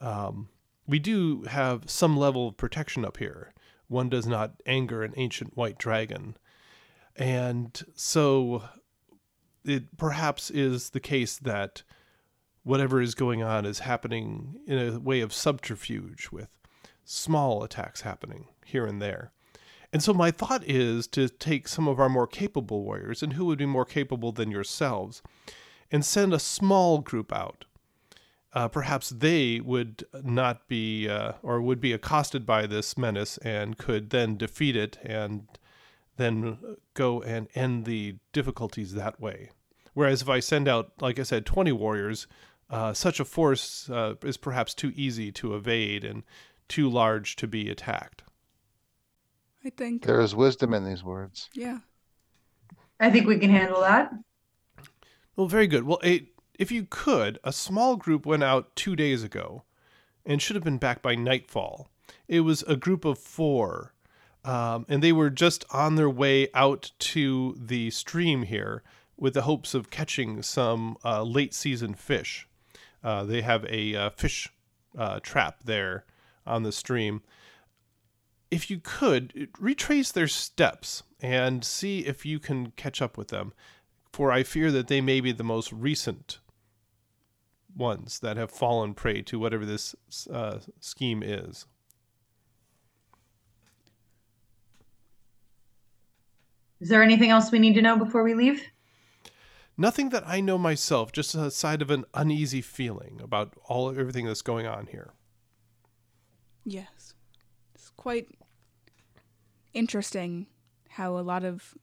um, 0.01 0.49
we 0.87 0.97
do 0.97 1.43
have 1.43 1.87
some 1.87 2.17
level 2.17 2.47
of 2.47 2.57
protection 2.57 3.05
up 3.05 3.17
here. 3.17 3.53
One 3.87 4.09
does 4.09 4.25
not 4.25 4.59
anger 4.65 5.03
an 5.03 5.13
ancient 5.15 5.55
white 5.55 5.77
dragon. 5.77 6.35
And 7.15 7.79
so 7.93 8.63
it 9.63 9.95
perhaps 9.97 10.49
is 10.49 10.89
the 10.89 10.99
case 10.99 11.37
that 11.37 11.83
whatever 12.63 12.99
is 12.99 13.13
going 13.13 13.43
on 13.43 13.67
is 13.67 13.79
happening 13.79 14.55
in 14.65 14.79
a 14.79 14.99
way 14.99 15.21
of 15.21 15.31
subterfuge 15.31 16.29
with 16.31 16.58
small 17.09 17.63
attacks 17.63 18.01
happening 18.01 18.45
here 18.63 18.85
and 18.85 19.01
there. 19.01 19.31
And 19.91 20.03
so 20.03 20.13
my 20.13 20.29
thought 20.29 20.63
is 20.63 21.07
to 21.07 21.27
take 21.27 21.67
some 21.67 21.87
of 21.87 21.99
our 21.99 22.09
more 22.09 22.27
capable 22.27 22.83
warriors, 22.83 23.23
and 23.23 23.33
who 23.33 23.45
would 23.45 23.57
be 23.57 23.65
more 23.65 23.85
capable 23.85 24.31
than 24.31 24.51
yourselves, 24.51 25.23
and 25.91 26.05
send 26.05 26.33
a 26.33 26.39
small 26.39 26.99
group 26.99 27.33
out. 27.33 27.65
Uh, 28.53 28.67
perhaps 28.67 29.09
they 29.09 29.59
would 29.59 30.03
not 30.23 30.67
be, 30.67 31.09
uh, 31.09 31.33
or 31.41 31.61
would 31.61 31.81
be 31.81 31.93
accosted 31.93 32.45
by 32.45 32.67
this 32.67 32.97
menace 32.97 33.37
and 33.39 33.77
could 33.77 34.11
then 34.11 34.37
defeat 34.37 34.75
it 34.75 34.97
and 35.03 35.47
then 36.17 36.57
go 36.93 37.21
and 37.21 37.47
end 37.55 37.85
the 37.85 38.15
difficulties 38.33 38.93
that 38.93 39.19
way. 39.19 39.49
Whereas 39.93 40.21
if 40.21 40.29
I 40.29 40.39
send 40.39 40.67
out, 40.67 40.91
like 40.99 41.19
I 41.19 41.23
said, 41.23 41.45
20 41.45 41.71
warriors, 41.71 42.27
uh, 42.69 42.93
such 42.93 43.19
a 43.19 43.25
force 43.25 43.89
uh, 43.89 44.15
is 44.23 44.37
perhaps 44.37 44.73
too 44.73 44.93
easy 44.95 45.31
to 45.31 45.55
evade 45.55 46.03
and 46.03 46.23
too 46.69 46.89
large 46.89 47.35
to 47.37 47.47
be 47.47 47.69
attacked. 47.69 48.23
I 49.65 49.71
think. 49.71 50.05
there 50.05 50.21
is 50.21 50.33
wisdom 50.33 50.73
in 50.73 50.85
these 50.85 51.03
words. 51.03 51.49
Yeah. 51.53 51.79
I 52.99 53.09
think 53.09 53.27
we 53.27 53.37
can 53.39 53.49
handle 53.49 53.81
that. 53.81 54.11
Well, 55.35 55.47
very 55.47 55.67
good. 55.67 55.83
Well, 55.83 55.99
a, 56.03 56.27
if 56.57 56.71
you 56.71 56.87
could, 56.89 57.39
a 57.43 57.51
small 57.51 57.95
group 57.95 58.25
went 58.25 58.43
out 58.43 58.75
two 58.75 58.95
days 58.95 59.23
ago 59.23 59.63
and 60.25 60.41
should 60.41 60.55
have 60.55 60.63
been 60.63 60.77
back 60.77 61.01
by 61.01 61.15
nightfall. 61.15 61.89
It 62.27 62.41
was 62.41 62.63
a 62.63 62.75
group 62.75 63.05
of 63.05 63.17
four, 63.17 63.93
um, 64.43 64.85
and 64.89 65.01
they 65.01 65.11
were 65.11 65.29
just 65.29 65.65
on 65.71 65.95
their 65.95 66.09
way 66.09 66.49
out 66.53 66.91
to 66.99 67.55
the 67.59 67.89
stream 67.91 68.43
here 68.43 68.83
with 69.17 69.33
the 69.33 69.43
hopes 69.43 69.73
of 69.73 69.89
catching 69.89 70.41
some 70.41 70.97
uh, 71.03 71.23
late 71.23 71.53
season 71.53 71.93
fish. 71.93 72.47
Uh, 73.03 73.23
they 73.23 73.41
have 73.41 73.65
a 73.65 73.95
uh, 73.95 74.09
fish 74.09 74.49
uh, 74.97 75.19
trap 75.21 75.63
there 75.63 76.05
on 76.49 76.63
the 76.63 76.71
stream. 76.71 77.21
if 78.51 78.69
you 78.69 78.79
could 78.81 79.49
retrace 79.59 80.11
their 80.11 80.27
steps 80.27 81.03
and 81.21 81.63
see 81.63 81.99
if 82.05 82.25
you 82.25 82.39
can 82.39 82.71
catch 82.71 83.01
up 83.01 83.17
with 83.17 83.27
them, 83.29 83.53
for 84.11 84.31
I 84.31 84.43
fear 84.43 84.71
that 84.71 84.87
they 84.87 85.01
may 85.01 85.21
be 85.21 85.31
the 85.31 85.43
most 85.43 85.71
recent 85.71 86.39
ones 87.75 88.19
that 88.19 88.37
have 88.37 88.49
fallen 88.49 88.93
prey 88.93 89.21
to 89.23 89.39
whatever 89.39 89.65
this 89.65 89.95
uh, 90.31 90.59
scheme 90.79 91.21
is. 91.21 91.65
Is 96.79 96.89
there 96.89 97.03
anything 97.03 97.29
else 97.29 97.51
we 97.51 97.59
need 97.59 97.75
to 97.75 97.81
know 97.81 97.97
before 97.97 98.23
we 98.23 98.33
leave? 98.33 98.63
Nothing 99.77 100.09
that 100.09 100.27
I 100.27 100.41
know 100.41 100.57
myself, 100.57 101.11
just 101.11 101.35
a 101.35 101.51
side 101.51 101.81
of 101.81 101.91
an 101.91 102.05
uneasy 102.13 102.61
feeling 102.61 103.19
about 103.21 103.53
all 103.65 103.91
everything 103.91 104.25
that's 104.25 104.41
going 104.41 104.65
on 104.65 104.87
here. 104.87 105.13
Yes. 106.65 107.13
It's 107.73 107.89
quite 107.89 108.27
interesting 109.73 110.47
how 110.89 111.17
a 111.17 111.21
lot 111.21 111.43
of 111.43 111.75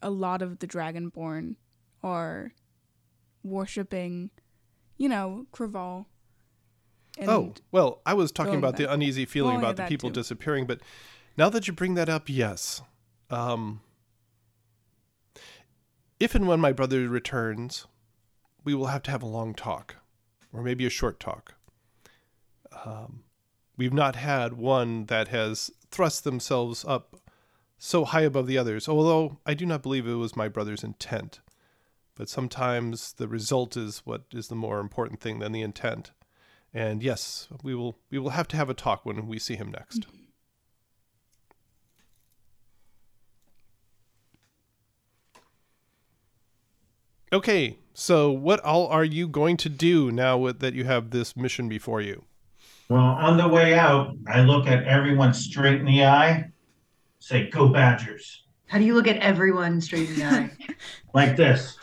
a 0.00 0.10
lot 0.10 0.42
of 0.42 0.60
the 0.60 0.66
dragonborn 0.66 1.56
are 2.02 2.52
worshipping, 3.42 4.30
you 4.96 5.08
know, 5.08 5.46
Craval. 5.52 6.06
Oh, 7.26 7.52
well, 7.72 8.00
I 8.06 8.14
was 8.14 8.30
talking 8.30 8.54
about 8.54 8.76
the 8.76 8.90
uneasy 8.90 9.24
feeling 9.24 9.56
Well, 9.56 9.62
yeah, 9.62 9.70
about 9.70 9.76
the 9.76 9.88
people 9.88 10.10
too. 10.10 10.14
disappearing, 10.14 10.66
but 10.66 10.80
now 11.36 11.48
that 11.48 11.66
you 11.66 11.72
bring 11.72 11.94
that 11.94 12.08
up, 12.08 12.28
yes. 12.28 12.80
Um, 13.28 13.80
if 16.20 16.34
and 16.36 16.46
when 16.46 16.60
my 16.60 16.72
brother 16.72 17.08
returns, 17.08 17.86
we 18.62 18.74
will 18.74 18.86
have 18.86 19.02
to 19.04 19.10
have 19.10 19.22
a 19.22 19.26
long 19.26 19.52
talk, 19.52 19.96
or 20.52 20.62
maybe 20.62 20.86
a 20.86 20.90
short 20.90 21.18
talk. 21.18 21.54
Um, 22.84 23.24
we've 23.76 23.92
not 23.92 24.16
had 24.16 24.54
one 24.54 25.06
that 25.06 25.28
has 25.28 25.70
thrust 25.90 26.24
themselves 26.24 26.84
up 26.84 27.16
so 27.78 28.04
high 28.04 28.22
above 28.22 28.46
the 28.46 28.58
others, 28.58 28.88
although 28.88 29.38
I 29.46 29.54
do 29.54 29.64
not 29.64 29.82
believe 29.82 30.06
it 30.06 30.14
was 30.14 30.36
my 30.36 30.48
brother's 30.48 30.84
intent. 30.84 31.40
But 32.14 32.28
sometimes 32.28 33.12
the 33.12 33.28
result 33.28 33.76
is 33.76 34.02
what 34.04 34.24
is 34.32 34.48
the 34.48 34.56
more 34.56 34.80
important 34.80 35.20
thing 35.20 35.38
than 35.38 35.52
the 35.52 35.62
intent. 35.62 36.10
And 36.74 37.02
yes, 37.02 37.48
we 37.62 37.74
will 37.74 37.96
we 38.10 38.18
will 38.18 38.30
have 38.30 38.48
to 38.48 38.56
have 38.56 38.68
a 38.68 38.74
talk 38.74 39.06
when 39.06 39.26
we 39.28 39.38
see 39.38 39.54
him 39.54 39.70
next. 39.70 40.06
Okay, 47.30 47.78
so 47.92 48.30
what 48.30 48.58
all 48.60 48.86
are 48.88 49.04
you 49.04 49.28
going 49.28 49.58
to 49.58 49.68
do 49.68 50.10
now 50.10 50.38
with, 50.38 50.60
that 50.60 50.72
you 50.72 50.84
have 50.84 51.10
this 51.10 51.36
mission 51.36 51.68
before 51.68 52.00
you? 52.00 52.24
Well, 52.88 53.00
on 53.04 53.36
the 53.36 53.46
way 53.48 53.74
out, 53.78 54.16
I 54.26 54.40
look 54.40 54.66
at 54.66 54.84
everyone 54.84 55.34
straight 55.34 55.80
in 55.80 55.84
the 55.86 56.04
eye, 56.04 56.50
say, 57.18 57.50
go 57.50 57.68
Badgers, 57.68 58.44
How 58.66 58.78
do 58.78 58.84
you 58.84 58.94
look 58.94 59.06
at 59.06 59.18
everyone 59.18 59.80
straight 59.80 60.08
in 60.08 60.16
the 60.16 60.24
eye? 60.24 60.50
like 61.14 61.36
this. 61.36 61.76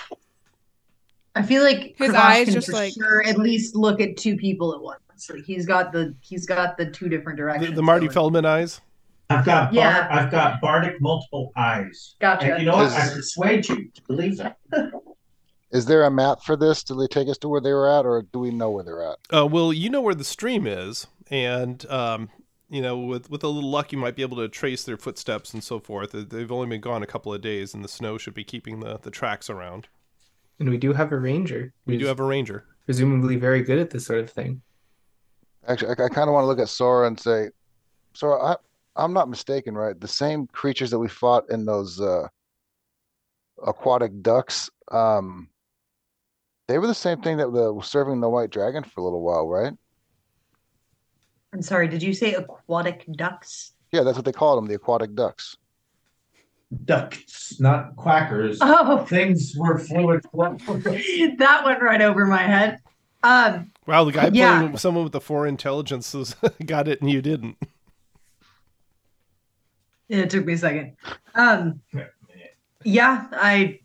I 1.35 1.43
feel 1.43 1.63
like 1.63 1.95
His 1.97 2.11
Kravash 2.11 2.15
eyes 2.15 2.45
can 2.45 2.53
just, 2.55 2.67
for 2.67 2.73
like- 2.73 2.93
sure 2.93 3.23
at 3.27 3.37
least 3.37 3.75
look 3.75 4.01
at 4.01 4.17
two 4.17 4.35
people 4.37 4.73
at 4.73 4.81
once. 4.81 4.99
Like 5.29 5.43
he's 5.45 5.65
got 5.65 5.93
the 5.93 6.13
he's 6.21 6.45
got 6.45 6.75
the 6.77 6.87
two 6.87 7.07
different 7.07 7.37
directions. 7.37 7.73
the 7.75 7.81
Marty 7.81 8.07
going. 8.07 8.13
Feldman 8.13 8.45
eyes? 8.45 8.81
I've 9.29 9.45
got 9.45 9.71
Bar- 9.71 9.73
Yeah. 9.73 10.07
I've 10.11 10.29
got 10.29 10.59
Bardic 10.59 10.99
multiple 10.99 11.51
eyes. 11.55 12.15
Gotcha. 12.19 12.51
And 12.53 12.59
you 12.61 12.65
know 12.69 12.75
what? 12.77 12.91
I 12.91 13.09
persuade 13.09 13.67
you 13.69 13.89
to 13.93 14.01
believe 14.07 14.37
that. 14.37 14.57
Is 15.75 15.85
there 15.85 16.03
a 16.03 16.11
map 16.11 16.41
for 16.41 16.55
this? 16.55 16.83
Do 16.83 16.95
they 16.95 17.07
take 17.07 17.27
us 17.27 17.37
to 17.39 17.49
where 17.49 17.59
they 17.61 17.73
were 17.73 17.89
at, 17.89 18.05
or 18.05 18.21
do 18.21 18.39
we 18.39 18.51
know 18.51 18.71
where 18.71 18.83
they're 18.83 19.03
at? 19.03 19.17
Uh, 19.33 19.45
well, 19.45 19.73
you 19.73 19.89
know 19.89 20.01
where 20.01 20.15
the 20.15 20.23
stream 20.23 20.65
is, 20.65 21.07
and 21.29 21.85
um, 21.91 22.29
you 22.69 22.81
know, 22.81 22.97
with 22.97 23.29
with 23.29 23.43
a 23.43 23.47
little 23.49 23.69
luck, 23.69 23.91
you 23.91 23.97
might 23.97 24.15
be 24.15 24.21
able 24.21 24.37
to 24.37 24.47
trace 24.47 24.83
their 24.85 24.97
footsteps 24.97 25.53
and 25.53 25.63
so 25.63 25.79
forth. 25.79 26.11
They- 26.11 26.23
They've 26.23 26.51
only 26.51 26.67
been 26.67 26.81
gone 26.81 27.03
a 27.03 27.07
couple 27.07 27.33
of 27.33 27.41
days, 27.41 27.73
and 27.73 27.83
the 27.83 27.89
snow 27.89 28.17
should 28.17 28.33
be 28.33 28.43
keeping 28.43 28.79
the, 28.79 28.97
the 29.01 29.11
tracks 29.11 29.49
around. 29.49 29.87
And 30.59 30.69
we 30.69 30.77
do 30.77 30.93
have 30.93 31.11
a 31.11 31.19
ranger. 31.19 31.73
We 31.85 31.97
do 31.97 32.05
have 32.05 32.19
a 32.21 32.23
ranger. 32.23 32.63
presumably 32.85 33.35
very 33.35 33.61
good 33.61 33.77
at 33.79 33.89
this 33.89 34.05
sort 34.05 34.19
of 34.19 34.29
thing. 34.29 34.61
Actually, 35.67 35.89
I, 35.99 36.05
I 36.05 36.09
kind 36.09 36.29
of 36.29 36.33
want 36.33 36.43
to 36.43 36.47
look 36.47 36.59
at 36.59 36.69
Sora 36.69 37.07
and 37.07 37.19
say, 37.19 37.49
Sora, 38.13 38.41
I, 38.41 38.55
I'm 38.95 39.11
not 39.11 39.27
mistaken, 39.27 39.75
right? 39.75 39.99
The 39.99 40.07
same 40.07 40.47
creatures 40.47 40.91
that 40.91 40.99
we 40.99 41.09
fought 41.09 41.43
in 41.49 41.65
those 41.65 41.99
uh, 41.99 42.27
aquatic 43.65 44.21
ducks, 44.21 44.69
um, 44.91 45.49
they 46.67 46.77
were 46.79 46.87
the 46.87 46.93
same 46.95 47.21
thing 47.21 47.37
that 47.37 47.51
was 47.51 47.87
serving 47.87 48.19
the 48.21 48.29
white 48.29 48.49
dragon 48.49 48.83
for 48.83 49.01
a 49.01 49.03
little 49.03 49.21
while, 49.21 49.47
right? 49.47 49.73
I'm 51.53 51.61
sorry, 51.61 51.87
did 51.87 52.03
you 52.03 52.13
say 52.13 52.33
aquatic 52.33 53.05
ducks? 53.15 53.73
Yeah, 53.91 54.03
that's 54.03 54.17
what 54.17 54.25
they 54.25 54.31
called 54.31 54.57
them, 54.57 54.67
the 54.67 54.75
aquatic 54.75 55.15
ducks. 55.15 55.55
Ducks, 56.83 57.59
not 57.59 57.95
quackers. 57.95 58.57
Oh, 58.61 59.05
Things 59.05 59.53
were 59.55 59.77
fluid. 59.77 60.21
that 60.33 61.61
went 61.63 61.81
right 61.81 62.01
over 62.01 62.25
my 62.25 62.41
head. 62.41 62.79
Um, 63.23 63.71
Wow, 63.87 64.03
the 64.03 64.11
guy 64.11 64.29
Yeah. 64.33 64.57
playing 64.57 64.71
with 64.73 64.81
someone 64.81 65.03
with 65.03 65.13
the 65.13 65.21
four 65.21 65.45
intelligences 65.45 66.35
got 66.65 66.87
it, 66.87 66.99
and 67.01 67.09
you 67.09 67.21
didn't. 67.21 67.57
it 70.09 70.29
took 70.29 70.45
me 70.45 70.53
a 70.53 70.57
second. 70.57 70.95
Um, 71.35 71.81
yeah, 72.83 73.27
I 73.31 73.79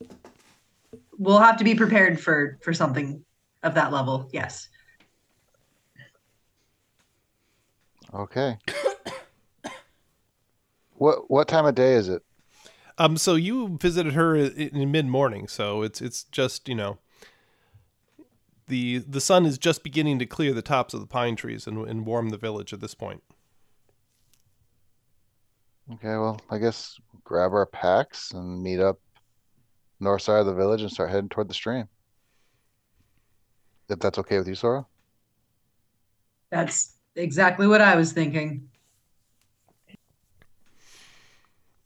will 1.21 1.39
have 1.39 1.57
to 1.59 1.64
be 1.64 1.77
prepared 1.77 2.18
for 2.18 2.59
for 2.62 2.73
something 2.73 3.23
of 3.62 3.75
that 3.75 3.93
level. 3.93 4.29
Yes. 4.33 4.68
Okay. 8.12 8.59
what 10.95 11.31
what 11.31 11.47
time 11.47 11.66
of 11.66 11.77
day 11.77 11.93
is 11.93 12.09
it? 12.09 12.23
Um, 12.99 13.16
so 13.16 13.35
you 13.35 13.79
visited 13.81 14.14
her 14.14 14.35
in 14.35 14.91
mid 14.91 15.07
morning, 15.07 15.47
so 15.47 15.83
it's 15.83 16.01
it's 16.01 16.25
just 16.25 16.68
you 16.68 16.75
know. 16.75 16.99
The 18.66 18.99
the 18.99 19.21
sun 19.21 19.47
is 19.47 19.59
just 19.59 19.83
beginning 19.83 20.21
to 20.21 20.27
clear 20.27 20.53
the 20.53 20.62
tops 20.62 20.95
of 20.95 21.01
the 21.01 21.07
pine 21.07 21.35
trees 21.35 21.66
and, 21.66 21.89
and 21.89 22.07
warm 22.07 22.31
the 22.31 22.37
village 22.37 22.73
at 22.73 22.81
this 22.81 22.95
point. 22.95 23.23
Okay, 25.95 26.16
well, 26.16 26.41
I 26.51 26.59
guess 26.59 26.97
grab 27.25 27.53
our 27.53 27.66
packs 27.66 28.31
and 28.31 28.62
meet 28.62 28.79
up 28.79 29.01
north 30.01 30.22
side 30.22 30.40
of 30.40 30.46
the 30.46 30.55
village 30.55 30.82
and 30.82 30.90
start 30.90 31.11
heading 31.11 31.28
toward 31.28 31.48
the 31.48 31.55
stream. 31.55 31.88
If 33.88 33.98
that's 33.98 34.18
okay 34.18 34.38
with 34.38 34.48
you, 34.48 34.55
Sora? 34.55 34.86
That's 36.51 36.94
exactly 37.16 37.66
what 37.66 37.80
I 37.80 37.96
was 37.96 38.12
thinking. 38.12 38.68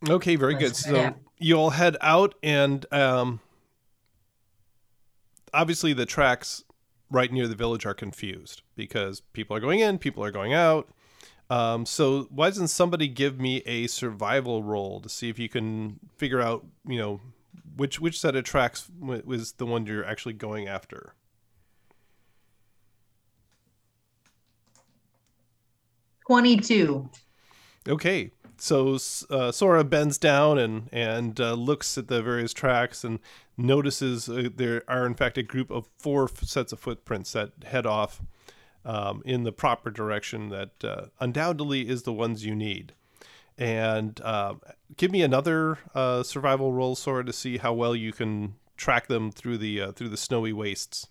Okay, 0.08 0.36
very 0.36 0.54
good. 0.54 0.68
Let's 0.68 0.84
So 0.84 0.96
out. 0.96 1.16
you 1.38 1.56
all 1.56 1.70
head 1.70 1.96
out, 2.02 2.34
and 2.42 2.84
um, 2.92 3.40
obviously 5.52 5.92
the 5.92 6.04
tracks 6.06 6.62
right 7.10 7.32
near 7.32 7.48
the 7.48 7.54
village 7.54 7.86
are 7.86 7.94
confused 7.94 8.62
because 8.76 9.20
people 9.20 9.56
are 9.56 9.60
going 9.60 9.80
in, 9.80 9.98
people 9.98 10.22
are 10.22 10.30
going 10.30 10.52
out. 10.52 10.88
Um, 11.50 11.86
so 11.86 12.26
why 12.30 12.48
doesn't 12.48 12.68
somebody 12.68 13.06
give 13.06 13.38
me 13.38 13.58
a 13.66 13.86
survival 13.86 14.62
roll 14.62 15.00
to 15.00 15.08
see 15.08 15.28
if 15.28 15.38
you 15.38 15.48
can 15.48 16.00
figure 16.16 16.40
out, 16.40 16.66
you 16.86 16.98
know, 16.98 17.20
which 17.76 18.00
which 18.00 18.20
set 18.20 18.36
of 18.36 18.44
tracks 18.44 18.90
was 19.00 19.52
the 19.52 19.66
one 19.66 19.86
you're 19.86 20.04
actually 20.04 20.34
going 20.34 20.68
after? 20.68 21.14
Twenty-two. 26.26 27.10
Okay, 27.86 28.30
so 28.56 28.98
uh, 29.28 29.52
Sora 29.52 29.84
bends 29.84 30.16
down 30.16 30.58
and 30.58 30.88
and 30.92 31.38
uh, 31.38 31.52
looks 31.52 31.98
at 31.98 32.08
the 32.08 32.22
various 32.22 32.52
tracks 32.52 33.04
and 33.04 33.18
notices 33.56 34.28
uh, 34.28 34.48
there 34.54 34.82
are 34.88 35.06
in 35.06 35.14
fact 35.14 35.38
a 35.38 35.42
group 35.42 35.70
of 35.70 35.88
four 35.98 36.24
f- 36.24 36.42
sets 36.44 36.72
of 36.72 36.80
footprints 36.80 37.32
that 37.32 37.52
head 37.64 37.86
off 37.86 38.22
um, 38.84 39.22
in 39.24 39.44
the 39.44 39.52
proper 39.52 39.90
direction 39.90 40.48
that 40.48 40.82
uh, 40.82 41.06
undoubtedly 41.20 41.88
is 41.88 42.02
the 42.02 42.12
ones 42.12 42.44
you 42.44 42.54
need. 42.54 42.94
And 43.56 44.20
uh, 44.22 44.54
give 44.96 45.10
me 45.10 45.22
another 45.22 45.78
uh, 45.94 46.22
survival 46.22 46.72
roll, 46.72 46.94
Sora, 46.94 47.24
to 47.24 47.32
see 47.32 47.58
how 47.58 47.72
well 47.72 47.94
you 47.94 48.12
can 48.12 48.54
track 48.76 49.06
them 49.08 49.30
through 49.30 49.58
the 49.58 49.80
uh, 49.80 49.92
through 49.92 50.08
the 50.08 50.16
snowy 50.16 50.52
wastes. 50.52 51.08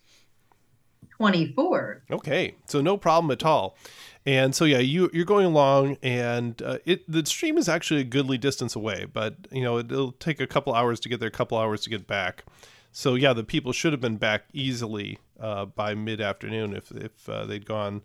24. 1.17 2.03
Okay, 2.11 2.55
so 2.65 2.81
no 2.81 2.97
problem 2.97 3.29
at 3.31 3.45
all. 3.45 3.77
And 4.25 4.55
so 4.55 4.65
yeah, 4.65 4.79
you 4.79 5.09
you're 5.13 5.25
going 5.25 5.45
along, 5.45 5.97
and 6.01 6.61
uh, 6.61 6.77
it 6.86 7.09
the 7.11 7.25
stream 7.25 7.57
is 7.57 7.67
actually 7.67 8.01
a 8.01 8.05
goodly 8.05 8.38
distance 8.38 8.75
away, 8.75 9.05
but 9.05 9.36
you 9.51 9.61
know 9.61 9.77
it'll 9.79 10.13
take 10.13 10.39
a 10.39 10.47
couple 10.47 10.73
hours 10.73 10.99
to 11.01 11.09
get 11.09 11.19
there, 11.19 11.27
a 11.27 11.31
couple 11.31 11.57
hours 11.57 11.81
to 11.81 11.89
get 11.89 12.07
back. 12.07 12.45
So 12.91 13.15
yeah, 13.15 13.34
the 13.34 13.43
people 13.43 13.73
should 13.73 13.91
have 13.91 14.01
been 14.01 14.17
back 14.17 14.45
easily 14.53 15.19
uh, 15.39 15.65
by 15.65 15.93
mid 15.93 16.21
afternoon 16.21 16.75
if 16.75 16.91
if 16.91 17.27
uh, 17.27 17.45
they'd 17.45 17.65
gone. 17.65 18.01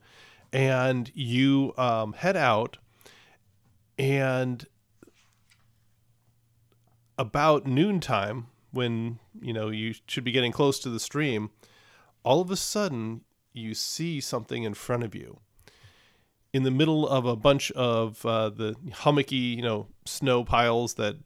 And 0.53 1.11
you 1.15 1.75
um, 1.77 2.15
head 2.15 2.37
out, 2.37 2.79
and 3.99 4.67
about 7.19 7.67
noontime, 7.67 8.47
when 8.71 9.19
you 9.41 9.53
know 9.53 9.69
you 9.71 9.95
should 10.07 10.25
be 10.25 10.33
getting 10.33 10.53
close 10.53 10.79
to 10.81 10.91
the 10.91 11.01
stream, 11.01 11.51
all 12.23 12.41
of 12.41 12.51
a 12.51 12.57
sudden 12.57 13.23
you 13.53 13.75
see 13.75 14.21
something 14.21 14.63
in 14.63 14.75
front 14.75 15.03
of 15.03 15.15
you 15.15 15.41
in 16.53 16.63
the 16.63 16.71
middle 16.71 17.07
of 17.07 17.27
a 17.27 17.37
bunch 17.37 17.71
of 17.73 18.25
uh, 18.25 18.51
the 18.51 18.75
hummocky, 18.93 19.37
you 19.37 19.63
know, 19.63 19.87
snow 20.07 20.45
piles 20.45 20.95
that, 20.95 21.17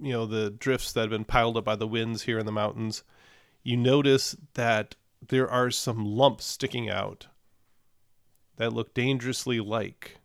you 0.00 0.12
know, 0.12 0.26
the 0.26 0.50
drifts 0.50 0.92
that 0.92 1.02
have 1.02 1.10
been 1.10 1.24
piled 1.24 1.56
up 1.56 1.64
by 1.64 1.76
the 1.76 1.86
winds 1.86 2.22
here 2.22 2.38
in 2.38 2.46
the 2.46 2.52
mountains, 2.52 3.02
you 3.62 3.76
notice 3.76 4.36
that 4.54 4.94
there 5.26 5.50
are 5.50 5.70
some 5.70 6.04
lumps 6.04 6.44
sticking 6.44 6.88
out 6.88 7.26
that 8.56 8.72
look 8.72 8.94
dangerously 8.94 9.60
like 9.60 10.18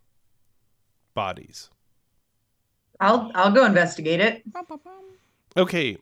bodies. 1.14 1.70
I'll 3.00 3.32
I'll 3.36 3.52
go 3.52 3.66
investigate 3.66 4.20
it. 4.20 4.44
Okay, 5.56 5.98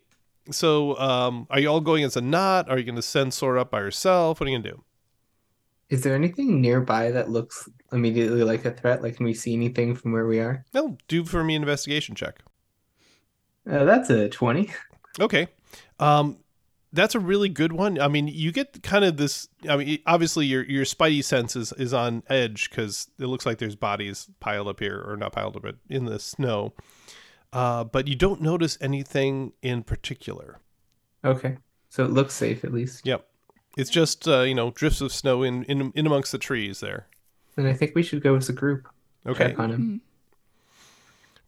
so 0.49 0.97
um, 0.97 1.47
are 1.49 1.59
you 1.59 1.67
all 1.67 1.81
going 1.81 2.03
as 2.03 2.15
a 2.15 2.21
knot? 2.21 2.69
Are 2.69 2.77
you 2.77 2.83
going 2.83 2.95
to 2.95 3.01
send 3.01 3.33
Sora 3.33 3.61
up 3.61 3.71
by 3.71 3.79
herself? 3.81 4.39
What 4.39 4.47
are 4.47 4.49
you 4.49 4.55
going 4.57 4.63
to 4.63 4.71
do? 4.71 4.83
Is 5.89 6.03
there 6.03 6.15
anything 6.15 6.61
nearby 6.61 7.11
that 7.11 7.29
looks 7.29 7.67
immediately 7.91 8.43
like 8.43 8.63
a 8.63 8.71
threat? 8.71 9.03
Like, 9.03 9.17
can 9.17 9.25
we 9.25 9.33
see 9.33 9.53
anything 9.53 9.93
from 9.93 10.13
where 10.13 10.25
we 10.25 10.39
are? 10.39 10.63
No, 10.73 10.97
do 11.09 11.25
for 11.25 11.43
me 11.43 11.55
an 11.55 11.63
investigation 11.63 12.15
check. 12.15 12.39
Uh, 13.69 13.83
that's 13.83 14.09
a 14.09 14.29
20. 14.29 14.71
Okay. 15.19 15.49
Um, 15.99 16.37
that's 16.93 17.15
a 17.15 17.19
really 17.19 17.49
good 17.49 17.71
one. 17.73 17.99
I 17.99 18.07
mean, 18.07 18.27
you 18.27 18.51
get 18.51 18.83
kind 18.83 19.05
of 19.05 19.17
this. 19.17 19.47
I 19.69 19.77
mean, 19.77 19.99
obviously 20.05 20.45
your 20.45 20.63
your 20.63 20.83
spidey 20.85 21.23
sense 21.23 21.55
is, 21.55 21.71
is 21.73 21.93
on 21.93 22.23
edge 22.29 22.69
because 22.69 23.07
it 23.19 23.25
looks 23.27 23.45
like 23.45 23.57
there's 23.59 23.75
bodies 23.75 24.27
piled 24.39 24.67
up 24.67 24.79
here, 24.79 25.03
or 25.05 25.15
not 25.17 25.31
piled 25.33 25.55
up, 25.55 25.63
but 25.63 25.75
in 25.89 26.05
the 26.05 26.19
snow. 26.19 26.73
Uh, 27.53 27.83
but 27.83 28.07
you 28.07 28.15
don't 28.15 28.41
notice 28.41 28.77
anything 28.81 29.51
in 29.61 29.83
particular. 29.83 30.59
Okay. 31.23 31.57
So 31.89 32.05
it 32.05 32.11
looks 32.11 32.33
safe 32.33 32.63
at 32.63 32.71
least. 32.71 33.05
Yep, 33.05 33.27
it's 33.77 33.89
just 33.89 34.27
uh, 34.27 34.41
you 34.41 34.55
know 34.55 34.71
drifts 34.71 35.01
of 35.01 35.11
snow 35.13 35.43
in, 35.43 35.63
in 35.65 35.91
in 35.95 36.05
amongst 36.07 36.31
the 36.31 36.37
trees 36.37 36.79
there. 36.79 37.07
Then 37.55 37.65
I 37.65 37.73
think 37.73 37.93
we 37.95 38.03
should 38.03 38.23
go 38.23 38.35
as 38.35 38.47
a 38.47 38.53
group. 38.53 38.87
Okay, 39.27 39.49
Check 39.49 39.59
on 39.59 39.69
him. 39.71 40.01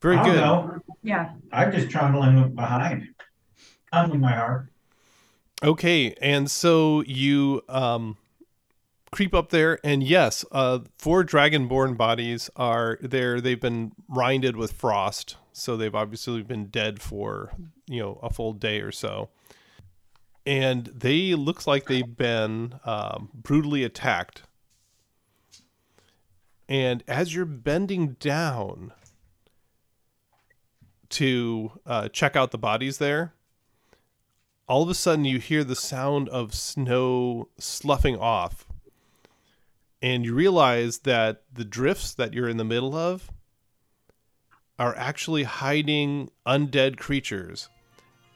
very 0.02 0.18
I 0.18 0.24
don't 0.24 0.34
good. 0.36 0.42
know. 0.42 0.80
Yeah. 1.02 1.32
I'm 1.52 1.72
just 1.72 1.90
trundling 1.90 2.54
behind. 2.54 3.08
Humbling 3.92 4.20
my 4.20 4.34
heart. 4.34 4.68
Okay, 5.64 6.14
and 6.22 6.52
so 6.52 7.04
you 7.04 7.62
um, 7.70 8.18
creep 9.12 9.34
up 9.34 9.50
there, 9.50 9.80
and 9.82 10.04
yes, 10.04 10.44
uh, 10.52 10.80
four 10.98 11.24
dragonborn 11.24 11.96
bodies 11.96 12.50
are 12.58 12.98
there. 13.02 13.40
They've 13.40 13.62
been 13.62 13.94
rinded 14.10 14.58
with 14.58 14.74
frost, 14.74 15.38
so 15.54 15.78
they've 15.78 15.96
obviously 15.96 16.42
been 16.44 16.66
dead 16.66 17.02
for 17.02 17.54
you 17.88 18.02
know 18.02 18.20
a 18.22 18.30
full 18.30 18.52
day 18.52 18.82
or 18.82 18.92
so. 18.92 19.30
And 20.46 20.88
they 20.88 21.34
looks 21.34 21.66
like 21.66 21.86
they've 21.86 22.18
been 22.18 22.76
um, 22.84 23.30
brutally 23.34 23.86
attacked. 23.86 24.44
And 26.68 27.04
as 27.08 27.34
you're 27.34 27.46
bending 27.46 28.18
down 28.20 28.92
to 31.12 31.72
uh, 31.86 32.10
check 32.10 32.36
out 32.36 32.52
the 32.52 32.58
bodies 32.58 32.98
there, 32.98 33.34
all 34.68 34.84
of 34.84 34.90
a 34.90 34.96
sudden 34.96 35.26
you 35.26 35.40
hear 35.40 35.64
the 35.64 35.76
sound 35.76 36.30
of 36.30 36.54
snow 36.54 37.50
sloughing 37.58 38.18
off 38.18 38.66
and 40.02 40.26
you 40.26 40.34
realize 40.34 41.00
that 41.00 41.44
the 41.52 41.66
drifts 41.66 42.14
that 42.14 42.34
you're 42.34 42.50
in 42.50 42.58
the 42.58 42.64
middle 42.64 42.96
of 42.96 43.32
are 44.80 44.96
actually 44.96 45.44
hiding 45.44 46.30
undead 46.46 46.98
creatures 46.98 47.70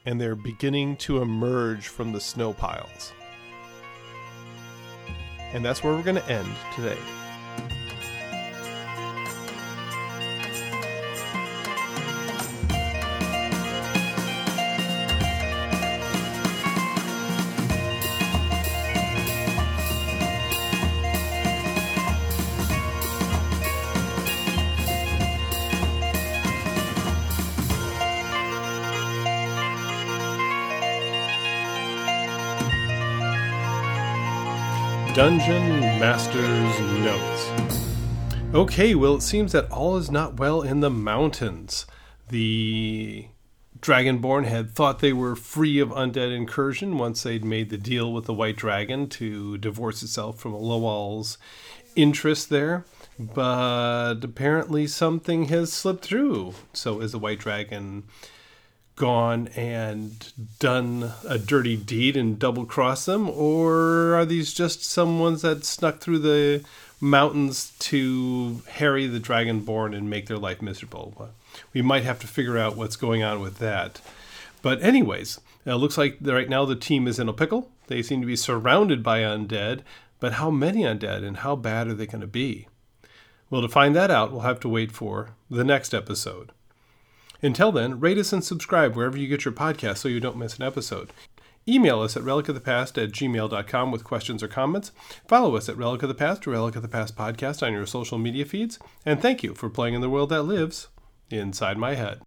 and 0.06 0.20
they're 0.20 0.34
beginning 0.34 0.96
to 0.96 1.20
emerge 1.20 1.88
from 1.88 2.12
the 2.12 2.20
snow 2.20 2.52
piles. 2.54 3.12
And 5.52 5.64
that's 5.64 5.82
where 5.82 5.92
we're 5.92 6.02
going 6.02 6.16
to 6.16 6.30
end 6.30 6.48
today 6.74 6.98
Dungeon 35.28 35.80
Master's 36.00 36.80
Notes. 37.04 37.84
Okay, 38.54 38.94
well, 38.94 39.16
it 39.16 39.20
seems 39.20 39.52
that 39.52 39.70
all 39.70 39.98
is 39.98 40.10
not 40.10 40.40
well 40.40 40.62
in 40.62 40.80
the 40.80 40.88
mountains. 40.88 41.84
The 42.30 43.28
Dragonborn 43.78 44.46
had 44.46 44.70
thought 44.70 45.00
they 45.00 45.12
were 45.12 45.36
free 45.36 45.80
of 45.80 45.90
undead 45.90 46.34
incursion 46.34 46.96
once 46.96 47.22
they'd 47.24 47.44
made 47.44 47.68
the 47.68 47.76
deal 47.76 48.10
with 48.10 48.24
the 48.24 48.32
White 48.32 48.56
Dragon 48.56 49.06
to 49.10 49.58
divorce 49.58 50.02
itself 50.02 50.38
from 50.38 50.54
Lowall's 50.54 51.36
interest 51.94 52.48
there. 52.48 52.86
But 53.18 54.24
apparently 54.24 54.86
something 54.86 55.48
has 55.48 55.70
slipped 55.70 56.06
through. 56.06 56.54
So 56.72 57.00
is 57.00 57.12
the 57.12 57.18
White 57.18 57.40
Dragon 57.40 58.04
gone 58.98 59.48
and 59.56 60.32
done 60.58 61.12
a 61.26 61.38
dirty 61.38 61.76
deed 61.76 62.16
and 62.16 62.38
double 62.38 62.66
crossed 62.66 63.06
them, 63.06 63.30
or 63.30 64.14
are 64.14 64.26
these 64.26 64.52
just 64.52 64.84
some 64.84 65.18
ones 65.20 65.42
that 65.42 65.64
snuck 65.64 66.00
through 66.00 66.18
the 66.18 66.64
mountains 67.00 67.72
to 67.78 68.60
harry 68.72 69.06
the 69.06 69.20
dragonborn 69.20 69.96
and 69.96 70.10
make 70.10 70.26
their 70.26 70.36
life 70.36 70.60
miserable? 70.60 71.30
We 71.72 71.80
might 71.80 72.04
have 72.04 72.18
to 72.20 72.26
figure 72.26 72.58
out 72.58 72.76
what's 72.76 72.96
going 72.96 73.22
on 73.22 73.40
with 73.40 73.58
that. 73.58 74.00
But 74.60 74.82
anyways, 74.82 75.40
it 75.64 75.74
looks 75.74 75.96
like 75.96 76.18
right 76.20 76.48
now 76.48 76.64
the 76.64 76.76
team 76.76 77.06
is 77.06 77.18
in 77.18 77.28
a 77.28 77.32
pickle. 77.32 77.70
They 77.86 78.02
seem 78.02 78.20
to 78.20 78.26
be 78.26 78.36
surrounded 78.36 79.02
by 79.02 79.20
undead, 79.20 79.80
but 80.20 80.34
how 80.34 80.50
many 80.50 80.82
undead 80.82 81.24
and 81.24 81.38
how 81.38 81.56
bad 81.56 81.86
are 81.86 81.94
they 81.94 82.06
going 82.06 82.20
to 82.20 82.26
be? 82.26 82.68
Well, 83.48 83.62
to 83.62 83.68
find 83.68 83.96
that 83.96 84.10
out, 84.10 84.30
we'll 84.32 84.42
have 84.42 84.60
to 84.60 84.68
wait 84.68 84.92
for 84.92 85.30
the 85.48 85.64
next 85.64 85.94
episode. 85.94 86.50
Until 87.42 87.72
then, 87.72 88.00
rate 88.00 88.18
us 88.18 88.32
and 88.32 88.42
subscribe 88.42 88.96
wherever 88.96 89.16
you 89.16 89.28
get 89.28 89.44
your 89.44 89.52
podcast 89.52 89.98
so 89.98 90.08
you 90.08 90.20
don't 90.20 90.36
miss 90.36 90.56
an 90.56 90.64
episode. 90.64 91.12
Email 91.68 92.00
us 92.00 92.16
at 92.16 92.22
relicofthepast 92.22 93.02
at 93.02 93.12
gmail.com 93.12 93.92
with 93.92 94.04
questions 94.04 94.42
or 94.42 94.48
comments. 94.48 94.90
Follow 95.26 95.54
us 95.54 95.68
at 95.68 95.76
Relic 95.76 96.02
of 96.02 96.08
the 96.08 96.14
Past 96.14 96.46
or 96.46 96.52
Relic 96.52 96.76
of 96.76 96.82
the 96.82 96.88
Past 96.88 97.14
podcast 97.14 97.64
on 97.64 97.74
your 97.74 97.84
social 97.84 98.16
media 98.16 98.46
feeds. 98.46 98.78
And 99.04 99.20
thank 99.20 99.42
you 99.42 99.54
for 99.54 99.68
playing 99.68 99.94
in 99.94 100.00
the 100.00 100.08
world 100.10 100.30
that 100.30 100.44
lives 100.44 100.88
inside 101.30 101.76
my 101.76 101.94
head. 101.94 102.22